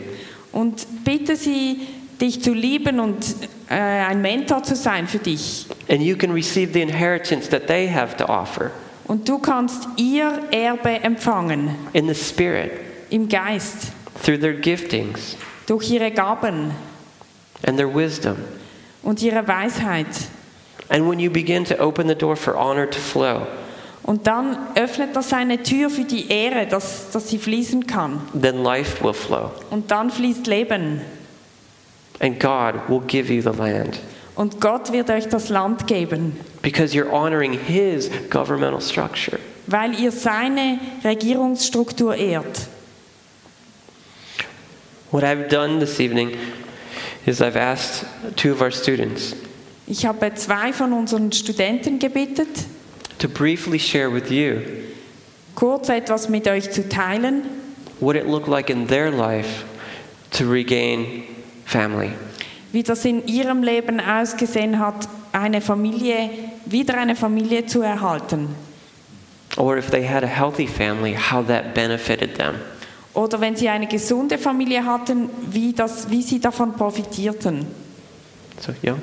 und 0.52 0.86
bitte 1.04 1.36
sie, 1.36 1.80
dich 2.20 2.42
zu 2.42 2.52
lieben 2.52 2.98
und 2.98 3.36
äh, 3.68 3.74
ein 3.74 4.20
Mentor 4.20 4.62
zu 4.64 4.74
sein 4.74 5.06
für 5.06 5.18
dich. 5.18 5.66
And 5.88 6.02
you 6.02 6.16
can 6.16 6.32
receive 6.32 6.72
the 6.72 6.82
inheritance 6.82 7.48
that 7.48 7.68
they 7.68 7.88
have 7.88 8.16
to 8.16 8.24
offer 8.24 8.72
Und 9.08 9.28
du 9.28 9.38
kannst 9.38 9.88
ihr 9.96 10.42
Erbe 10.50 11.02
empfangen 11.02 11.74
in 11.92 12.06
the 12.08 12.14
spirit 12.14 12.70
im 13.10 13.28
Geist 13.28 13.88
through 14.22 14.38
their 14.38 14.52
giftings 14.54 15.36
durch 15.66 15.90
ihre 15.90 16.10
Gaben 16.10 16.70
and 17.66 17.76
their 17.78 17.92
wisdom. 17.92 18.36
und 19.02 19.22
ihre 19.22 19.46
Weisheit. 19.48 20.06
And 20.90 21.08
when 21.08 21.18
you 21.18 21.30
begin 21.30 21.64
to 21.64 21.74
open 21.78 22.06
the 22.08 22.14
door 22.14 22.36
for 22.36 22.54
honor 22.54 22.88
to 22.88 22.98
flow, 22.98 23.46
Und 24.02 24.26
dann 24.26 24.56
öffnet 24.74 25.14
das 25.16 25.32
eine 25.34 25.62
Tür 25.62 25.90
für 25.90 26.04
die 26.04 26.30
Ehre, 26.30 26.66
dass, 26.66 27.10
dass 27.10 27.28
sie 27.28 27.38
fließen 27.38 27.86
kann. 27.86 28.20
then 28.38 28.62
life 28.62 29.02
will 29.04 29.12
flow. 29.14 29.50
Und 29.70 29.90
dann 29.90 30.10
fließt 30.10 30.46
Leben. 30.46 31.00
And 32.20 32.38
God 32.40 32.74
will 32.88 33.00
give 33.06 33.32
you 33.32 33.40
the 33.42 33.56
land 33.56 33.98
Und 34.38 34.60
Gott 34.60 34.92
wird 34.92 35.10
euch 35.10 35.26
das 35.28 35.48
Land 35.48 35.88
geben, 35.88 36.38
because 36.62 36.94
you're 36.96 37.10
honoring 37.10 37.52
His 37.58 38.08
governmental 38.30 38.80
structure. 38.80 39.40
weil 39.66 39.98
ihr 39.98 40.12
seine 40.12 40.78
Regierungsstruktur 41.02 42.14
ehrt. 42.14 42.68
What 45.10 45.24
I've 45.24 45.48
done 45.48 45.80
this 45.80 45.98
evening 45.98 46.36
is 47.26 47.40
I've 47.40 47.56
asked 47.56 48.06
two 48.36 48.52
of 48.52 48.62
our 48.62 48.70
students 48.70 49.34
Ich 49.88 50.06
habe 50.06 50.32
zwei 50.36 50.72
von 50.72 50.92
unseren 50.92 51.32
Studenten 51.32 51.98
gebeten, 51.98 52.46
to 53.18 53.28
briefly 53.28 53.80
share 53.80 54.08
with 54.08 54.30
you 54.30 54.60
kurz 55.56 55.88
etwas 55.88 56.28
mit 56.28 56.46
euch 56.46 56.70
zu 56.70 56.88
teilen, 56.88 57.42
what 57.98 58.14
it 58.14 58.28
looked 58.28 58.46
like 58.46 58.70
in 58.70 58.86
their 58.86 59.10
life 59.10 59.64
to 60.30 60.48
regain 60.48 61.24
family. 61.64 62.12
Wie 62.72 62.82
das 62.82 63.04
in 63.04 63.26
ihrem 63.26 63.62
Leben 63.62 64.00
ausgesehen 64.00 64.78
hat, 64.78 65.08
eine 65.32 65.60
Familie, 65.60 66.30
wieder 66.66 66.98
eine 66.98 67.16
Familie 67.16 67.66
zu 67.66 67.82
erhalten. 67.82 68.48
Or 69.56 69.76
if 69.76 69.90
they 69.90 70.06
had 70.06 70.22
a 70.22 70.26
healthy 70.26 70.66
family, 70.66 71.14
how 71.14 71.46
that 71.46 71.74
benefited 71.74 72.36
them. 72.36 72.54
Oder 73.14 73.40
wenn 73.40 73.56
sie 73.56 73.68
eine 73.68 73.86
gesunde 73.86 74.38
Familie 74.38 74.84
hatten, 74.84 75.28
wie, 75.50 75.72
das, 75.72 76.08
wie 76.10 76.22
sie 76.22 76.38
davon 76.38 76.74
profitierten. 76.74 77.66
So, 78.60 78.72
Young? 78.82 79.00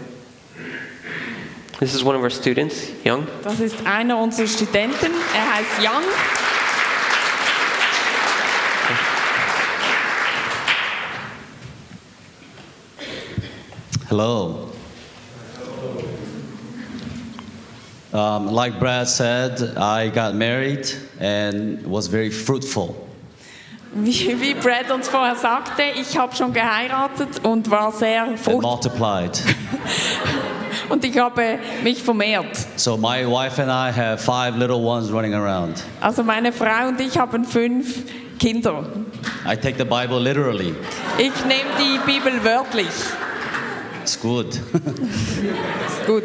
This 1.80 1.94
is 1.94 2.04
one 2.06 2.16
of 2.16 2.24
our 2.24 2.30
students, 2.30 2.88
Young. 3.04 3.28
Das 3.44 3.60
ist 3.60 3.76
einer 3.86 4.18
unserer 4.18 4.48
Studenten, 4.48 5.12
er 5.34 5.56
heißt 5.56 5.80
Young. 5.82 6.45
Hello. 14.18 14.70
Um, 18.14 18.48
like 18.48 18.80
Brad 18.80 19.10
said, 19.10 19.76
I 19.76 20.08
got 20.08 20.36
married 20.36 20.88
and 21.20 21.86
was 21.86 22.08
very 22.08 22.30
fruitful. 22.30 22.96
Wie, 23.94 24.40
wie 24.40 24.54
Brad 24.54 24.90
uns 24.90 25.10
vorher 25.10 25.36
sagte, 25.36 25.82
ich 26.00 26.18
habe 26.18 26.34
schon 26.34 26.54
geheiratet 26.54 27.44
und 27.44 27.70
war 27.70 27.92
sehr 27.92 28.24
and 28.24 28.40
frucht 28.40 28.62
multiplied. 28.62 29.44
und 30.90 31.04
ich 31.04 31.18
habe 31.18 31.60
mich 31.84 32.02
vermehrt. 32.02 32.56
so 32.78 32.96
my 32.96 33.26
wife 33.26 33.62
and 33.62 33.70
I 33.70 33.92
have 33.92 34.22
five 34.22 34.56
little 34.56 34.82
ones 34.82 35.12
running 35.12 35.34
around. 35.34 35.84
Also 36.00 36.24
meine 36.24 36.54
Frau 36.54 36.88
und 36.88 37.02
ich 37.02 37.18
haben 37.18 37.44
fünf 37.44 38.06
Kinder. 38.40 38.86
I 39.46 39.58
take 39.58 39.78
the 39.78 39.84
Bible 39.84 40.22
literally. 40.22 40.74
Ich 41.18 41.34
nehme 41.44 41.70
die 41.78 42.00
Bibel 42.10 42.42
wörtlich. 42.42 42.88
It's 44.06 44.16
good. 44.18 44.56
it's 44.76 46.06
good. 46.06 46.24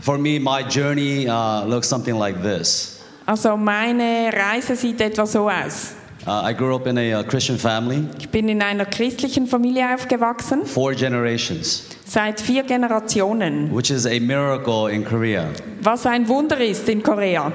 For 0.00 0.18
me, 0.18 0.40
my 0.40 0.64
journey 0.64 1.28
uh, 1.28 1.64
looks 1.64 1.86
something 1.86 2.16
like 2.16 2.42
this. 2.42 3.00
Also 3.28 3.56
meine 3.56 4.32
Reise 4.32 4.74
sieht 4.74 5.00
etwa 5.00 5.24
so 5.24 5.48
aus. 5.48 5.94
Uh, 6.26 6.42
I 6.42 6.52
grew 6.52 6.74
up 6.74 6.88
in 6.88 6.98
a 6.98 7.12
uh, 7.12 7.22
Christian 7.22 7.56
family, 7.58 8.08
Ich 8.18 8.28
bin 8.28 8.48
in 8.48 8.60
einer 8.60 8.84
christlichen 8.86 9.46
Familie 9.46 9.94
aufgewachsen, 9.94 10.66
four 10.66 10.94
generations, 10.96 11.86
seit 12.04 12.40
vier 12.40 12.64
Generationen, 12.64 13.70
which 13.72 13.92
is 13.92 14.04
a 14.04 14.18
miracle 14.18 14.88
in 14.88 15.04
Korea. 15.04 15.48
was 15.80 16.06
ein 16.06 16.26
Wunder 16.28 16.58
ist 16.58 16.88
in 16.88 17.04
Korea. 17.04 17.52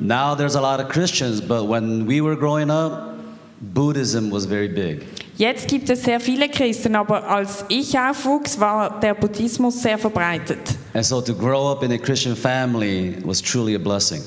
Now 0.00 0.34
there's 0.34 0.56
a 0.56 0.60
lot 0.60 0.80
of 0.80 0.88
Christians, 0.88 1.40
but 1.40 1.66
when 1.68 2.04
we 2.04 2.20
were 2.20 2.34
growing 2.34 2.68
up, 2.68 3.14
Buddhism 3.60 4.28
was 4.30 4.44
very 4.44 4.66
big. 4.66 5.06
Jetzt 5.36 5.68
gibt 5.68 5.88
es 5.88 6.04
sehr 6.04 6.20
viele 6.20 6.48
Christen, 6.48 6.94
aber 6.94 7.28
als 7.28 7.64
ich 7.68 7.98
aufwuchs, 7.98 8.60
war 8.60 9.00
der 9.00 9.14
Buddhismus 9.14 9.82
sehr 9.82 9.96
verbreitet. 9.96 10.58
And 10.94 11.04
so 11.04 11.20
to 11.20 11.34
grow 11.34 11.72
up 11.72 11.82
in 11.82 11.92
a 11.92 11.98
Christian 11.98 12.36
family 12.36 13.16
was 13.24 13.40
truly 13.40 13.74
a 13.74 13.78
blessing. 13.78 14.22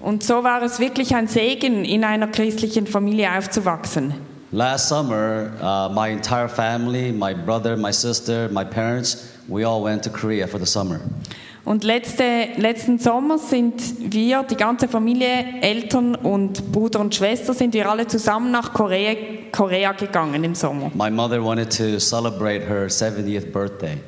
Und 0.00 0.22
so 0.22 0.42
war 0.42 0.62
es 0.62 0.78
wirklich 0.78 1.14
ein 1.14 1.28
Segen, 1.28 1.84
in 1.84 2.02
einer 2.04 2.28
christlichen 2.28 2.86
Familie 2.86 3.28
aufzuwachsen. 3.36 4.14
Last 4.50 4.88
summer, 4.88 5.50
uh, 5.60 5.92
my 5.92 6.10
entire 6.10 6.48
family, 6.48 7.12
my 7.12 7.34
brother, 7.34 7.76
my 7.76 7.92
sister, 7.92 8.48
my 8.50 8.64
parents, 8.64 9.28
we 9.46 9.66
all 9.66 9.82
went 9.82 10.02
to 10.04 10.10
Korea 10.10 10.46
for 10.46 10.58
the 10.58 10.66
summer. 10.66 11.00
Und 11.68 11.84
letzte, 11.84 12.24
letzten 12.56 12.98
Sommer 12.98 13.36
sind 13.36 13.74
wir, 14.10 14.42
die 14.42 14.56
ganze 14.56 14.88
Familie, 14.88 15.60
Eltern 15.60 16.14
und 16.14 16.72
Bruder 16.72 16.98
und 16.98 17.14
Schwester, 17.14 17.52
sind 17.52 17.74
wir 17.74 17.90
alle 17.90 18.06
zusammen 18.06 18.50
nach 18.50 18.72
Korea, 18.72 19.14
Korea 19.52 19.92
gegangen 19.92 20.42
im 20.44 20.54
Sommer. 20.54 20.90
My 20.94 21.10
mother 21.10 21.44
wanted 21.44 21.68
to 21.76 21.98
celebrate 22.00 22.66
her 22.66 22.88
70th 22.88 23.52
birthday. 23.52 23.98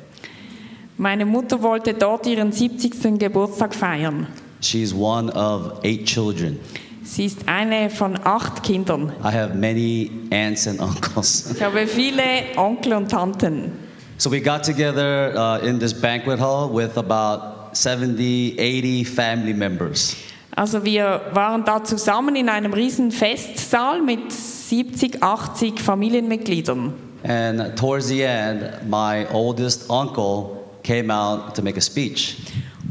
Meine 0.97 1.23
Mutter 1.23 1.61
wollte 1.61 1.93
dort 1.93 2.25
ihren 2.25 2.51
70. 2.51 3.19
Geburtstag 3.19 3.75
feiern. 3.75 4.25
She's 4.61 4.91
one 4.91 5.31
of 5.31 5.83
eight 5.83 6.05
children. 6.05 6.59
Sie 7.03 7.25
ist 7.25 7.47
eine 7.47 7.91
von 7.91 8.17
acht 8.23 8.63
Kindern. 8.63 9.13
I 9.23 9.31
have 9.31 9.53
many 9.53 10.09
aunts 10.31 10.67
and 10.67 10.79
uncles. 10.81 11.53
Ich 11.55 11.61
habe 11.61 11.85
viele 11.85 12.23
Onkel 12.57 12.93
und 12.93 13.11
Tanten. 13.11 13.71
So 14.17 14.31
we 14.31 14.39
got 14.39 14.63
together 14.63 15.33
uh, 15.35 15.65
in 15.65 15.79
this 15.79 15.93
banquet 15.93 16.39
hall 16.39 16.69
with 16.69 16.97
about 16.97 17.50
70, 17.73 18.59
80 18.59 19.05
family 19.05 19.53
members. 19.53 20.15
Also 20.55 20.83
wir 20.83 21.21
waren 21.33 21.63
da 21.63 21.83
zusammen 21.83 22.35
in 22.35 22.49
einem 22.49 22.73
riesen 22.73 23.11
Festsaal 23.11 24.01
mit 24.01 24.31
70, 24.31 25.23
80 25.23 25.79
Familienmitgliedern. 25.79 26.93
And 27.23 27.75
towards 27.77 28.07
the 28.07 28.23
end, 28.23 28.89
my 28.89 29.25
oldest 29.31 29.89
uncle 29.89 30.57
came 30.83 31.13
out 31.13 31.55
to 31.55 31.61
make 31.61 31.77
a 31.77 31.81
speech. 31.81 32.37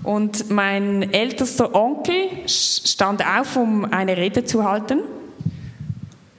Und 0.03 0.51
mein 0.51 1.13
ältester 1.13 1.75
Onkel 1.75 2.29
stand 2.47 3.23
auf, 3.25 3.57
um 3.57 3.85
eine 3.85 4.17
Rede 4.17 4.45
zu 4.45 4.65
halten. 4.65 5.01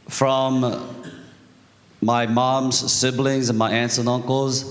From 0.08 0.75
my 2.01 2.25
mom's 2.27 2.80
siblings 2.80 3.49
and 3.49 3.60
my 3.60 3.69
aunts 3.69 3.99
and 3.99 4.10
uncles, 4.10 4.65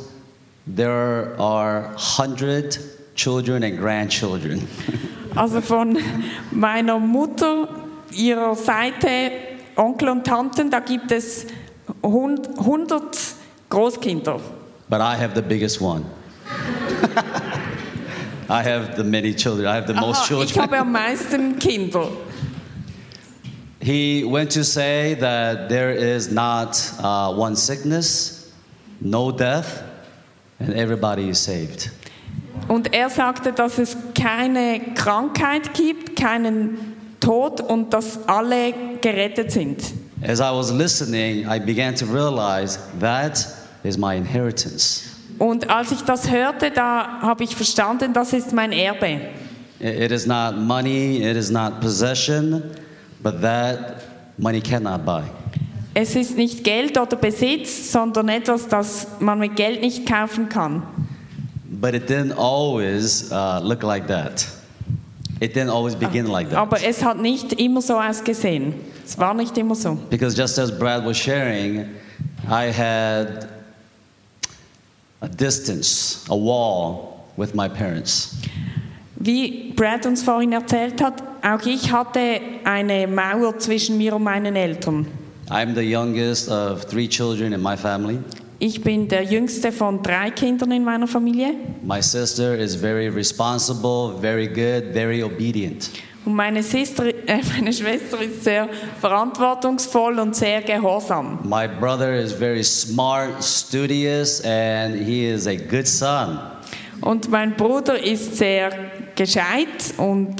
there 0.66 1.36
are 1.38 1.94
100 1.96 2.80
children 3.14 3.62
and 3.62 3.78
grandchildren. 3.78 4.66
Also 5.36 5.60
von 5.60 5.96
meiner 6.50 6.98
Mutter, 6.98 7.68
ihrer 8.12 8.54
Seite, 8.56 9.30
Onkel 9.76 10.08
und 10.08 10.24
Tanten, 10.24 10.70
da 10.70 10.80
gibt 10.80 11.12
es 11.12 11.46
100 12.02 13.16
Großkinder. 13.68 14.40
But 14.88 15.00
I 15.00 15.16
have 15.16 15.34
the 15.34 15.42
biggest 15.42 15.80
one. 15.80 16.04
I 18.48 18.62
have 18.64 18.96
the 18.96 19.04
many 19.04 19.32
children. 19.32 19.68
I 19.68 19.76
have 19.76 19.86
the 19.86 19.94
most 19.94 20.16
Aha, 20.32 20.42
ich 20.42 20.52
children. 20.52 20.62
habe 20.62 20.78
am 20.78 20.90
meisten 20.92 21.58
Kinder. 21.60 22.08
He 23.80 24.24
went 24.24 24.50
to 24.52 24.64
say 24.64 25.14
that 25.14 25.68
there 25.68 25.92
is 25.92 26.30
not 26.30 26.76
uh, 26.98 27.32
one 27.32 27.54
sickness, 27.54 28.52
no 29.00 29.30
death, 29.30 29.82
and 30.58 30.74
everybody 30.74 31.28
is 31.28 31.38
saved. 31.38 31.90
Und 32.70 32.94
er 32.94 33.10
sagte, 33.10 33.52
dass 33.52 33.78
es 33.78 33.96
keine 34.14 34.80
Krankheit 34.94 35.74
gibt, 35.74 36.14
keinen 36.14 36.78
Tod 37.18 37.60
und 37.60 37.92
dass 37.92 38.28
alle 38.28 38.72
gerettet 39.00 39.50
sind. 39.50 39.82
As 40.22 40.38
I 40.38 40.52
was 40.52 40.70
listening, 40.70 41.48
I 41.50 41.58
began 41.58 41.96
to 41.96 42.06
realize 42.06 42.78
that 43.00 43.44
is 43.82 43.98
my 43.98 44.16
inheritance. 44.16 45.02
Und 45.40 45.68
als 45.68 45.90
ich 45.90 46.02
das 46.02 46.30
hörte, 46.30 46.70
da 46.70 47.20
habe 47.20 47.42
ich 47.42 47.56
verstanden, 47.56 48.12
das 48.12 48.32
ist 48.32 48.52
mein 48.52 48.70
Erbe. 48.70 49.20
It 49.80 50.12
is 50.12 50.28
not 50.28 50.56
money, 50.56 51.28
it 51.28 51.36
is 51.36 51.50
not 51.50 51.80
possession, 51.80 52.62
but 53.20 53.42
that 53.42 53.96
money 54.38 54.60
cannot 54.60 55.04
buy. 55.04 55.22
Es 55.94 56.14
ist 56.14 56.36
nicht 56.36 56.62
Geld 56.62 56.96
oder 56.96 57.16
Besitz, 57.16 57.90
sondern 57.90 58.28
etwas, 58.28 58.68
das 58.68 59.08
man 59.18 59.40
mit 59.40 59.56
Geld 59.56 59.80
nicht 59.80 60.06
kaufen 60.06 60.48
kann. 60.48 60.84
But 61.70 61.94
it 61.94 62.08
didn't 62.08 62.32
always 62.32 63.30
uh, 63.30 63.60
look 63.62 63.82
like 63.82 64.08
that. 64.08 64.46
It 65.40 65.54
didn't 65.54 65.70
always 65.70 65.94
begin 65.94 66.26
like 66.26 66.50
that. 66.50 66.58
Aber 66.58 66.82
es 66.82 67.02
hat 67.02 67.18
nicht 67.18 67.52
immer 67.54 67.80
so 67.80 67.98
ausgesehen. 67.98 68.74
Es 69.04 69.16
war 69.16 69.34
nicht 69.34 69.56
immer 69.56 69.74
so. 69.74 69.94
Because 70.10 70.34
just 70.34 70.58
as 70.58 70.70
Brad 70.70 71.04
was 71.04 71.16
sharing, 71.16 71.86
I 72.46 72.70
had 72.70 73.48
a 75.22 75.28
distance, 75.28 76.26
a 76.28 76.36
wall 76.36 77.24
with 77.36 77.54
my 77.54 77.68
parents. 77.68 78.36
Wie 79.16 79.72
Brad 79.72 80.04
uns 80.06 80.22
vorhin 80.22 80.52
erzählt 80.52 81.00
hat, 81.00 81.22
auch 81.42 81.64
ich 81.66 81.92
hatte 81.92 82.40
eine 82.64 83.06
Mauer 83.06 83.58
zwischen 83.58 83.96
mir 83.96 84.16
und 84.16 84.24
meinen 84.24 84.56
Eltern. 84.56 85.06
I'm 85.50 85.74
the 85.74 85.82
youngest 85.82 86.48
of 86.48 86.86
three 86.86 87.08
children 87.08 87.52
in 87.52 87.62
my 87.62 87.76
family. 87.76 88.18
Ich 88.62 88.82
bin 88.82 89.08
der 89.08 89.24
jüngste 89.24 89.72
von 89.72 90.02
drei 90.02 90.30
Kindern 90.30 90.70
in 90.70 90.84
meiner 90.84 91.06
Familie 91.06 91.54
My 91.82 92.02
sister 92.02 92.58
is 92.58 92.76
very 92.76 93.08
responsible, 93.08 94.18
very 94.20 94.46
good, 94.46 94.92
very 94.92 95.22
obedient. 95.22 95.88
und 96.26 96.34
meine, 96.34 96.62
Sister, 96.62 97.06
äh, 97.06 97.40
meine 97.56 97.72
Schwester 97.72 98.20
ist 98.20 98.44
sehr 98.44 98.68
verantwortungsvoll 99.00 100.18
und 100.18 100.36
sehr 100.36 100.60
gehorsam. 100.60 101.38
My 101.42 101.66
brother 101.66 102.14
is 102.14 102.34
very 102.34 102.62
smart, 102.62 103.42
studious, 103.42 104.42
and 104.44 104.94
he 104.94 105.26
is 105.26 105.46
a 105.46 105.56
good 105.56 105.88
son. 105.88 106.38
Und 107.00 107.30
mein 107.30 107.56
Bruder 107.56 107.98
ist 107.98 108.36
sehr 108.36 108.70
gescheit 109.16 109.94
und 109.96 110.36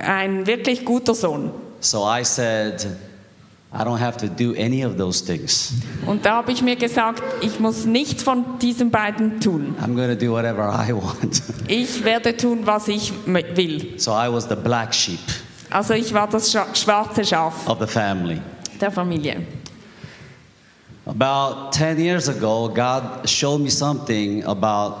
ein 0.00 0.44
wirklich 0.48 0.84
guter 0.84 1.14
Sohn. 1.14 1.52
So 1.78 2.04
I 2.04 2.24
said, 2.24 2.88
I 3.70 3.84
don't 3.84 3.98
have 3.98 4.16
to 4.18 4.28
do 4.28 4.54
any 4.54 4.82
of 4.82 4.96
those 4.96 5.22
things. 5.22 5.74
Und 6.06 6.24
da 6.24 6.36
habe 6.36 6.52
ich 6.52 6.62
mir 6.62 6.76
gesagt, 6.76 7.22
ich 7.42 7.60
muss 7.60 7.84
nichts 7.84 8.22
von 8.22 8.58
diesen 8.62 8.90
beiden 8.90 9.40
tun. 9.40 9.74
I'm 9.82 9.94
going 9.94 10.08
to 10.08 10.16
do 10.16 10.32
whatever 10.32 10.68
I 10.72 10.92
want. 10.94 11.42
Ich 11.68 12.02
werde 12.02 12.34
tun, 12.36 12.60
was 12.64 12.88
ich 12.88 13.12
will. 13.26 13.98
so 13.98 14.12
I 14.12 14.32
was 14.32 14.48
the 14.48 14.56
black 14.56 14.94
sheep 14.94 15.20
Also 15.70 15.92
ich 15.92 16.14
war 16.14 16.26
das 16.28 16.50
schwarze 16.50 17.22
Schaf 17.24 17.68
of 17.68 17.78
the 17.78 17.86
family. 17.86 18.40
der 18.80 18.90
Familie. 18.90 19.42
About 21.06 21.70
10 21.72 21.98
years 21.98 22.28
ago, 22.28 22.68
God 22.68 23.28
showed 23.28 23.60
me 23.60 23.70
something 23.70 24.44
about 24.44 24.94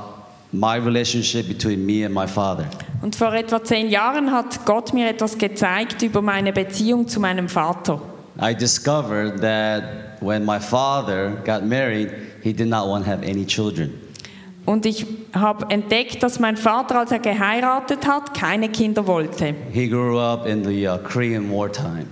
my 0.52 0.76
relationship 0.76 1.46
between 1.48 1.84
me 1.84 2.04
and 2.04 2.14
my 2.14 2.26
father. 2.26 2.66
Und 3.02 3.14
vor 3.14 3.32
etwa 3.34 3.62
zehn 3.62 3.88
Jahren 3.90 4.32
hat 4.32 4.64
Gott 4.64 4.92
mir 4.94 5.08
etwas 5.08 5.36
gezeigt 5.38 6.02
über 6.02 6.20
meine 6.22 6.52
Beziehung 6.52 7.06
zu 7.08 7.20
meinem 7.20 7.48
Vater. 7.48 8.00
I 8.38 8.54
discovered 8.54 9.40
that 9.40 10.22
when 10.22 10.44
my 10.44 10.60
father 10.60 11.40
got 11.44 11.64
married, 11.64 12.14
he 12.42 12.52
did 12.52 12.68
not 12.68 12.86
want 12.88 13.04
to 13.04 13.10
have 13.10 13.22
any 13.22 13.44
children. 13.44 14.00
Und 14.64 14.84
ich 14.84 15.06
habe 15.32 15.70
entdeckt, 15.70 16.22
dass 16.22 16.38
mein 16.38 16.56
Vater, 16.56 16.98
als 16.98 17.10
er 17.10 17.20
geheiratet 17.20 18.06
hat, 18.06 18.34
keine 18.34 18.68
Kinder 18.68 19.06
wollte. 19.06 19.54
He 19.72 19.88
grew 19.88 20.18
up 20.18 20.46
in 20.46 20.62
the 20.62 20.86
uh, 20.86 20.98
Korean 20.98 21.50
wartime. 21.50 22.06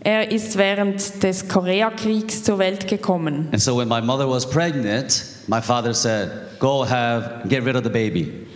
Er 0.00 0.32
ist 0.32 0.56
während 0.56 1.22
des 1.22 1.46
Koreakriegs 1.48 2.42
zur 2.42 2.58
Welt 2.58 2.88
gekommen. 2.88 3.48
And 3.52 3.60
so 3.60 3.76
when 3.76 3.88
my 3.88 4.00
mother 4.00 4.28
was 4.28 4.48
pregnant, 4.48 5.22
my 5.46 5.60
father 5.60 5.94
said, 5.94 6.30
Go 6.58 6.84
have, 6.84 7.46
get 7.48 7.64
rid 7.64 7.76
of 7.76 7.84
the 7.84 7.90
baby. 7.90 8.46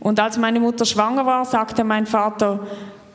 Und 0.00 0.20
als 0.20 0.38
meine 0.38 0.60
Mutter 0.60 0.84
schwanger 0.84 1.26
war, 1.26 1.44
sagte 1.44 1.82
mein 1.82 2.06
Vater, 2.06 2.60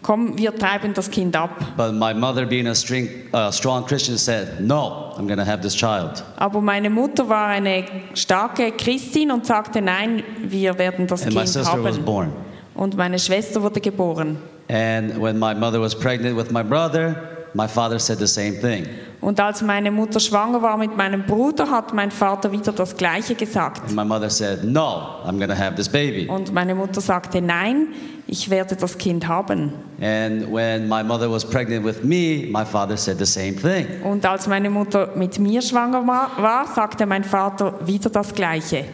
komm, 0.02 0.38
wir 0.38 0.56
treiben 0.56 0.94
das 0.94 1.10
Kind 1.10 1.36
ab. 1.36 1.52
But 1.78 1.94
my 1.94 2.14
mother, 2.14 2.46
being 2.46 2.68
a 2.68 2.76
string, 2.76 3.10
uh, 3.34 3.52
strong 3.52 3.86
Christian, 3.86 4.18
said, 4.18 4.60
No, 4.62 5.14
I'm 5.18 5.28
going 5.28 5.40
to 5.40 5.46
have 5.46 5.62
this 5.62 5.76
child. 5.76 6.24
Aber 6.38 6.62
meine 6.62 6.90
Mutter 6.90 7.28
war 7.28 7.48
eine 7.48 7.84
starke 8.14 8.72
Christin 8.72 9.32
und 9.32 9.46
sagte, 9.46 9.82
nein, 9.82 10.24
wir 10.42 10.78
werden 10.78 11.08
das 11.08 11.24
And 11.24 11.34
my 11.34 11.42
Kind 11.42 11.50
sister 11.50 11.84
was 11.84 11.96
haben. 11.96 12.06
born. 12.06 12.34
Und 12.76 12.96
meine 12.96 13.20
Schwester 13.20 13.62
wurde 13.62 13.82
geboren. 13.82 14.38
And 14.70 15.20
when 15.22 15.38
my 15.40 15.54
mother 15.54 15.82
was 15.82 15.94
pregnant 15.96 16.38
with 16.38 16.52
my 16.52 16.64
brother, 16.64 17.16
my 17.54 17.68
father 17.68 18.00
said 18.00 18.20
the 18.20 18.28
same 18.28 18.54
thing. 18.62 18.88
Und 19.21 19.39
als 19.39 19.62
meine 19.62 19.91
Mutter 19.91 20.19
schwanger 20.19 20.62
war 20.62 20.77
mit 20.77 20.95
meinem 20.95 21.25
Bruder, 21.25 21.69
hat 21.69 21.93
mein 21.93 22.10
Vater 22.10 22.51
wieder 22.51 22.71
das 22.71 22.95
Gleiche 22.95 23.36
gesagt. 23.36 23.82
And 23.84 23.95
my 23.95 24.05
mother 24.05 24.29
said, 24.29 24.63
No, 24.63 25.21
I'm 25.25 25.45
to 25.45 25.53
have 25.53 25.75
this 25.75 25.89
baby. 25.89 26.27
Und 26.27 26.53
meine 26.53 26.73
Mutter 26.73 27.01
sagte, 27.01 27.41
nein, 27.41 27.88
ich 28.27 28.49
werde 28.49 28.77
das 28.77 28.97
Kind 28.97 29.27
haben. 29.27 29.73
And 29.99 30.49
when 30.53 30.88
my 30.88 31.03
mother 31.03 31.29
was 31.29 31.43
pregnant 31.43 31.84
with 31.84 32.01
me, 32.03 32.47
my 32.49 32.63
father 32.63 32.95
said 32.95 33.17
the 33.19 33.25
same 33.25 33.55
thing. 33.55 33.88
Und 34.03 34.25
als 34.25 34.47
meine 34.47 34.69
Mutter 34.69 35.10
mit 35.15 35.38
mir 35.38 35.62
schwanger 35.62 36.05
war, 36.08 36.32
war, 36.38 36.67
sagte 36.67 37.05
mein 37.05 37.25
Vater 37.25 37.73
wieder 37.86 38.10
das 38.10 38.34
Gleiche. 38.34 38.86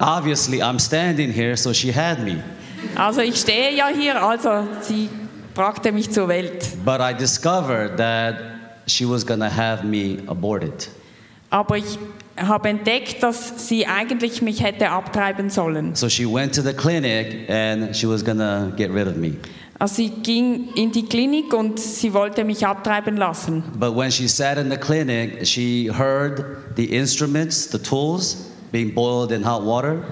Obviously, 0.00 0.60
I'm 0.60 0.80
standing 0.80 1.32
here, 1.32 1.56
so 1.56 1.72
she 1.72 1.92
had 1.94 2.20
me. 2.24 2.42
Also 2.96 3.20
ich 3.20 3.36
stehe 3.36 3.76
ja 3.76 3.88
hier, 3.88 4.20
also 4.22 4.66
sie 4.80 5.08
brachte 5.54 5.92
mich 5.92 6.10
zur 6.10 6.28
Welt. 6.28 6.68
But 6.84 7.00
I 7.00 7.12
discovered 7.12 7.96
that 7.96 8.36
she 8.88 9.08
was 9.08 9.24
to 9.24 9.34
have 9.34 9.84
me 9.84 10.18
aborted. 10.26 10.88
Aber 11.50 11.76
ich 11.76 11.98
habe 12.36 12.68
entdeckt, 12.68 13.22
dass 13.22 13.68
sie 13.68 13.86
eigentlich 13.86 14.42
mich 14.42 14.62
hätte 14.62 14.90
abtreiben 14.90 15.50
sollen. 15.50 15.94
So 15.94 16.08
she 16.08 16.26
went 16.26 16.54
to 16.54 16.62
the 16.62 16.72
clinic 16.72 17.48
and 17.48 17.96
she 17.96 18.06
was 18.06 18.22
to 18.22 18.72
get 18.76 18.90
rid 18.92 19.06
of 19.06 19.16
me. 19.16 19.34
Also 19.78 19.96
sie 19.96 20.10
ging 20.10 20.70
in 20.74 20.90
die 20.90 21.04
Klinik 21.04 21.54
und 21.54 21.78
sie 21.78 22.12
wollte 22.12 22.44
mich 22.44 22.66
abtreiben 22.66 23.16
lassen. 23.16 23.62
But 23.78 23.96
when 23.96 24.10
she 24.10 24.26
sat 24.26 24.58
in 24.58 24.70
the 24.70 24.76
clinic, 24.76 25.46
she 25.46 25.88
heard 25.88 26.74
the 26.76 26.84
instruments, 26.84 27.70
the 27.70 27.78
tools 27.78 28.50
being 28.72 28.92
boiled 28.92 29.30
in 29.30 29.44
hot 29.44 29.64
water. 29.64 30.02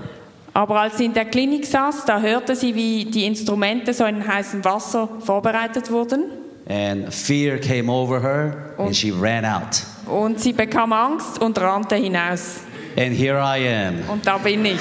Aber 0.55 0.81
als 0.81 0.97
sie 0.97 1.05
in 1.05 1.12
der 1.12 1.27
Klinik 1.27 1.67
saß, 1.67 2.07
da 2.07 2.21
hörte 2.21 2.57
sie, 2.57 2.75
wie 2.75 3.05
die 3.05 3.27
Instrumente 3.27 3.93
so 3.93 4.05
in 4.05 4.27
heißem 4.27 4.65
Wasser 4.65 5.09
vorbereitet 5.21 5.91
wurden. 5.91 6.25
And 6.68 7.14
fear 7.14 7.59
came 7.59 7.88
over 7.88 8.20
her 8.20 8.74
and 8.79 8.94
she 8.94 9.12
ran 9.12 9.44
out. 9.44 9.85
Und 10.07 10.40
sie 10.40 10.52
bekam 10.52 10.92
Angst 10.92 11.40
und 11.40 11.57
rannte 11.59 11.94
hinaus. 11.94 12.61
And 12.96 13.14
here 13.14 13.38
I 13.38 13.59
am. 13.59 14.09
Und 14.09 14.26
da 14.26 14.38
bin 14.38 14.64
ich. 14.64 14.81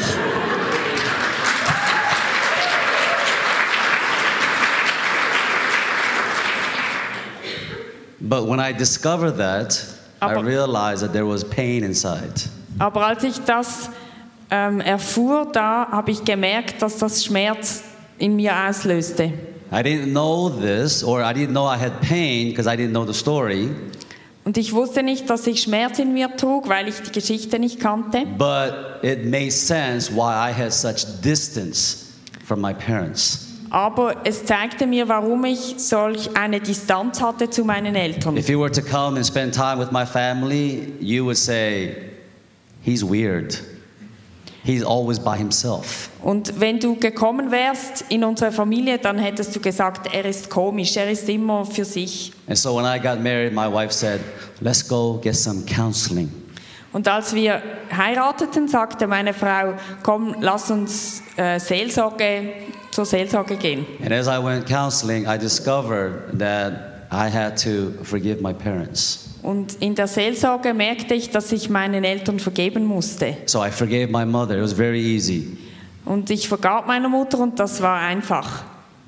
But 8.19 8.47
when 8.47 8.59
I 8.59 8.71
discovered 8.71 9.37
that, 9.37 9.79
I 10.19 10.33
realized 10.33 11.03
that 11.03 11.13
there 11.13 11.27
was 11.27 11.43
pain 11.43 11.83
inside. 11.83 12.49
Aber 12.79 13.05
als 13.05 13.23
ich 13.23 13.39
das 13.45 13.89
ähm, 14.49 14.81
erfuhr, 14.81 15.47
da 15.51 15.87
habe 15.91 16.09
ich 16.11 16.23
gemerkt, 16.23 16.81
dass 16.81 16.97
das 16.97 17.23
Schmerz 17.23 17.83
in 18.17 18.35
mir 18.35 18.53
auslöste. 18.67 19.31
I 19.71 19.81
didn't 19.81 20.13
know 20.13 20.49
this, 20.49 21.03
or 21.03 21.23
I 21.23 21.33
didn't 21.33 21.53
know 21.53 21.65
I 21.65 21.77
had 21.77 22.01
pain 22.01 22.49
because 22.49 22.67
I 22.67 22.75
didn't 22.75 22.93
know 22.93 23.05
the 23.05 23.13
story. 23.13 23.69
Und 24.43 24.57
ich 24.57 24.73
wusste 24.73 25.01
nicht, 25.01 25.27
dass 25.27 25.47
ich 25.47 25.63
Schmerz 25.63 25.97
in 25.97 26.13
mir 26.13 26.35
trug, 26.37 26.69
weil 26.69 26.87
ich 26.87 27.01
die 27.01 27.11
Geschichte 27.11 27.57
nicht 27.57 27.79
kannte. 27.79 28.25
But 28.37 29.03
it 29.03 29.25
made 29.25 29.51
sense 29.51 30.11
why 30.13 30.49
I 30.49 30.53
had 30.53 30.71
such 30.71 31.21
distance 31.23 32.11
from 32.45 32.61
my 32.61 32.73
parents. 32.73 33.41
Aber 33.71 34.17
es 34.23 34.45
zeigte 34.45 34.85
mir, 34.85 35.09
warum 35.09 35.43
ich 35.45 35.75
solch 35.77 36.37
eine 36.37 36.61
Distanz 36.61 37.19
hatte 37.19 37.49
zu 37.49 37.65
meinen 37.65 37.95
Eltern. 37.95 38.37
If 38.37 38.47
you 38.47 38.59
were 38.59 38.71
to 38.71 38.81
come 38.81 39.17
and 39.17 39.25
spend 39.25 39.53
time 39.53 39.79
with 39.79 39.91
my 39.91 40.05
family, 40.05 40.93
you 40.99 41.25
would 41.25 41.37
say, 41.37 41.95
He's 42.83 43.03
weird. 43.03 43.59
He's 44.65 44.83
always 44.83 45.19
by 45.19 45.37
himself. 45.37 46.09
Und 46.23 46.59
wenn 46.59 46.79
du 46.79 46.95
gekommen 46.95 47.51
wärst 47.51 48.05
in 48.09 48.23
unsere 48.23 48.51
Familie, 48.51 48.97
dann 48.97 49.19
hättest 49.19 49.55
du 49.55 49.59
gesagt, 49.59 50.11
er 50.11 50.25
ist 50.25 50.49
komisch, 50.49 50.97
er 50.97 51.09
ist 51.11 51.29
immer 51.29 51.65
für 51.65 51.85
sich. 51.85 52.33
And 52.47 52.57
so 52.57 52.75
when 52.75 52.85
I 52.85 52.99
got 52.99 53.21
married, 53.21 53.53
my 53.53 53.71
wife 53.71 53.93
said, 53.93 54.21
Let's 54.61 54.87
go 54.87 55.19
get 55.21 55.35
some 55.35 55.63
counseling. 55.65 56.31
Und 56.93 57.07
als 57.07 57.35
wir 57.35 57.61
heirateten, 57.95 58.67
sagte 58.67 59.05
meine 59.05 59.33
Frau, 59.33 59.73
komm, 60.01 60.33
lass 60.39 60.71
uns 60.71 61.21
äh, 61.35 61.59
Seelsorge, 61.59 62.53
zur 62.89 63.05
Seelsorge 63.05 63.57
gehen. 63.57 63.85
And 64.01 64.13
as 64.13 64.27
I 64.27 64.41
went 64.41 64.65
counseling, 64.65 65.27
I 65.27 65.37
discovered 65.37 66.39
that 66.39 67.07
I 67.11 67.29
had 67.29 67.61
to 67.63 67.91
forgive 68.03 68.41
my 68.41 68.53
parents. 68.53 69.34
Und 69.45 69.75
in 69.79 69.93
der 69.93 70.07
Seelsorge 70.07 70.73
merkte 70.73 71.13
ich, 71.13 71.29
dass 71.29 71.51
ich 71.51 71.69
meinen 71.69 72.03
Eltern 72.03 72.39
vergeben 72.39 72.83
musste. 72.83 73.37
So 73.45 73.63
I 73.63 73.69
forgave 73.69 74.07
my 74.07 74.25
mother. 74.25 74.57
It 74.57 74.63
was 74.63 74.73
very 74.73 74.99
easy. 74.99 75.55
Und 76.03 76.31
ich 76.31 76.47
vergab 76.47 76.87
meiner 76.87 77.09
Mutter 77.09 77.37
und 77.39 77.59
das 77.59 77.79
war 77.79 77.99
einfach. 77.99 78.63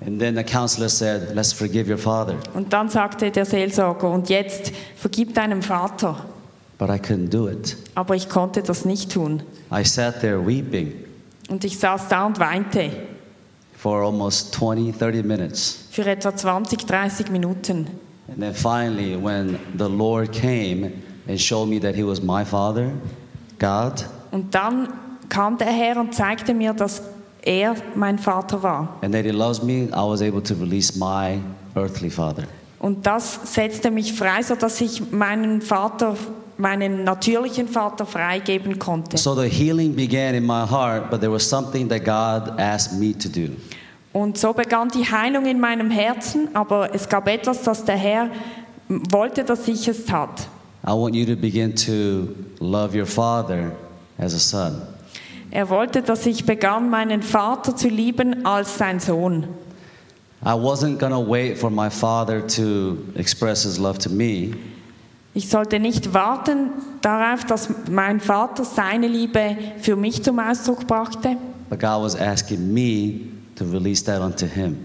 And 0.06 0.19
then 0.19 0.36
the 0.36 0.43
counselor 0.43 0.89
said, 0.89 1.34
Let's 1.34 1.52
forgive 1.54 1.89
your 1.91 1.97
father. 1.97 2.36
Und 2.54 2.71
dann 2.71 2.88
sagte 2.88 3.32
der 3.32 3.45
Seelsorger, 3.45 4.12
und 4.12 4.30
jetzt 4.30 4.71
vergib 4.95 5.34
deinem 5.34 5.63
Vater. 5.63 6.23
But 6.78 6.89
I 6.89 7.00
couldn't 7.00 7.30
do 7.30 7.50
it. 7.50 7.76
Aber 7.95 8.15
ich 8.15 8.30
konnte 8.30 8.62
das 8.62 8.86
nicht 8.86 9.12
tun. 9.12 9.41
I 9.71 9.84
sat 9.84 10.21
there 10.21 10.45
weeping 10.45 10.93
Und 11.50 11.63
ich 11.63 11.80
saß 11.80 12.10
da 12.10 12.28
und 12.28 12.39
weinte 12.39 12.91
for 13.76 14.04
almost 14.04 14.54
20, 14.54 14.95
30 15.00 15.26
minutes. 15.26 15.80
für 15.89 16.06
etwa 16.06 16.36
20, 16.36 16.86
30 16.86 17.32
Minuten. 17.32 17.88
And 18.29 18.41
then 18.41 18.53
finally, 18.53 19.15
when 19.15 19.57
the 19.77 19.87
Lord 19.87 20.31
came 20.31 20.91
and 21.27 21.39
showed 21.39 21.67
me 21.67 21.79
that 21.79 21.95
He 21.95 22.03
was 22.03 22.21
my 22.21 22.43
father, 22.45 22.91
God, 23.59 24.05
Und 24.31 24.53
dann 24.53 24.89
kam 25.29 25.57
der 25.57 25.67
Herr 25.67 25.97
und 25.97 26.13
zeigte 26.13 26.53
mir, 26.53 26.73
dass 26.73 27.01
er 27.41 27.75
mein 27.95 28.19
Vater 28.19 28.61
war. 28.61 28.97
and 29.01 29.13
that 29.13 29.23
He 29.25 29.31
loves 29.31 29.63
me, 29.63 29.89
I 29.93 30.03
was 30.05 30.21
able 30.21 30.41
to 30.43 30.53
release 30.55 30.97
my 30.97 31.39
earthly 31.75 32.09
father. 32.09 32.43
Und 32.79 33.05
das 33.07 33.39
setzte 33.53 33.89
mich 33.89 34.13
frei, 34.13 34.43
sodass 34.43 34.79
ich 34.81 35.11
meinen 35.11 35.61
Vater, 35.61 36.15
meinen 36.57 37.03
natürlichen 37.03 37.67
Vater 37.67 38.05
freigeben 38.05 38.77
konnte. 38.77 39.17
So 39.17 39.33
the 39.35 39.47
healing 39.49 39.95
began 39.95 40.35
in 40.35 40.45
my 40.45 40.65
heart, 40.69 41.09
but 41.09 41.19
there 41.21 41.31
was 41.31 41.47
something 41.49 41.87
that 41.89 42.03
God 42.03 42.59
asked 42.59 42.99
me 42.99 43.13
to 43.17 43.29
do. 43.29 43.49
Und 44.17 44.36
so 44.39 44.51
begann 44.51 44.89
die 44.89 45.03
Heilung 45.03 45.45
in 45.45 45.60
meinem 45.60 45.91
Herzen, 45.91 46.49
aber 46.56 46.89
es 46.91 47.08
gab 47.08 47.27
etwas, 47.27 47.62
das 47.62 47.86
der 47.86 47.97
Herr 47.97 48.32
wollte, 48.89 49.43
dass 49.43 49.67
ich 49.67 49.88
es 49.88 50.06
tat. 50.06 50.47
I 50.84 50.89
want 50.89 51.13
you 51.13 51.23
to 51.23 51.39
begin 51.39 51.75
to 51.75 52.30
love 52.60 52.97
your 52.97 53.06
father 53.06 53.73
as 54.17 54.34
a 54.34 54.39
son. 54.39 54.82
Er 55.51 55.69
wollte, 55.69 56.01
dass 56.01 56.25
ich 56.25 56.47
begann, 56.47 56.89
meinen 56.89 57.21
Vater 57.21 57.75
zu 57.75 57.89
lieben 57.89 58.43
als 58.43 58.80
sein 58.80 58.99
Sohn. 58.99 59.43
I 60.43 60.56
wasn't 60.56 60.97
going 60.97 61.13
to 61.13 61.23
wait 61.23 61.60
for 61.60 61.69
my 61.69 61.91
father 61.91 62.41
to 62.47 62.97
express 63.13 63.65
his 63.65 63.77
love 63.77 63.99
to 63.99 64.10
me. 64.10 64.56
Ich 65.36 65.47
sollte 65.47 65.80
nicht 65.80 66.15
warten 66.15 66.71
darauf, 67.01 67.45
dass 67.45 67.69
mein 67.88 68.19
Vater 68.19 68.65
seine 68.65 69.08
Liebe 69.08 69.56
für 69.80 69.95
mich 69.95 70.23
zum 70.23 70.39
Ausdruck 70.39 70.88
brachte, 70.88 71.38
But 71.69 71.80
God 71.80 72.01
was 72.01 72.19
asking 72.19 72.73
me 72.73 73.37
to 73.58 73.65
release 73.65 74.04
that 74.04 74.22
unto 74.22 74.46
him. 74.46 74.78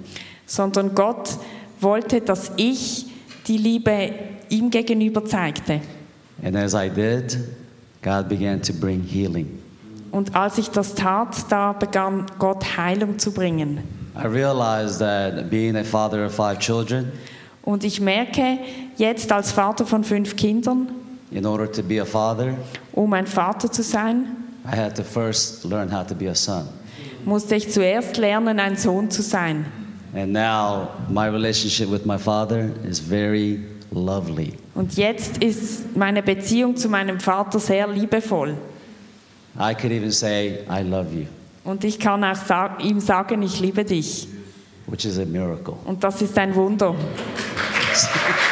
sondern 0.47 0.95
Gott 0.95 1.39
wollte, 1.81 2.21
dass 2.21 2.53
ich 2.57 3.07
die 3.47 3.57
Liebe 3.57 4.11
ihm 4.49 4.71
gegenüber 4.71 5.25
zeigte. 5.25 5.81
And 6.45 6.57
as 6.57 6.75
I 6.75 6.89
did, 6.89 7.39
God 8.03 8.29
began 8.29 8.61
to 8.63 8.73
bring 8.73 9.03
healing. 9.03 9.59
Und 10.11 10.35
als 10.35 10.59
ich 10.59 10.69
das 10.69 10.95
tat, 10.95 11.51
da 11.51 11.73
begann 11.73 12.27
Gott 12.39 12.77
Heilung 12.77 13.19
zu 13.19 13.33
bringen. 13.33 13.79
I 14.15 14.27
realized 14.27 14.99
that 14.99 15.49
being 15.49 15.77
a 15.77 15.85
father 15.85 16.27
of 16.27 16.35
five 16.35 16.59
children, 16.59 17.13
Und 17.65 17.85
ich 17.85 18.01
merke 18.01 18.59
jetzt 18.97 19.31
als 19.33 19.53
Vater 19.53 19.87
von 19.87 20.03
fünf 20.05 20.35
Kindern, 20.37 20.89
in 21.31 21.47
order 21.47 21.71
to 21.71 21.83
be 21.83 22.03
a 22.03 22.05
father, 22.05 22.55
um 22.93 23.13
ein 23.15 23.27
Vater 23.27 23.71
zu 23.71 23.83
sein, 23.83 24.27
I 24.67 24.77
had 24.77 24.95
to 24.97 25.03
first 25.03 25.65
learn 25.65 25.91
how 25.91 26.07
to 26.07 26.15
be 26.15 26.29
a 26.29 26.35
son. 26.35 26.67
Musste 27.25 27.55
ich 27.57 27.71
zuerst 27.71 28.17
lernen, 28.17 28.59
ein 28.61 28.77
Sohn 28.77 29.11
zu 29.11 29.23
sein. 29.23 29.67
And 30.15 30.33
now 30.33 30.89
my 31.09 31.27
relationship 31.29 31.91
with 31.91 32.05
my 32.05 32.19
father 32.19 32.71
is 32.89 33.01
very 33.01 33.61
lovely. 33.91 34.53
Und 34.75 34.95
jetzt 34.97 35.39
ist 35.43 35.97
meine 35.97 36.23
Beziehung 36.23 36.77
zu 36.77 36.89
meinem 36.89 37.19
Vater 37.21 37.59
sehr 37.59 37.87
liebevoll. 37.89 38.57
I 39.59 39.75
could 39.75 39.93
even 39.93 40.11
say, 40.11 40.61
I 40.71 40.83
love 40.83 41.09
you, 41.15 41.27
Und 41.65 41.85
ich 41.85 41.99
kann 41.99 42.25
auch 42.25 42.35
sa 42.37 42.77
ihm 42.79 43.01
sagen, 43.01 43.43
ich 43.43 43.61
liebe 43.61 43.85
dich. 43.85 44.29
which 44.87 45.05
is 45.05 45.19
a 45.19 45.25
miracle. 45.25 45.75
Und 45.85 46.03
das 46.03 46.21
ist 46.21 46.37
ein 46.39 46.55
Wunder. 46.55 46.95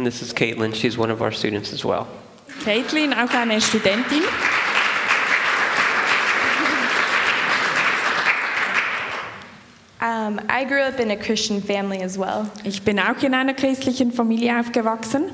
And 0.00 0.06
this 0.06 0.22
is 0.22 0.32
Caitlin. 0.32 0.74
She's 0.74 0.96
one 0.96 1.10
of 1.10 1.20
our 1.20 1.30
students 1.30 1.74
as 1.74 1.84
well. 1.84 2.08
Caitlin, 2.64 3.12
auch 3.12 3.34
eine 3.34 3.60
Studentin. 3.60 4.22
Um, 10.00 10.40
I 10.48 10.62
I 10.62 10.64
grew 10.64 10.80
up 10.80 10.98
in 11.00 11.10
a 11.10 11.16
Christian 11.18 11.60
family 11.60 12.00
as 12.00 12.16
well, 12.16 12.50
Ich 12.64 12.82
bin 12.82 12.98
auch 12.98 13.22
in 13.22 13.34
einer 13.34 13.52
christlichen 13.52 14.10
Familie 14.10 14.58
aufgewachsen 14.58 15.30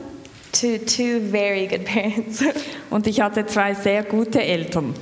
to 0.51 0.79
two 0.79 1.21
very 1.21 1.69
good 1.69 1.85
parents. 1.85 2.43
und 2.91 3.07
ich 3.07 3.21
hatte 3.21 3.47
zwei 3.47 3.73
sehr 3.73 4.03
gute 4.03 4.43
Eltern. 4.43 4.95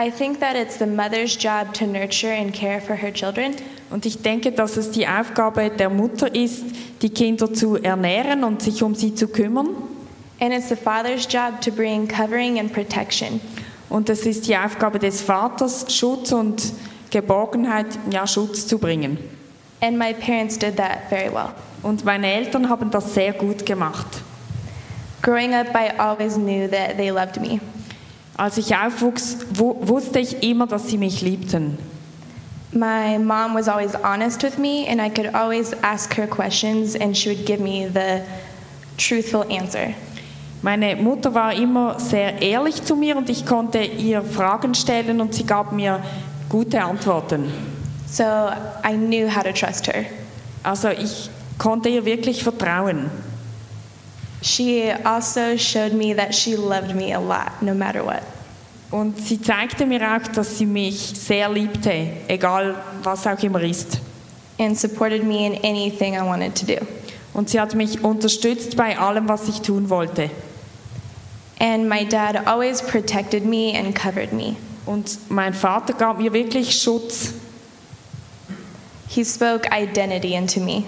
I 0.00 0.10
think 0.12 0.38
that 0.40 0.54
it's 0.54 0.78
the 0.78 0.86
mother's 0.86 1.36
job 1.36 1.74
to 1.74 1.86
nurture 1.86 2.30
and 2.32 2.52
care 2.54 2.80
for 2.80 2.94
her 2.94 3.12
children, 3.12 3.54
Und 3.90 4.06
ich 4.06 4.20
denke, 4.22 4.52
dass 4.52 4.76
es 4.76 4.90
die 4.90 5.08
Aufgabe 5.08 5.70
der 5.70 5.88
Mutter 5.90 6.32
ist, 6.34 6.62
die 7.02 7.08
Kinder 7.10 7.52
zu 7.52 7.76
ernähren 7.76 8.44
und 8.44 8.62
sich 8.62 8.82
um 8.82 8.94
sie 8.94 9.14
zu 9.14 9.26
kümmern. 9.28 9.68
and 10.40 10.52
it's 10.52 10.68
the 10.68 10.76
father's 10.76 11.26
job 11.28 11.60
to 11.60 11.72
bring 11.72 12.06
covering 12.06 12.58
and 12.60 12.72
protection. 12.72 13.40
Und 13.88 14.08
es 14.08 14.24
ist 14.26 14.46
die 14.46 14.56
Aufgabe 14.56 14.98
des 15.00 15.20
Vaters, 15.22 15.86
Schutz 15.92 16.30
und 16.30 16.62
Geborgenheit, 17.10 17.86
ja, 18.10 18.26
Schutz 18.26 18.66
zu 18.68 18.78
bringen. 18.78 19.18
And 19.80 19.98
my 19.98 20.12
parents 20.12 20.56
did 20.58 20.76
that 20.76 21.08
very 21.08 21.32
well. 21.32 21.48
Und 21.82 22.04
meine 22.04 22.30
Eltern 22.32 22.68
haben 22.68 22.90
das 22.90 23.14
sehr 23.14 23.32
gut 23.32 23.64
gemacht. 23.66 24.06
Growing 25.22 25.54
up, 25.54 25.68
I 25.74 25.90
always 25.98 26.34
knew 26.36 26.68
that 26.68 26.96
they 26.96 27.08
loved 27.10 27.40
me. 27.40 27.58
Als 28.38 28.56
ich 28.56 28.76
aufwuchs, 28.76 29.36
wu 29.52 29.74
wusste 29.80 30.20
ich 30.20 30.44
immer, 30.44 30.68
dass 30.68 30.86
sie 30.86 30.96
mich 30.96 31.22
liebten. 31.22 31.76
My 32.70 33.18
mom 33.18 33.54
was 33.54 33.66
always 33.66 33.94
honest 34.04 34.44
with 34.44 34.58
me, 34.58 34.86
and 34.88 35.00
I 35.00 35.10
could 35.10 35.34
always 35.34 35.74
ask 35.82 36.16
her 36.16 36.28
questions, 36.28 36.94
and 36.94 37.16
she 37.16 37.30
would 37.30 37.44
give 37.44 37.60
me 37.60 37.90
the 37.92 38.22
truthful 38.96 39.44
answer. 39.50 39.92
Meine 40.62 40.94
Mutter 40.94 41.34
war 41.34 41.52
immer 41.52 41.98
sehr 41.98 42.40
ehrlich 42.40 42.84
zu 42.84 42.94
mir 42.94 43.16
und 43.16 43.28
ich 43.28 43.44
konnte 43.44 43.80
ihr 43.80 44.22
Fragen 44.22 44.72
stellen 44.74 45.20
und 45.20 45.34
sie 45.34 45.44
gab 45.44 45.72
mir 45.72 46.00
gute 46.48 46.80
Antworten. 46.80 47.50
So 48.08 48.22
I 48.22 48.94
knew 48.94 49.28
how 49.28 49.42
to 49.42 49.52
trust 49.52 49.88
her. 49.88 50.04
Also 50.62 50.90
ich 50.90 51.28
konnte 51.58 51.88
ihr 51.88 52.04
wirklich 52.04 52.44
vertrauen. 52.44 53.10
She 54.42 54.90
also 54.90 55.56
showed 55.56 55.92
me 55.92 56.14
that 56.14 56.34
she 56.34 56.56
loved 56.56 56.94
me 56.94 57.12
a 57.12 57.20
lot, 57.20 57.60
no 57.60 57.74
matter 57.74 58.04
what. 58.04 58.22
Und 58.90 59.18
sie 59.18 59.40
zeigte 59.40 59.84
mir 59.84 60.00
auch, 60.00 60.26
dass 60.32 60.56
sie 60.58 60.66
mich 60.66 61.12
sehr 61.14 61.48
liebte, 61.50 62.08
egal 62.28 62.76
was 63.02 63.26
auch 63.26 63.42
immer 63.42 63.62
ist. 63.62 64.00
and 64.58 64.76
supported 64.76 65.24
me 65.24 65.46
in 65.46 65.54
anything 65.64 66.16
I 66.16 66.22
wanted 66.22 66.54
to 66.56 66.66
do. 66.66 66.78
Und 67.34 67.48
sie 67.48 67.60
hat 67.60 67.74
mich 67.74 68.02
unterstützt 68.02 68.76
bei 68.76 68.98
allem, 68.98 69.28
was 69.28 69.48
ich 69.48 69.60
tun 69.60 69.88
wollte. 69.90 70.30
And 71.60 71.88
my 71.88 72.04
dad 72.04 72.46
always 72.46 72.82
protected 72.82 73.44
me 73.44 73.74
and 73.74 73.94
covered 73.94 74.32
me. 74.32 74.56
Und 74.86 75.18
mein 75.28 75.54
Vater 75.54 75.92
gab 75.92 76.18
mir 76.18 76.32
wirklich 76.32 76.80
Schutz. 76.80 77.34
He 79.08 79.24
spoke 79.24 79.68
identity 79.72 80.34
into 80.34 80.60
me. 80.60 80.84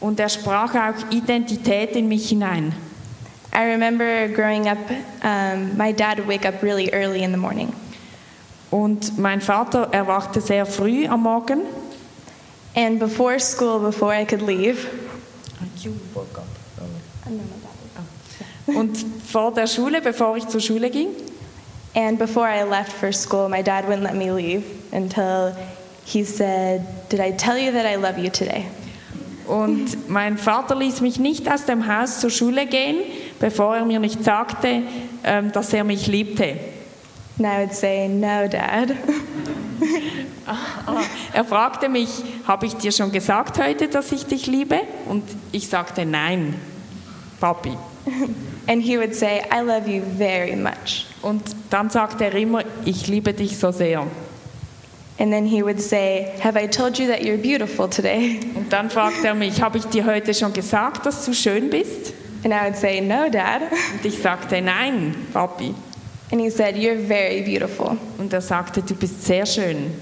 Und 0.00 0.20
er 0.20 0.28
sprach 0.28 0.74
auch 0.74 1.10
Identität 1.10 1.96
in 1.96 2.08
mich 2.08 2.28
hinein. 2.28 2.74
I 3.54 3.70
remember 3.70 4.28
growing 4.28 4.68
up, 4.68 4.78
um, 5.22 5.76
my 5.78 5.92
dad 5.92 6.18
would 6.18 6.28
wake 6.28 6.46
up 6.46 6.62
really 6.62 6.90
early 6.92 7.22
in 7.22 7.32
the 7.32 7.38
morning. 7.38 7.72
Und 8.70 9.18
mein 9.18 9.40
Vater 9.40 9.88
erwachte 9.92 10.40
sehr 10.40 10.66
früh 10.66 11.06
am 11.06 11.22
Morgen. 11.22 11.60
And 12.74 12.98
before 12.98 13.40
school, 13.40 13.78
before 13.80 14.12
I 14.12 14.26
could 14.26 14.42
leave, 14.42 14.86
Und 18.66 18.96
vor 19.24 19.54
der 19.54 19.66
Schule, 19.66 20.02
bevor 20.02 20.36
ich 20.36 20.46
zur 20.48 20.60
Schule 20.60 20.90
ging. 20.90 21.08
and 21.94 22.18
before 22.18 22.46
I 22.46 22.62
left 22.64 22.92
for 22.92 23.10
school, 23.10 23.48
my 23.48 23.62
dad 23.62 23.86
wouldn't 23.86 24.02
let 24.02 24.14
me 24.14 24.30
leave 24.30 24.64
until 24.92 25.56
he 26.04 26.24
said, 26.24 27.08
Did 27.08 27.20
I 27.20 27.30
tell 27.32 27.56
you 27.56 27.72
that 27.72 27.86
I 27.86 27.96
love 27.96 28.18
you 28.18 28.28
today? 28.28 28.66
Und 29.46 30.08
mein 30.08 30.38
Vater 30.38 30.74
ließ 30.74 31.00
mich 31.00 31.18
nicht 31.18 31.50
aus 31.50 31.64
dem 31.64 31.86
Haus 31.86 32.20
zur 32.20 32.30
Schule 32.30 32.66
gehen, 32.66 32.96
bevor 33.38 33.76
er 33.76 33.84
mir 33.84 34.00
nicht 34.00 34.24
sagte, 34.24 34.82
ähm, 35.24 35.52
dass 35.52 35.72
er 35.72 35.84
mich 35.84 36.06
liebte. 36.06 36.56
And 37.38 37.46
I 37.46 37.60
would 37.60 37.74
say, 37.74 38.08
No, 38.08 38.48
dad. 38.48 38.94
Er 41.32 41.44
fragte 41.44 41.88
mich, 41.88 42.08
habe 42.46 42.66
ich 42.66 42.74
dir 42.74 42.92
schon 42.92 43.10
gesagt 43.10 43.58
heute, 43.60 43.88
dass 43.88 44.12
ich 44.12 44.26
dich 44.26 44.46
liebe? 44.46 44.80
Und 45.06 45.24
ich 45.52 45.68
sagte, 45.68 46.06
nein, 46.06 46.54
Papi. 47.40 47.76
And 48.68 48.82
he 48.82 48.96
would 48.98 49.14
say, 49.14 49.42
I 49.52 49.60
love 49.60 49.88
you 49.88 50.02
very 50.16 50.56
much. 50.56 51.06
Und 51.22 51.42
dann 51.70 51.90
sagte 51.90 52.24
er 52.24 52.34
immer, 52.34 52.62
ich 52.84 53.06
liebe 53.06 53.32
dich 53.32 53.58
so 53.58 53.70
sehr. 53.72 54.06
And 55.18 55.32
then 55.32 55.46
he 55.46 55.62
would 55.62 55.80
say, 55.80 56.36
Have 56.40 56.56
I 56.56 56.66
told 56.66 56.98
you 56.98 57.06
that 57.08 57.22
you're 57.22 57.38
beautiful 57.38 57.88
today? 57.88 58.40
Und 58.54 58.72
dann 58.72 58.90
fragte 58.90 59.28
er 59.28 59.34
mich, 59.34 59.62
habe 59.62 59.78
ich 59.78 59.84
dir 59.86 60.04
heute 60.04 60.34
schon 60.34 60.52
gesagt, 60.52 61.06
dass 61.06 61.24
du 61.24 61.32
schön 61.32 61.70
bist? 61.70 62.12
And 62.44 62.52
I 62.52 62.66
would 62.66 62.76
say, 62.76 63.00
No, 63.00 63.28
dad. 63.30 63.62
Und 63.94 64.04
ich 64.04 64.18
sagte, 64.20 64.60
nein, 64.60 65.14
Papi. 65.32 65.74
And 66.30 66.40
he 66.40 66.50
said, 66.50 66.74
You're 66.76 66.98
very 66.98 67.42
beautiful. 67.42 67.96
Und 68.18 68.32
er 68.32 68.40
sagte, 68.40 68.82
du 68.82 68.94
bist 68.94 69.24
sehr 69.24 69.46
schön. 69.46 69.92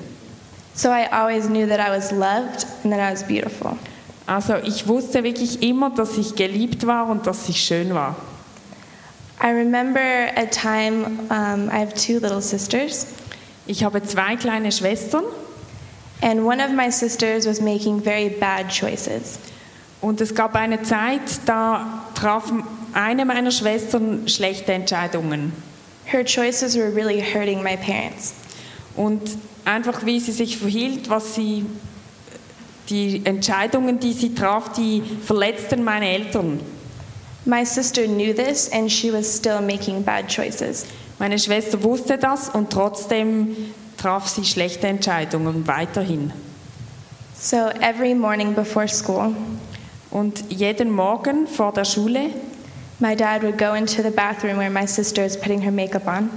So 0.75 0.91
I 0.91 1.07
always 1.12 1.47
knew 1.47 1.67
that 1.69 1.79
I 1.79 1.91
was 1.91 2.11
loved 2.11 2.67
and 2.83 2.93
that 2.93 2.99
I 2.99 3.12
was 3.12 3.23
beautiful. 3.23 3.79
Also 4.27 4.57
ich 4.57 4.89
wusste 4.89 5.23
wirklich 5.23 5.62
immer, 5.62 5.91
dass 5.91 6.17
ich 6.17 6.35
geliebt 6.35 6.87
war 6.87 7.09
und 7.09 7.27
dass 7.27 7.49
ich 7.49 7.61
schön 7.61 7.95
war. 7.95 8.17
I 9.41 9.49
remember 9.49 10.01
a 10.37 10.47
time, 10.47 11.05
um, 11.29 11.69
I 11.69 11.79
have 11.79 11.95
two 11.95 12.19
little 12.19 12.41
sisters, 12.41 13.07
Ich 13.67 13.83
habe 13.85 14.03
zwei 14.03 14.37
kleine 14.37 14.73
Schwestern 14.73 15.25
and 16.21 16.41
one 16.41 16.62
of 16.62 16.71
my 16.71 16.91
sisters 16.91 17.47
was 17.47 17.61
making 17.61 18.03
very 18.03 18.29
bad 18.29 18.69
choices. 18.69 19.39
und 20.05 20.21
es 20.21 20.35
gab 20.35 20.55
eine 20.55 20.83
Zeit, 20.83 21.23
da 21.47 22.05
traf 22.15 22.53
eine 22.93 23.25
meiner 23.25 23.51
Schwestern 23.51 24.29
schlechte 24.29 24.75
Entscheidungen. 24.75 25.55
Her 26.05 26.23
choices 26.23 26.77
were 26.77 26.95
really 26.95 27.23
hurting 27.23 27.62
my 27.62 27.75
parents. 27.75 28.35
Und 28.97 29.23
einfach 29.65 30.05
wie 30.05 30.21
sie 30.21 30.33
sich 30.33 30.59
verhielt, 30.59 31.09
was 31.09 31.35
sie, 31.35 31.65
die 32.91 33.23
Entscheidungen, 33.25 33.99
die 33.99 34.12
sie 34.12 34.35
traf, 34.35 34.75
die 34.75 35.03
verletzten 35.25 35.83
meine 35.83 36.07
Eltern. 36.07 36.61
My 37.47 37.65
sister 37.65 38.03
knew 38.03 38.35
this 38.35 38.71
and 38.71 38.93
she 38.93 39.11
was 39.11 39.35
still 39.35 39.62
making 39.62 40.03
bad 40.05 40.29
choices. 40.29 40.85
Meine 41.19 41.39
Schwester 41.39 41.83
wusste 41.83 42.19
das 42.19 42.49
und 42.49 42.71
trotzdem 42.71 43.57
traf 43.97 44.29
sie 44.29 44.45
schlechte 44.45 44.87
Entscheidungen 44.87 45.67
weiterhin. 45.67 46.33
So 47.39 47.57
every 47.81 48.15
morning 48.15 48.55
before 48.55 48.89
school, 48.89 49.35
Und 50.11 50.45
jeden 50.49 50.91
Morgen 50.91 51.47
vor 51.47 51.73
der 51.73 51.85
Schule 51.85 52.31
my 53.01 53.17
dad 53.17 53.43
would 53.43 53.59
go 53.59 53.75
into 53.75 54.03
the 54.03 54.11
bathroom 54.11 54.57
where 54.59 54.71
my 54.71 54.87
sister 54.87 55.25
is 55.25 55.37
putting 55.37 55.61
her 55.61 55.73
makeup 55.73 56.07
on. 56.07 56.31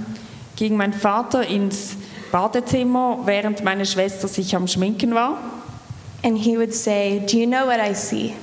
ging 0.56 0.76
mein 0.76 0.92
Vater 0.92 1.46
ins 1.46 1.96
Badezimmer, 2.32 3.20
während 3.24 3.62
meine 3.62 3.86
Schwester 3.86 4.26
sich 4.26 4.54
am 4.56 4.66
Schminken 4.66 5.14
war. 5.14 5.38
And 6.24 6.36
he 6.36 6.56
would 6.58 6.74
say, 6.74 7.20
Do 7.20 7.38
you 7.38 7.46
know 7.46 7.66
what 7.66 7.78
I 7.78 7.94
see? 7.94 8.34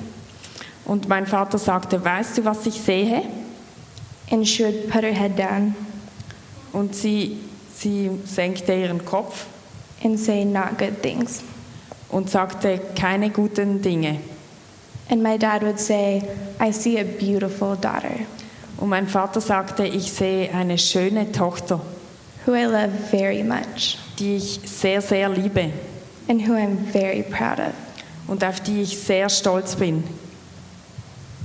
Und 0.86 1.08
mein 1.08 1.26
Vater 1.26 1.58
sagte, 1.58 2.02
weißt 2.02 2.38
du, 2.38 2.44
was 2.44 2.64
ich 2.64 2.80
sehe? 2.80 3.22
And 4.30 4.48
she 4.48 4.64
would 4.64 4.88
put 4.88 5.02
her 5.02 5.12
head 5.12 5.38
down 5.38 5.74
Und 6.76 6.94
sie, 6.94 7.38
sie 7.74 8.10
senkte 8.26 8.74
ihren 8.74 9.02
Kopf 9.02 9.46
and 10.04 10.20
say, 10.20 10.44
Not 10.44 10.76
good 10.76 11.00
things. 11.02 11.42
und 12.10 12.28
sagte 12.28 12.78
keine 12.94 13.30
guten 13.30 13.80
Dinge. 13.80 14.20
And 15.08 15.22
my 15.22 15.38
dad 15.38 15.62
would 15.62 15.80
say, 15.80 16.22
I 16.60 16.70
see 16.72 16.98
a 17.00 17.04
beautiful 17.04 17.76
daughter 17.76 18.26
Und 18.76 18.90
mein 18.90 19.06
Vater 19.06 19.40
sagte, 19.40 19.86
ich 19.86 20.12
sehe 20.12 20.52
eine 20.52 20.76
schöne 20.76 21.32
Tochter, 21.32 21.80
who 22.44 22.52
I 22.52 22.64
love 22.64 22.90
very 23.10 23.42
much 23.42 23.96
die 24.18 24.36
ich 24.36 24.60
sehr, 24.66 25.00
sehr 25.00 25.30
liebe 25.30 25.70
and 26.28 26.46
who 26.46 26.52
I'm 26.52 26.76
very 26.92 27.22
proud 27.22 27.58
of. 27.58 27.72
und 28.26 28.44
auf 28.44 28.60
die 28.60 28.82
ich 28.82 28.98
sehr 28.98 29.30
stolz 29.30 29.76
bin. 29.76 30.04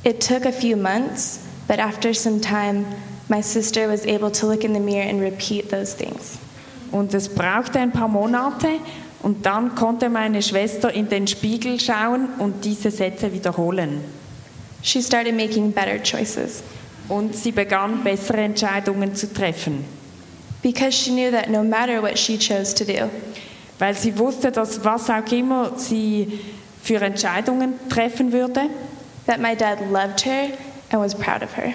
It 0.03 0.19
took 0.27 0.45
a 0.45 0.51
few 0.51 0.75
months, 0.75 1.39
but 1.69 1.79
after 1.79 2.13
some 2.13 2.41
time, 2.41 2.86
my 3.32 3.41
sister 3.41 3.88
was 3.88 4.05
able 4.05 4.29
to 4.29 4.45
look 4.45 4.63
in 4.63 4.73
the 4.73 4.79
mirror 4.79 5.07
and 5.07 5.21
repeat 5.21 5.69
those 5.69 5.95
things. 5.95 6.38
Und 6.91 7.13
es 7.13 7.29
brauchte 7.29 7.79
ein 7.79 7.91
paar 7.91 8.09
Monate 8.09 8.79
und 9.23 9.45
dann 9.45 9.73
konnte 9.75 10.09
meine 10.09 10.41
Schwester 10.41 10.93
in 10.93 11.07
den 11.07 11.25
Spiegel 11.25 11.79
schauen 11.79 12.27
und 12.38 12.65
diese 12.65 12.91
Sätze 12.91 13.32
wiederholen. 13.32 14.03
She 14.84 15.01
started 15.01 15.36
making 15.36 15.71
better 15.71 15.97
choices 16.03 16.61
Und 17.07 17.36
sie 17.36 17.51
begann 17.51 18.03
bessere 18.03 18.41
Entscheidungen 18.41 19.15
zu 19.15 19.34
treffen, 19.34 19.84
because 20.61 20.93
she 20.93 21.11
knew 21.11 21.32
that 21.32 21.49
no 21.49 21.63
matter 21.63 22.01
what 22.01 22.17
she 22.17 22.38
chose 22.38 22.73
to 22.73 22.86
do, 22.86 23.09
weil 23.79 23.95
sie 23.95 24.17
wusste, 24.17 24.51
dass 24.51 24.84
was 24.84 25.09
auch 25.09 25.29
immer 25.32 25.77
sie 25.77 26.39
für 26.82 27.01
Entscheidungen 27.01 27.73
treffen 27.89 28.32
würde, 28.32 28.69
that 29.25 29.39
my 29.39 29.55
dad 29.55 29.79
loved 29.91 30.21
her 30.25 30.49
and 30.89 31.01
was 31.01 31.15
proud 31.15 31.43
of 31.43 31.55
her. 31.57 31.73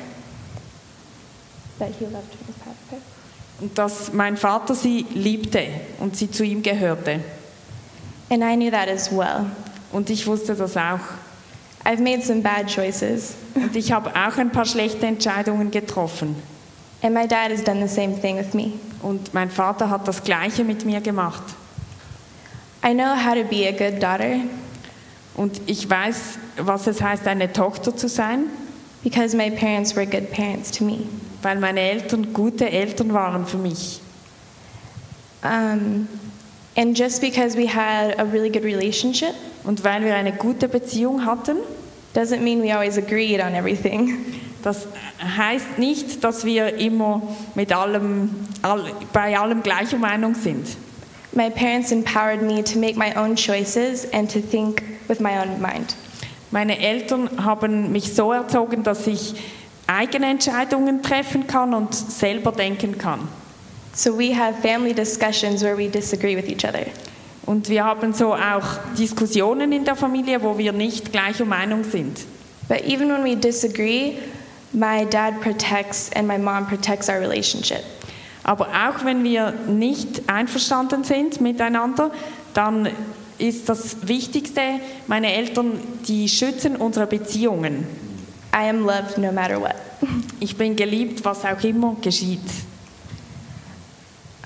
That 1.78 1.90
he 1.98 2.04
loved 2.06 2.16
of 2.16 2.90
her. 2.90 2.98
und 3.60 3.76
dass 3.78 4.12
mein 4.12 4.36
Vater 4.36 4.74
sie 4.74 5.06
liebte 5.14 5.62
und 5.98 6.16
sie 6.16 6.30
zu 6.30 6.44
ihm 6.44 6.62
gehörte. 6.62 7.20
And 8.30 8.42
I 8.42 8.54
knew 8.56 8.70
that 8.70 8.88
as 8.88 9.10
well. 9.10 9.46
Und 9.92 10.10
ich 10.10 10.26
wusste 10.26 10.54
das 10.54 10.76
auch. 10.76 11.00
I've 11.84 12.02
made 12.02 12.22
some 12.22 12.40
bad 12.40 12.66
choices, 12.66 13.34
Und 13.54 13.76
ich 13.76 13.92
habe 13.92 14.10
auch 14.10 14.36
ein 14.38 14.50
paar 14.50 14.64
schlechte 14.66 15.06
Entscheidungen 15.06 15.70
getroffen. 15.70 16.34
and 17.02 17.14
my 17.14 17.26
dad 17.28 17.50
has 17.52 17.62
done 17.62 17.86
the 17.86 17.94
same 17.94 18.18
thing 18.20 18.36
with 18.36 18.52
me. 18.54 18.72
Und 19.02 19.32
mein 19.34 19.50
Vater 19.50 19.88
hat 19.90 20.08
das 20.08 20.22
Gleiche 20.24 20.64
mit 20.64 20.84
mir 20.84 21.00
gemacht. 21.00 21.42
I 22.84 22.92
know 22.94 23.14
how 23.14 23.34
to 23.34 23.44
be 23.44 23.66
a 23.68 23.72
good 23.72 24.02
daughter 24.02 24.40
Und 25.36 25.60
ich 25.66 25.88
weiß, 25.88 26.38
was 26.58 26.86
es 26.86 27.00
heißt, 27.02 27.26
eine 27.26 27.52
Tochter 27.52 27.94
zu 27.96 28.08
sein, 28.08 28.44
because 29.04 29.36
my 29.36 29.50
parents 29.50 29.94
were 29.94 30.06
good 30.06 30.30
parents 30.32 30.70
to 30.72 30.82
me. 30.84 31.00
Weil 31.46 31.60
meine 31.60 31.80
Eltern 31.80 32.32
gute 32.32 32.68
Eltern 32.68 33.14
waren 33.14 33.46
für 33.46 33.56
mich. 33.56 34.00
Um, 35.42 36.08
and 36.76 36.98
just 36.98 37.20
because 37.20 37.56
we 37.56 37.68
had 37.68 38.18
a 38.18 38.24
really 38.24 38.50
good 38.50 38.64
relationship 38.64 39.34
Und 39.66 39.82
weil 39.82 40.04
wir 40.04 40.14
eine 40.14 40.32
gute 40.32 40.68
Beziehung 40.68 41.26
hatten, 41.26 41.56
doesn't 42.14 42.40
mean 42.40 42.62
we 42.62 42.72
always 42.72 42.96
agreed 42.96 43.40
on 43.40 43.52
everything. 43.54 44.16
das 44.62 44.86
heißt 45.20 45.78
nicht, 45.78 46.22
dass 46.22 46.44
wir 46.44 46.76
immer 46.78 47.22
mit 47.56 47.72
allem, 47.72 48.30
all, 48.62 48.84
bei 49.12 49.36
allem 49.36 49.64
gleicher 49.64 49.98
Meinung 49.98 50.36
sind. 50.36 50.68
My 51.32 51.50
parents 51.50 51.90
empowered 51.90 52.42
me 52.42 52.62
to 52.62 52.78
make 52.78 52.96
my 52.96 53.12
own 53.16 53.34
choices 53.34 54.06
and 54.12 54.32
to 54.32 54.40
think 54.40 54.82
with 55.08 55.18
my 55.18 55.36
own 55.38 55.60
mind. 55.60 55.96
Meine 56.52 56.78
Eltern 56.78 57.28
haben 57.44 57.90
mich 57.90 58.14
so 58.14 58.32
erzogen, 58.32 58.84
dass 58.84 59.06
ich 59.08 59.34
eigene 59.86 60.26
Entscheidungen 60.26 61.02
treffen 61.02 61.46
kann 61.46 61.74
und 61.74 61.94
selber 61.94 62.52
denken 62.52 62.98
kann. 62.98 63.28
So 63.94 64.18
we 64.18 64.36
have 64.36 64.60
family 64.60 64.92
discussions 64.92 65.62
where 65.62 65.76
we 65.76 65.88
disagree 65.88 66.36
with 66.36 66.48
each 66.48 66.64
other. 66.64 66.86
Und 67.46 67.68
wir 67.68 67.84
haben 67.84 68.12
so 68.12 68.34
auch 68.34 68.78
Diskussionen 68.98 69.72
in 69.72 69.84
der 69.84 69.94
Familie, 69.94 70.42
wo 70.42 70.58
wir 70.58 70.72
nicht 70.72 71.12
gleicher 71.12 71.44
Meinung 71.44 71.84
sind. 71.84 72.18
But 72.68 72.84
even 72.84 73.08
when 73.08 73.24
we 73.24 73.36
disagree, 73.36 74.18
my 74.72 75.06
dad 75.06 75.40
protects 75.40 76.10
and 76.14 76.26
my 76.26 76.36
mom 76.36 76.66
protects 76.66 77.08
our 77.08 77.20
relationship. 77.20 77.82
Aber 78.42 78.66
auch 78.66 79.04
wenn 79.04 79.24
wir 79.24 79.52
nicht 79.68 80.28
einverstanden 80.28 81.04
sind 81.04 81.40
miteinander, 81.40 82.10
dann 82.54 82.88
ist 83.38 83.68
das 83.68 84.08
Wichtigste, 84.08 84.80
meine 85.06 85.32
Eltern, 85.32 85.80
die 86.06 86.28
schützen 86.28 86.76
unsere 86.76 87.06
Beziehungen. 87.06 87.86
I 88.56 88.62
am 88.68 88.86
loved 88.86 89.18
no 89.18 89.30
matter 89.30 89.60
what. 89.60 89.76
Ich 90.40 90.56
bin 90.56 90.76
geliebt, 90.76 91.24
was 91.24 91.44
auch 91.44 91.62
immer 91.62 91.96
geschieht. 92.00 92.40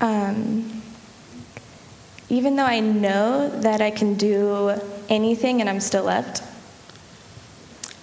Um, 0.01 0.81
even 2.29 2.55
though 2.55 2.65
I 2.65 2.81
know 2.81 3.49
that 3.61 3.81
I 3.81 3.91
can 3.91 4.15
do 4.15 4.71
anything 5.09 5.61
and 5.61 5.69
I'm 5.69 5.79
still 5.79 6.03
loved, 6.03 6.41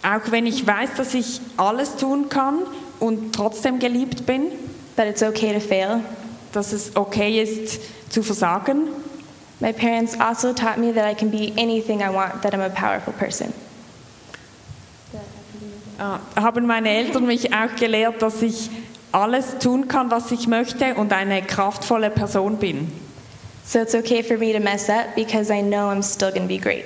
Auch 0.02 0.30
wenn 0.30 0.46
ich 0.46 0.66
weiß, 0.66 0.90
dass 0.96 1.12
ich 1.12 1.40
alles 1.56 1.96
tun 1.96 2.28
kann 2.28 2.60
und 3.00 3.34
trotzdem 3.34 3.78
geliebt 3.78 4.26
bin, 4.26 4.52
that 4.96 5.06
it's 5.06 5.22
okay 5.22 5.52
to 5.52 5.60
fail, 5.60 6.00
dass 6.52 6.72
es 6.72 6.94
okay 6.96 7.42
ist 7.42 7.80
zu 8.08 8.22
versagen, 8.22 8.88
my 9.60 9.72
parents 9.72 10.18
also 10.20 10.52
taught 10.52 10.78
me 10.78 10.92
that 10.92 11.04
I 11.04 11.14
can 11.14 11.30
be 11.30 11.52
anything 11.56 12.00
I 12.00 12.10
want, 12.10 12.42
that 12.42 12.54
I'm 12.54 12.60
a 12.60 12.70
powerful 12.70 13.12
person. 13.12 13.52
Äh, 15.98 16.40
haben 16.40 16.66
meine 16.66 16.90
Eltern 16.90 17.26
mich 17.26 17.52
auch 17.52 17.74
gelehrt, 17.76 18.22
dass 18.22 18.42
ich 18.42 18.70
alles 19.12 19.58
tun 19.58 19.88
kann, 19.88 20.10
was 20.10 20.30
ich 20.30 20.46
möchte 20.46 20.94
und 20.94 21.12
eine 21.12 21.42
kraftvolle 21.42 22.10
Person 22.10 22.56
bin. 22.58 22.90
So 23.64 23.80
it's 23.80 23.94
okay 23.94 24.22
for 24.22 24.38
me 24.38 24.52
to 24.52 24.60
mess 24.60 24.88
up 24.88 25.14
because 25.14 25.52
I 25.52 25.60
know 25.62 25.90
I'm 25.90 26.02
still 26.02 26.30
going 26.30 26.42
to 26.42 26.48
be 26.48 26.58
great. 26.58 26.84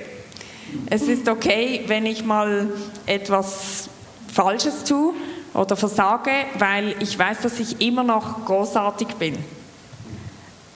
Es 0.89 1.03
ist 1.03 1.29
okay, 1.29 1.83
wenn 1.87 2.05
ich 2.05 2.25
mal 2.25 2.67
etwas 3.05 3.89
Falsches 4.33 4.83
tue 4.83 5.13
oder 5.53 5.75
versage, 5.75 6.31
weil 6.57 6.95
ich 6.99 7.17
weiß, 7.17 7.41
dass 7.41 7.59
ich 7.59 7.79
immer 7.81 8.03
noch 8.03 8.45
großartig 8.45 9.09
bin. 9.19 9.37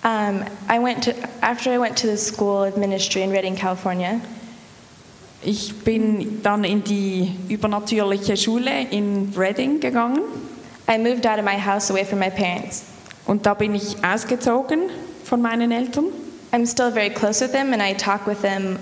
Um, 0.04 0.44
I 0.70 0.80
went 0.80 1.04
to, 1.04 1.12
after 1.42 1.74
I 1.74 1.80
went 1.80 1.98
to 1.98 2.08
the 2.08 2.18
School 2.18 2.68
of 2.68 2.78
Ministry 2.78 3.24
in 3.24 3.32
Redding, 3.32 3.56
California, 3.56 4.22
Ich 5.44 5.76
bin 5.84 6.42
dann 6.42 6.64
in 6.64 6.84
die 6.84 7.32
übernatürliche 7.48 8.36
Schule 8.36 8.88
in 8.90 9.34
Reading 9.38 9.80
gegangen 9.80 10.22
I 10.90 10.98
moved 10.98 11.26
out 11.28 11.38
of 11.38 11.44
my 11.44 11.58
house 11.58 11.92
away 11.92 12.06
from 12.06 12.20
my 12.20 12.30
parents. 12.30 12.84
und 13.26 13.46
da 13.46 13.54
bin 13.54 13.76
ich 13.76 13.98
ausgezogen 14.04 14.84
von 15.26 15.42
meinen 15.42 15.72
Eltern. 15.72 16.06
I'm 16.54 16.66
still 16.66 16.92
very 16.92 17.10
close 17.10 17.44
with 17.44 17.52
them 17.52 17.74
and 17.74 17.82
I 17.82 17.94
talk 17.94 18.26
with 18.26 18.42
them 18.42 18.80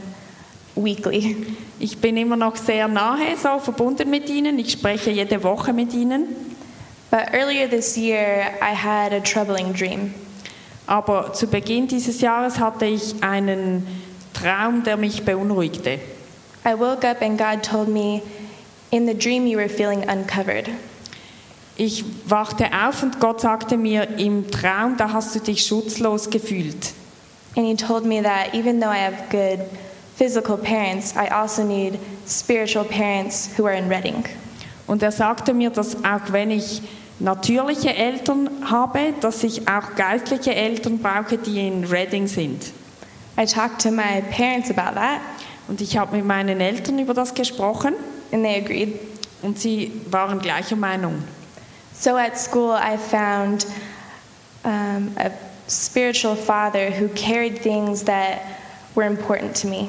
weekly. 0.75 1.35
Ich 1.79 1.97
bin 1.97 2.15
immer 2.15 2.35
noch 2.35 2.55
sehr 2.55 2.87
nahe, 2.87 3.35
so 3.41 3.59
verbunden 3.59 4.09
mit 4.09 4.29
ihnen. 4.29 4.59
Ich 4.59 4.73
spreche 4.73 5.09
jede 5.09 5.43
Woche 5.43 5.73
mit 5.73 5.93
ihnen. 5.93 6.27
But 7.09 7.33
earlier 7.33 7.67
this 7.67 7.97
year, 7.97 8.51
I 8.61 8.75
had 8.75 9.11
a 9.11 9.19
troubling 9.19 9.73
dream. 9.73 10.13
Aber 10.85 11.33
zu 11.33 11.47
Beginn 11.47 11.87
dieses 11.87 12.21
Jahres 12.21 12.59
hatte 12.59 12.85
ich 12.85 13.15
einen 13.21 13.87
Traum, 14.33 14.83
der 14.83 14.97
mich 14.97 15.23
beunruhigte. 15.25 15.99
I 16.65 16.73
woke 16.73 17.05
up 17.05 17.21
and 17.21 17.37
God 17.37 17.63
told 17.63 17.87
me, 17.87 18.23
In 18.91 19.05
the 19.05 19.13
dream, 19.13 19.45
you 19.45 19.57
were 19.57 19.69
feeling 19.69 20.09
uncovered. 20.09 20.69
Ich 21.77 22.05
wachte 22.27 22.69
auf 22.71 23.03
und 23.03 23.19
Gott 23.19 23.41
sagte 23.41 23.77
mir, 23.77 24.17
im 24.17 24.49
Traum, 24.49 24.95
da 24.97 25.11
hast 25.11 25.35
du 25.35 25.39
dich 25.39 25.65
schutzlos 25.65 26.29
gefühlt. 26.29 26.93
And 27.57 27.65
He 27.65 27.75
told 27.75 28.05
me 28.05 28.21
that 28.21 28.53
even 28.53 28.79
though 28.79 28.89
I 28.89 28.99
have 28.99 29.29
good 29.29 29.59
physical 30.15 30.57
parents, 30.57 31.13
I 31.15 31.27
also 31.27 31.63
need 31.63 31.99
spiritual 32.25 32.85
parents 32.85 33.49
who 33.57 33.65
are 33.65 33.75
in 33.75 33.89
Reading. 33.89 34.23
Und 34.87 35.03
er 35.03 35.11
sagte 35.11 35.53
mir, 35.53 35.69
dass 35.69 35.97
auch 36.03 36.31
wenn 36.31 36.51
ich 36.51 36.81
natürliche 37.19 37.93
Eltern 37.93 38.49
habe, 38.69 39.13
dass 39.19 39.43
ich 39.43 39.67
auch 39.67 39.95
geistliche 39.95 40.55
Eltern 40.55 40.99
brauche, 40.99 41.37
die 41.37 41.67
in 41.67 41.83
Reading 41.85 42.27
sind. 42.27 42.71
I 43.37 43.45
talked 43.45 43.81
to 43.81 43.91
my 43.91 44.21
parents 44.31 44.69
about 44.69 44.95
that, 44.95 45.19
Und 45.67 45.81
ich 45.81 45.97
habe 45.97 46.15
mit 46.15 46.25
meinen 46.25 46.61
Eltern 46.61 46.99
über 46.99 47.13
das 47.13 47.33
gesprochen 47.33 47.93
and 48.31 48.43
they 48.43 48.57
agreed. 48.57 48.99
und 49.41 49.59
sie 49.59 49.91
waren 50.09 50.39
gleicher 50.39 50.75
Meinung. 50.75 51.23
So 51.93 52.15
at 52.15 52.37
school, 52.37 52.75
I 52.75 52.97
found 52.97 53.65
um, 54.63 55.11
a 55.17 55.31
spiritual 55.67 56.35
father 56.35 56.91
who 56.91 57.07
carried 57.09 57.61
things 57.61 58.03
that 58.03 58.41
were 58.95 59.07
important 59.07 59.55
to 59.61 59.67
me. 59.67 59.87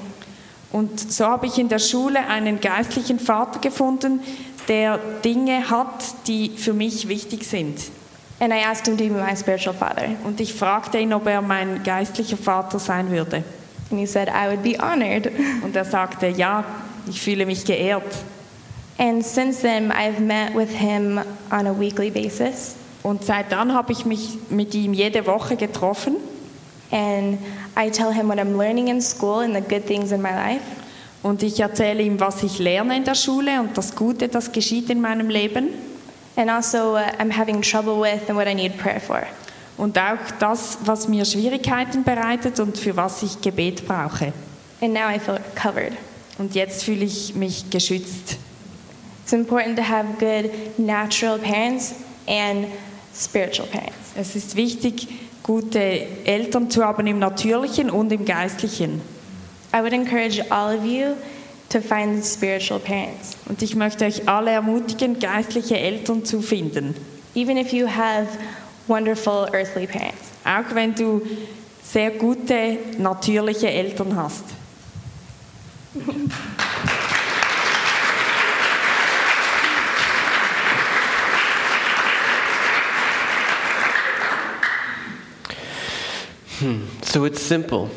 Und 0.73 1.13
so 1.13 1.27
habe 1.27 1.47
ich 1.47 1.59
in 1.59 1.69
der 1.69 1.79
Schule 1.79 2.27
einen 2.27 2.61
geistlichen 2.61 3.19
Vater 3.19 3.61
gefunden, 3.61 4.21
der 4.69 4.99
Dinge 5.25 5.71
hat, 5.71 6.27
die 6.27 6.51
für 6.51 6.73
mich 6.73 7.09
wichtig 7.09 7.45
sind. 7.45 7.79
And 8.39 8.53
I 8.53 8.63
asked 8.63 8.87
him 8.87 8.99
to 8.99 9.05
be 9.05 9.11
my 9.11 9.35
spiritual 9.35 9.75
father. 9.75 10.09
Und 10.25 10.41
ich 10.41 10.53
fragte 10.53 10.99
ihn, 10.99 11.15
ob 11.15 11.27
er 11.27 11.41
mein 11.41 11.83
geistlicher 11.83 12.37
Vater 12.37 12.79
sein 12.79 13.11
würde. 13.11 13.43
And 13.91 14.01
he 14.01 14.07
said, 14.07 14.29
I 14.29 14.49
would 14.49 14.63
be 14.63 14.79
honored. 14.79 15.31
Und 15.63 15.77
er 15.77 15.85
sagte, 15.85 16.29
ja, 16.29 16.65
ich 17.09 17.21
fühle 17.21 17.47
mich 17.47 17.65
geehrt. 17.65 18.17
And 18.99 19.25
since 19.25 19.61
then, 19.61 19.93
I've 19.93 20.21
met 20.21 20.55
with 20.55 20.71
him 20.71 21.21
on 21.51 21.67
a 21.67 21.79
weekly 21.79 22.11
basis. 22.11 22.77
Und 23.03 23.25
seit 23.25 23.53
dann 23.53 23.73
habe 23.73 23.93
ich 23.93 24.05
mich 24.05 24.39
mit 24.51 24.75
ihm 24.75 24.93
jede 24.93 25.27
Woche 25.27 25.57
getroffen. 25.57 26.17
And 26.91 27.39
I 27.77 27.91
tell 27.91 28.13
him 28.13 28.29
what 28.29 28.39
I'm 28.39 28.57
learning 28.57 28.89
in 28.89 29.01
school 29.01 29.41
and 29.43 29.55
the 29.55 29.61
good 29.61 29.87
things 29.87 30.13
in 30.13 30.23
my 30.23 30.31
life. 30.31 30.65
Und 31.23 31.43
ich 31.43 31.61
erzähle 31.61 32.03
ihm, 32.03 32.19
was 32.21 32.43
ich 32.43 32.59
lerne 32.59 32.97
in 32.97 33.05
der 33.05 33.15
Schule 33.15 33.61
und 33.61 33.77
das 33.77 33.95
Gute, 33.95 34.29
das 34.29 34.53
geschieht 34.53 34.91
in 34.91 35.01
meinem 35.01 35.29
Leben. 35.29 35.71
And 36.37 36.51
also 36.51 36.93
what 36.93 37.19
I'm 37.19 37.31
having 37.31 37.63
trouble 37.63 38.01
with 38.01 38.29
and 38.29 38.37
what 38.37 38.47
I 38.47 38.55
need 38.55 38.77
prayer 38.79 39.01
for. 39.01 39.23
Und 39.77 39.99
auch 39.99 40.31
das, 40.39 40.79
was 40.85 41.09
mir 41.09 41.25
Schwierigkeiten 41.25 42.03
bereitet 42.03 42.61
und 42.61 42.79
für 42.79 42.97
was 42.97 43.23
ich 43.23 43.41
Gebet 43.41 43.87
brauche. 43.87 44.33
And 44.81 44.93
now 44.95 45.09
I 45.09 45.19
feel 45.19 45.39
covered. 45.55 45.93
Und 46.39 46.55
jetzt 46.55 46.85
fühle 46.85 47.05
ich 47.05 47.35
mich 47.35 47.69
geschützt. 47.71 48.37
It's 49.23 49.33
important 49.33 49.77
to 49.77 49.83
have 49.83 50.07
good 50.19 50.79
natural 50.79 51.39
parents 51.39 51.95
and 52.27 52.67
spiritual 53.15 53.67
parents. 53.69 54.13
Es 54.15 54.37
ist 54.37 54.55
wichtig, 54.57 55.09
gute 55.43 55.81
Eltern 56.25 56.71
zu 56.71 56.85
haben 56.85 57.07
im 57.07 57.19
Natürlichen 57.19 57.91
und 57.91 58.13
im 58.13 58.25
Geistlichen. 58.25 59.01
I 59.75 59.81
would 59.81 59.93
encourage 59.93 60.43
all 60.51 60.77
of 60.77 60.85
you 60.85 61.15
to 61.71 61.81
find 61.81 62.25
spiritual 62.25 62.79
parents. 62.79 63.37
Und 63.49 63.63
ich 63.63 63.75
möchte 63.75 64.05
euch 64.05 64.29
alle 64.29 64.53
ermutigen, 64.53 65.19
geistliche 65.19 65.79
Eltern 65.79 66.25
zu 66.25 66.41
finden. 66.41 66.95
Even 67.35 67.57
if 67.57 67.73
you 67.73 67.87
have 67.87 68.27
wonderful 68.89 69.49
earthly 69.53 69.87
parents. 69.87 70.31
Auch 70.45 70.75
wenn 70.75 70.95
du 70.95 71.23
sehr 71.83 72.11
gute, 72.11 72.79
natürliche 72.99 73.71
Eltern 73.71 74.17
hast. 74.17 74.45
So 87.03 87.25
it's 87.27 87.47
simple. 87.47 87.91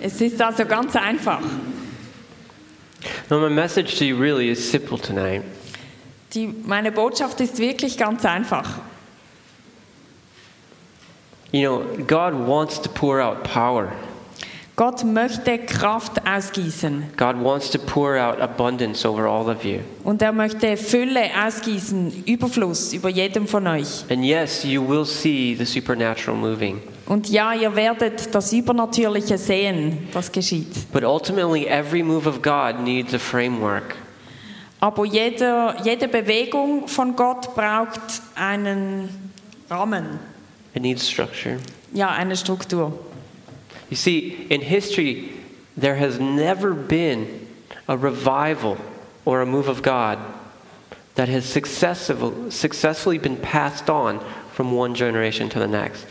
Es 0.00 0.20
ist 0.20 0.40
also 0.40 0.64
ganz 0.64 0.96
einfach. 0.96 1.40
Now, 3.30 3.38
my 3.38 3.48
message 3.48 3.96
to 3.98 4.04
you 4.04 4.16
really 4.16 4.50
is 4.50 4.70
simple 4.70 4.98
tonight. 4.98 5.42
Die, 6.34 6.48
meine 6.48 6.90
Botschaft 6.92 7.40
ist 7.40 7.58
wirklich 7.58 7.96
ganz 7.96 8.24
einfach. 8.24 8.80
You 11.52 11.60
know, 11.62 12.04
God 12.06 12.34
wants 12.48 12.80
to 12.80 12.88
pour 12.88 13.20
out 13.20 13.44
power. 13.44 13.92
Gott 14.74 15.04
möchte 15.04 15.58
Kraft 15.58 16.26
ausgießen 16.26 17.04
God 17.18 17.36
wants 17.36 17.68
to 17.70 17.78
pour 17.78 18.16
out 18.16 18.40
abundance 18.40 19.06
over 19.06 19.26
all 19.26 19.50
of 19.50 19.62
you. 19.64 19.80
und 20.02 20.22
er 20.22 20.32
möchte 20.32 20.78
Fülle 20.78 21.28
ausgießen, 21.46 22.24
Überfluss 22.24 22.94
über 22.94 23.10
jedem 23.10 23.46
von 23.46 23.66
euch. 23.66 24.04
And 24.08 24.24
yes, 24.24 24.64
you 24.64 24.82
will 24.82 25.04
see 25.04 25.54
the 25.54 25.66
supernatural 25.66 26.38
moving. 26.38 26.80
Und 27.06 27.28
ja, 27.28 27.52
ihr 27.52 27.76
werdet 27.76 28.34
das 28.34 28.50
Übernatürliche 28.54 29.36
sehen, 29.36 30.08
was 30.14 30.32
geschieht. 30.32 30.90
But 30.90 31.04
ultimately, 31.04 31.66
every 31.66 32.02
move 32.02 32.26
of 32.26 32.40
God 32.40 32.82
needs 32.82 33.12
a 33.12 33.18
framework. 33.18 33.96
Aber 34.80 35.04
jede, 35.04 35.76
jede 35.84 36.08
Bewegung 36.08 36.88
von 36.88 37.14
Gott 37.14 37.54
braucht 37.54 38.22
einen 38.34 39.10
Rahmen, 39.68 40.18
It 40.74 40.82
needs 40.82 41.02
structure. 41.02 41.58
ja, 41.92 42.08
eine 42.10 42.36
Struktur. 42.36 42.92
You 43.90 43.96
see, 43.96 44.46
in 44.48 44.62
history, 44.62 45.30
there 45.76 45.96
has 45.96 46.18
never 46.18 46.72
been 46.72 47.26
a 47.88 47.96
revival 47.96 48.78
or 49.24 49.42
a 49.42 49.46
move 49.46 49.68
of 49.68 49.82
God 49.82 50.18
that 51.14 51.28
has 51.28 51.44
successfully 51.44 53.18
been 53.18 53.36
passed 53.36 53.90
on 53.90 54.20
from 54.52 54.72
one 54.72 54.94
generation 54.94 55.50
to 55.50 55.58
the 55.58 55.68
next. 55.68 56.06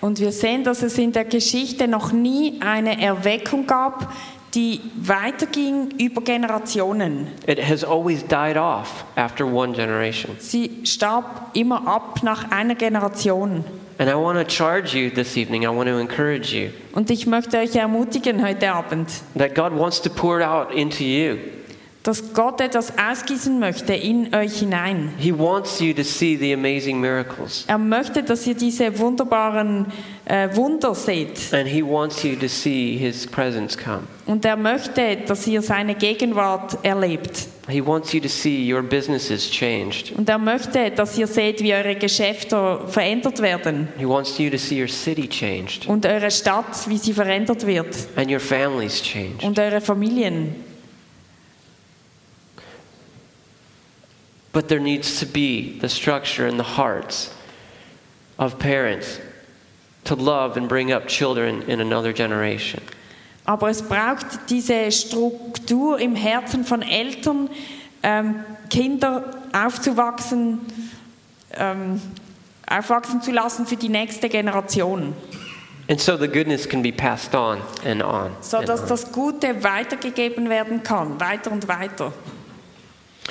Und 0.00 0.18
wir 0.18 0.32
sehen, 0.32 0.64
dass 0.64 0.82
es 0.82 0.98
in 0.98 1.12
der 1.12 1.24
Geschichte 1.24 1.86
noch 1.86 2.12
nie 2.12 2.60
eine 2.60 3.00
Erweckung 3.00 3.68
gab, 3.68 4.12
die 4.54 4.80
weiterging 4.96 5.92
über 5.98 6.22
Generationen. 6.22 7.28
It 7.46 7.58
has 7.58 7.82
always 7.82 8.22
died 8.26 8.56
off 8.56 9.04
after 9.16 9.46
one 9.46 9.72
generation. 9.72 10.36
Sie 10.38 10.80
starb 10.84 11.50
immer 11.54 11.86
ab 11.86 12.22
nach 12.22 12.50
einer 12.50 12.74
Generation. 12.74 13.64
And 13.98 14.10
I 14.10 14.14
want 14.14 14.38
to 14.38 14.44
charge 14.44 14.94
you 14.94 15.10
this 15.10 15.36
evening, 15.36 15.64
I 15.64 15.68
want 15.68 15.88
to 15.88 15.98
encourage 15.98 16.52
you 16.52 16.70
Und 16.92 17.10
ich 17.10 17.26
möchte 17.26 17.58
euch 17.58 17.76
ermutigen 17.76 18.44
heute 18.44 18.72
Abend, 18.72 19.08
that 19.36 19.54
God 19.54 19.78
wants 19.78 20.00
to 20.02 20.10
pour 20.10 20.42
out 20.42 20.72
into 20.72 21.04
you. 21.04 21.36
Dass 22.02 22.32
Gott 22.34 22.60
etwas 22.60 22.92
ausgießen 22.98 23.58
möchte 23.60 23.94
in 23.94 24.34
euch 24.34 24.58
hinein. 24.58 25.10
He 25.18 25.32
wants 25.36 25.78
you 25.78 25.92
to 25.92 26.02
see 26.02 26.36
the 26.36 26.52
amazing 26.52 27.00
miracles. 27.00 27.64
Er 27.68 27.78
möchte, 27.78 28.22
dass 28.22 28.46
ihr 28.46 28.54
diese 28.54 28.98
wunderbaren 28.98 29.86
äh, 30.24 30.48
Wunder 30.56 30.94
seht. 30.94 31.52
And 31.52 31.68
He 31.68 31.82
wants 31.84 32.22
you 32.24 32.34
to 32.36 32.48
see 32.48 32.96
His 32.96 33.26
presence 33.26 33.76
come. 33.78 34.02
Und 34.26 34.44
er 34.44 34.56
möchte, 34.56 35.16
dass 35.26 35.46
ihr 35.46 35.62
seine 35.62 35.94
Gegenwart 35.94 36.76
erlebt. 36.82 37.46
He 37.68 37.84
wants 37.84 38.12
you 38.12 38.20
to 38.20 38.28
see 38.28 38.72
your 38.72 38.82
businesses 38.82 39.48
changed. 39.48 40.12
Und 40.16 40.28
er 40.28 40.38
möchte, 40.38 40.90
dass 40.90 41.16
ihr 41.16 41.28
seht, 41.28 41.62
wie 41.62 41.72
eure 41.72 41.94
Geschäfte 41.94 42.80
verändert 42.88 43.40
werden. 43.40 43.86
He 43.96 44.06
wants 44.08 44.36
you 44.38 44.50
to 44.50 44.58
see 44.58 44.80
your 44.80 44.88
city 44.88 45.28
changed 45.28 45.86
Und 45.86 46.04
eure 46.04 46.32
Stadt, 46.32 46.88
wie 46.88 46.98
sie 46.98 47.12
verändert 47.12 47.64
wird. 47.64 47.94
and 48.16 48.28
your 48.28 48.40
families 48.40 49.00
changed. 49.00 49.44
Und 49.44 49.56
eure 49.60 49.80
Familien. 49.80 50.71
But 54.52 54.68
there 54.68 54.80
needs 54.80 55.18
to 55.20 55.26
be 55.26 55.78
the 55.80 55.88
structure 55.88 56.46
in 56.46 56.58
the 56.58 56.76
hearts 56.76 57.30
of 58.38 58.58
parents 58.58 59.18
to 60.04 60.14
love 60.14 60.56
and 60.56 60.68
bring 60.68 60.92
up 60.92 61.08
children 61.08 61.62
in 61.62 61.80
another 61.80 62.12
generation. 62.12 62.82
Aber 63.44 63.68
es 63.70 63.82
braucht 63.82 64.50
diese 64.50 64.92
Struktur 64.92 65.98
im 65.98 66.14
Herzen 66.14 66.64
von 66.64 66.82
Eltern, 66.82 67.48
ähm, 68.02 68.44
Kinder 68.70 69.24
aufzuwachsen, 69.52 70.60
ähm, 71.54 72.00
aufwachsen 72.66 73.20
zu 73.22 73.32
lassen 73.32 73.66
für 73.66 73.76
die 73.76 73.88
nächste 73.88 74.28
Generation, 74.28 75.14
And 75.88 76.00
so 76.00 76.16
the 76.16 76.28
goodness 76.28 76.66
can 76.68 76.80
be 76.80 76.92
passed 76.92 77.34
on 77.34 77.60
and 77.84 78.02
on. 78.02 78.30
so 78.40 78.58
and 78.58 78.68
dass 78.68 78.82
on. 78.82 78.88
das 78.88 79.10
Gute 79.10 79.64
weitergegeben 79.64 80.48
werden 80.48 80.82
kann, 80.82 81.18
weiter 81.20 81.50
und 81.50 81.66
weiter. 81.66 82.12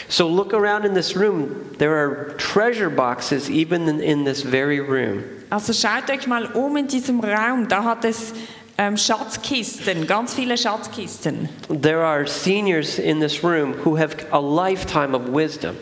So 0.09 0.27
look 0.27 0.53
around 0.53 0.85
in 0.85 0.93
this 0.93 1.15
room. 1.15 1.75
There 1.77 1.95
are 1.95 2.33
treasure 2.37 2.89
boxes 2.89 3.49
even 3.49 3.87
in, 3.87 4.01
in 4.01 4.23
this 4.23 4.41
very 4.43 4.79
room. 4.79 5.23
Also 5.51 5.73
schaut 5.73 6.09
euch 6.09 6.27
mal 6.27 6.45
um 6.55 6.77
in 6.77 6.87
diesem 6.87 7.19
Raum, 7.19 7.67
da 7.67 7.83
hat 7.83 8.05
es 8.05 8.33
ähm, 8.77 8.97
Schatzkisten, 8.97 10.07
ganz 10.07 10.33
viele 10.33 10.57
Schatzkisten. 10.57 11.49
There 11.69 12.03
are 12.03 12.25
seniors 12.25 12.97
in 12.97 13.19
this 13.19 13.43
room 13.43 13.73
who 13.83 13.97
have 13.97 14.15
a 14.31 14.39
lifetime 14.39 15.13
of 15.13 15.29
wisdom. 15.29 15.75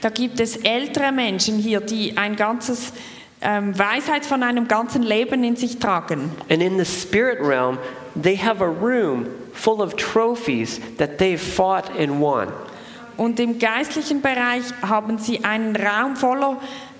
Da 0.00 0.10
gibt 0.10 0.40
es 0.40 0.56
ältere 0.56 1.12
Menschen 1.12 1.58
hier, 1.58 1.80
die 1.80 2.16
ein 2.16 2.34
ganzes 2.34 2.92
ähm, 3.40 3.78
Weisheit 3.78 4.26
von 4.26 4.42
einem 4.42 4.66
ganzen 4.66 5.02
Leben 5.02 5.44
in 5.44 5.56
sich 5.56 5.78
tragen. 5.78 6.30
And 6.50 6.60
in 6.62 6.76
the 6.76 6.84
spirit 6.84 7.38
realm, 7.40 7.78
they 8.20 8.36
have 8.36 8.60
a 8.60 8.68
room 8.68 9.26
full 9.52 9.80
of 9.80 9.96
trophies 9.96 10.80
that 10.98 11.18
they've 11.18 11.40
fought 11.40 11.88
and 11.98 12.20
won. 12.20 12.48
Und 13.22 13.38
im 13.38 13.60
geistlichen 13.60 14.20
Bereich 14.20 14.64
haben 14.82 15.16
sie 15.16 15.44
einen 15.44 15.76
Raum 15.76 16.16
voller 16.16 16.56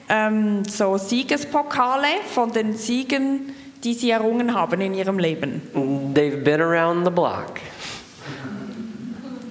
ähm, 0.08 0.62
so 0.64 0.96
Siegespokale 0.96 2.06
von 2.32 2.52
den 2.52 2.76
Siegen, 2.76 3.52
die 3.82 3.94
sie 3.94 4.10
errungen 4.10 4.54
haben 4.54 4.80
in 4.80 4.94
ihrem 4.94 5.18
Leben. 5.18 5.62
They've 6.14 6.44
been 6.44 6.60
around 6.60 7.04
the 7.04 7.10
block. 7.10 7.58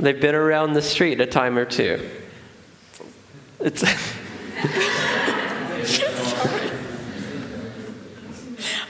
They've 0.01 0.22
been 0.22 0.34
around 0.34 0.74
the 0.74 0.82
street 0.82 1.19
a 1.19 1.26
time 1.26 1.59
or 1.59 1.67
two. 1.67 1.97
It's 3.59 3.84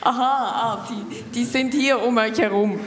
Aha, 0.03 0.83
ah, 0.83 0.87
sie, 0.87 1.23
die 1.33 1.45
sind 1.45 1.73
hier 1.73 1.99
um 1.99 2.15
euch 2.19 2.37
herum. 2.37 2.79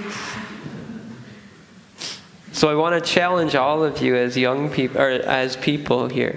So 2.65 2.71
I 2.71 2.75
want 2.77 2.95
to 2.95 3.01
challenge 3.03 3.55
all 3.55 3.85
of 3.85 4.01
you 4.01 4.17
as 4.17 4.39
young 4.39 4.71
people 4.71 4.99
or 4.99 5.11
as 5.11 5.55
people 5.55 6.09
here, 6.09 6.37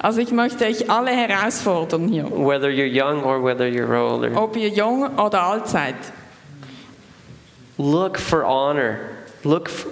Also 0.00 0.20
ich 0.20 0.30
möchte 0.30 0.64
euch 0.64 0.88
alle 0.88 1.10
herausfordern 1.10 2.06
hier, 2.06 2.26
whether 2.30 2.70
you're 2.70 2.86
young 2.86 3.24
or 3.24 3.42
whether 3.42 3.66
you're 3.66 3.92
older. 3.96 4.30
ob 4.36 4.56
ihr 4.56 4.68
jung 4.68 5.18
oder 5.18 5.42
alt 5.42 5.66
seid. 5.66 5.96
Look 7.76 8.16
for 8.18 8.44
honor. 8.44 9.00
Look 9.42 9.68
for, 9.68 9.90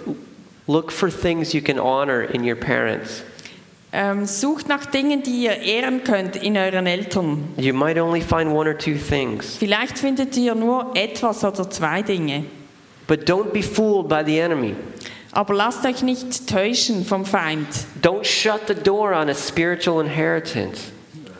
look 0.69 0.93
for 0.93 1.11
things 1.11 1.53
you 1.53 1.61
can 1.61 1.81
honor 1.81 2.23
in 2.23 2.45
your 2.45 2.55
parents. 2.57 3.25
Ähm, 3.93 4.27
sucht 4.27 4.69
nach 4.69 4.87
Dingen, 4.87 5.25
die 5.25 5.45
ihr 5.47 5.57
ehren 5.63 6.05
könnt 6.05 6.37
in 6.37 6.57
euren 6.57 6.87
Eltern. 6.87 7.49
You 7.57 7.73
might 7.75 7.99
only 7.99 8.21
find 8.21 8.53
one 8.53 8.69
or 8.69 8.79
two 8.79 8.95
things, 8.95 9.57
Vielleicht 9.57 9.99
findet 9.99 10.37
ihr 10.37 10.55
nur 10.55 10.93
etwas 10.95 11.43
oder 11.45 11.69
zwei 11.69 12.03
Dinge. 12.03 12.45
but 13.09 13.25
don't 13.29 13.53
be 13.53 13.63
fooled 13.63 14.09
by 14.09 14.23
the 14.25 14.39
enemy. 14.39 14.77
Aber 15.37 15.53
lasst 15.53 15.85
euch 15.85 16.03
nicht 16.03 16.49
täuschen 16.49 17.05
vom 17.05 17.27
Feind. 17.27 17.69
Don't 18.03 18.25
shut 18.25 18.63
the 18.69 18.75
door 18.75 19.13
on 19.13 19.29
a 19.29 19.35
spiritual 19.35 20.03
inheritance. 20.03 20.91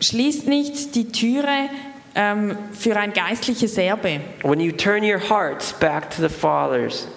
Schließt 0.01 0.47
nicht 0.47 0.93
die 0.93 1.11
Türe 1.11 1.69
ähm, 2.13 2.55
für 2.73 2.95
ein 2.95 3.11
geistliches 3.11 3.75
Erbe. 3.75 4.19
When 4.43 4.59
you 4.59 4.71
turn 4.71 5.03
your 5.03 5.17
hearts 5.17 5.73
back 5.73 6.11
to 6.11 6.21
the 6.21 6.29
fathers, 6.29 7.07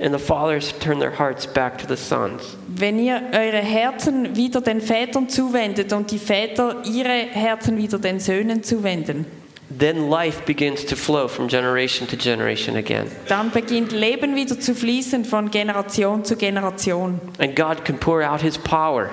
and 0.00 0.14
the 0.14 0.18
fathers 0.18 0.72
turn 0.78 0.98
their 0.98 1.18
hearts 1.18 1.46
back 1.46 1.76
to 1.76 1.86
the 1.86 2.02
sons, 2.02 2.56
Wenn 2.68 2.98
ihr 2.98 3.20
eure 3.34 3.58
Herzen 3.58 4.34
wieder 4.34 4.62
den 4.62 4.80
Vätern 4.80 5.28
zuwendet 5.28 5.92
und 5.92 6.10
die 6.10 6.18
Väter 6.18 6.76
ihre 6.86 7.28
Herzen 7.32 7.76
wieder 7.76 7.98
den 7.98 8.18
Söhnen 8.18 8.62
zuwenden, 8.62 9.26
then 9.78 10.08
life 10.10 10.42
begins 10.46 10.84
to 10.86 10.96
flow 10.96 11.26
from 11.28 11.48
generation 11.48 12.06
to 12.08 12.16
generation 12.16 12.76
again. 12.76 13.06
dann 13.28 13.50
beginnt 13.50 13.92
Leben 13.92 14.36
wieder 14.36 14.58
zu 14.58 14.74
fließen 14.74 15.24
von 15.24 15.50
Generation 15.50 16.24
zu 16.24 16.36
Generation. 16.36 17.20
And 17.38 17.56
God 17.56 17.84
can 17.84 17.98
pour 17.98 18.22
out 18.22 18.40
His 18.40 18.58
power, 18.58 19.08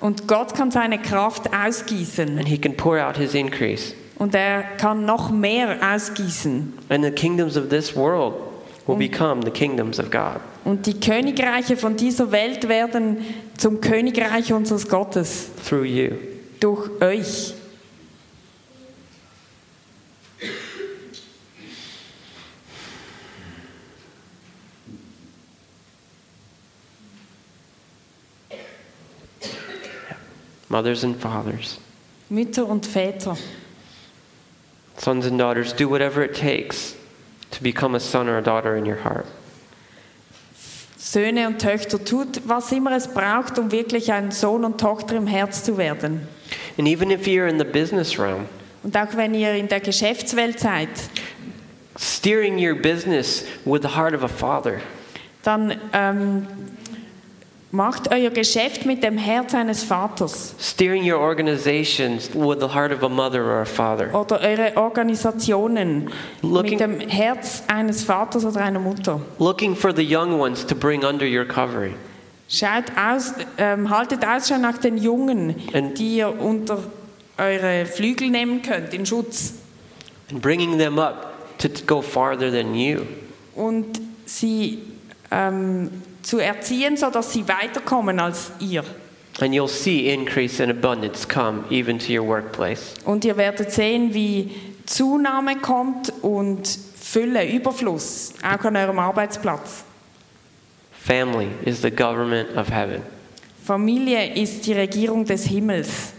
Und 0.00 0.28
Gott 0.28 0.54
kann 0.54 0.70
seine 0.70 0.98
Kraft 0.98 1.50
ausgießen 1.52 2.38
and 2.38 2.46
He 2.48 2.58
can 2.58 2.76
pour 2.76 2.98
out 3.04 3.16
His 3.16 3.34
increase. 3.34 3.94
und 4.18 4.34
er 4.34 4.62
kann 4.78 5.04
noch 5.04 5.30
mehr 5.30 5.76
ausgießen. 5.94 6.72
And 6.88 7.04
the 7.04 7.10
kingdoms 7.10 7.56
of 7.56 7.68
this 7.68 7.94
world 7.96 8.34
will 8.86 8.96
become 8.96 9.42
the 9.44 9.50
kingdoms 9.50 9.98
of 10.00 10.10
God. 10.10 10.40
Und 10.64 10.86
die 10.86 10.98
Königreiche 11.00 11.76
von 11.76 11.96
dieser 11.96 12.30
Welt 12.32 12.68
werden 12.68 13.18
zum 13.56 13.80
Königreich 13.80 14.52
unseres 14.52 14.88
Gottes 14.88 15.48
through 15.68 15.84
you. 15.84 16.10
durch 16.60 16.88
euch. 17.00 17.54
Mothers 30.68 31.04
and 31.04 31.16
fathers, 31.16 31.78
Mütter 32.30 32.66
und 32.66 32.86
Väter, 32.86 33.36
sons 34.98 35.26
and 35.26 35.38
daughters, 35.38 35.72
do 35.72 35.88
whatever 35.88 36.22
it 36.22 36.34
takes 36.34 36.94
to 37.50 37.62
become 37.62 37.94
a 37.94 38.00
son 38.00 38.28
or 38.28 38.36
a 38.38 38.42
daughter 38.42 38.76
in 38.76 38.84
your 38.84 38.96
heart. 39.02 39.26
Söhne 40.98 41.46
und 41.46 41.58
Töchter, 41.58 42.04
tut, 42.04 42.42
was 42.46 42.70
immer 42.72 42.92
es 42.92 43.08
braucht, 43.08 43.58
um 43.58 43.70
wirklich 43.72 44.12
ein 44.12 44.30
Sohn 44.30 44.64
und 44.64 44.78
Tochter 44.78 45.16
im 45.16 45.26
Herz 45.26 45.64
zu 45.64 45.78
werden. 45.78 46.26
And 46.76 46.86
even 46.86 47.10
if 47.10 47.26
you're 47.26 47.48
in 47.48 47.58
the 47.58 47.64
business 47.64 48.18
realm, 48.18 48.46
Und 48.82 48.96
auch 48.96 49.16
wenn 49.16 49.32
ihr 49.34 49.54
in 49.54 49.68
der 49.68 49.80
Geschäftswelt 49.80 50.60
seid, 50.60 50.88
steering 51.98 52.58
your 52.58 52.74
business 52.74 53.44
with 53.64 53.80
the 53.82 53.88
heart 53.96 54.14
of 54.14 54.22
a 54.22 54.28
father. 54.28 54.80
dann 55.42 55.74
ähm, 55.94 56.46
macht 57.70 58.10
euer 58.10 58.30
Geschäft 58.30 58.86
mit 58.86 59.02
dem 59.02 59.18
Herz 59.18 59.54
eines 59.54 59.82
Vaters 59.82 60.54
Steering 60.58 61.02
your 61.10 61.18
organizations 61.20 62.30
with 62.34 62.58
the 62.60 62.68
heart 62.74 62.92
of 62.92 63.02
a 63.02 63.08
mother 63.08 63.44
or 63.44 63.60
a 63.60 63.64
father. 63.66 64.14
oder 64.14 64.40
eure 64.40 64.72
Organisationen 64.76 66.10
Looking- 66.42 66.70
mit 66.70 66.80
dem 66.80 67.00
Herz 67.08 67.62
eines 67.66 68.02
Vaters 68.04 68.44
oder 68.44 68.60
einer 68.62 68.80
Mutter. 68.80 69.20
Looking 69.38 69.76
for 69.76 69.94
the 69.94 70.02
young 70.02 70.38
ones 70.40 70.64
to 70.66 70.74
bring 70.74 71.04
under 71.04 71.26
your 71.26 71.44
covering. 71.44 71.94
Schaut 72.48 72.84
aus, 72.96 73.34
ähm, 73.58 73.90
haltet 73.90 74.24
Ausschau 74.26 74.56
nach 74.56 74.78
den 74.78 74.96
Jungen, 74.96 75.54
Und- 75.74 75.98
die 75.98 76.16
ihr 76.16 76.40
unter 76.40 76.78
eure 77.36 77.84
Flügel 77.84 78.30
nehmen 78.30 78.62
könnt, 78.62 78.94
in 78.94 79.04
Schutz. 79.04 79.52
and 80.30 80.40
bringing 80.42 80.78
them 80.78 80.98
up 80.98 81.34
to 81.58 81.68
go 81.86 82.00
farther 82.02 82.50
than 82.50 82.74
you. 82.74 83.00
Und 83.54 84.00
sie 84.24 84.78
ähm, 85.30 85.90
zu 86.28 86.38
erziehen, 86.40 86.98
sodass 86.98 87.32
sie 87.32 87.48
weiterkommen 87.48 88.20
als 88.20 88.52
ihr. 88.60 88.84
And 89.40 89.54
you'll 89.54 89.66
see 89.66 90.12
increase 90.12 90.62
and 90.62 90.70
abundance 90.70 91.26
come 91.26 91.64
even 91.70 91.98
to 91.98 92.12
your 92.12 92.26
workplace. 92.26 92.94
Und 93.06 93.24
ihr 93.24 93.36
werdet 93.38 93.72
sehen, 93.72 94.12
wie 94.12 94.50
Zunahme 94.84 95.56
kommt 95.56 96.12
und 96.20 96.68
Fülle, 97.00 97.50
Überfluss, 97.50 98.34
auch 98.42 98.62
an 98.62 98.76
eurem 98.76 98.98
Arbeitsplatz. 98.98 99.84
Family 100.92 101.48
is 101.64 101.80
the 101.80 101.90
government 101.90 102.54
of 102.58 102.68
heaven. 102.68 103.00
Familie 103.64 104.34
ist 104.34 104.66
die 104.66 104.74
Regierung 104.74 105.24
des 105.24 105.46
Himmels. 105.46 106.12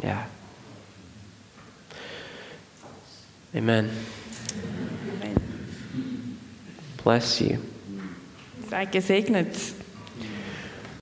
Yeah. 0.00 0.28
Amen. 3.52 3.90
Bless 7.02 7.40
you. 7.40 7.58
Seid 8.68 8.92
gesegnet. 8.92 9.56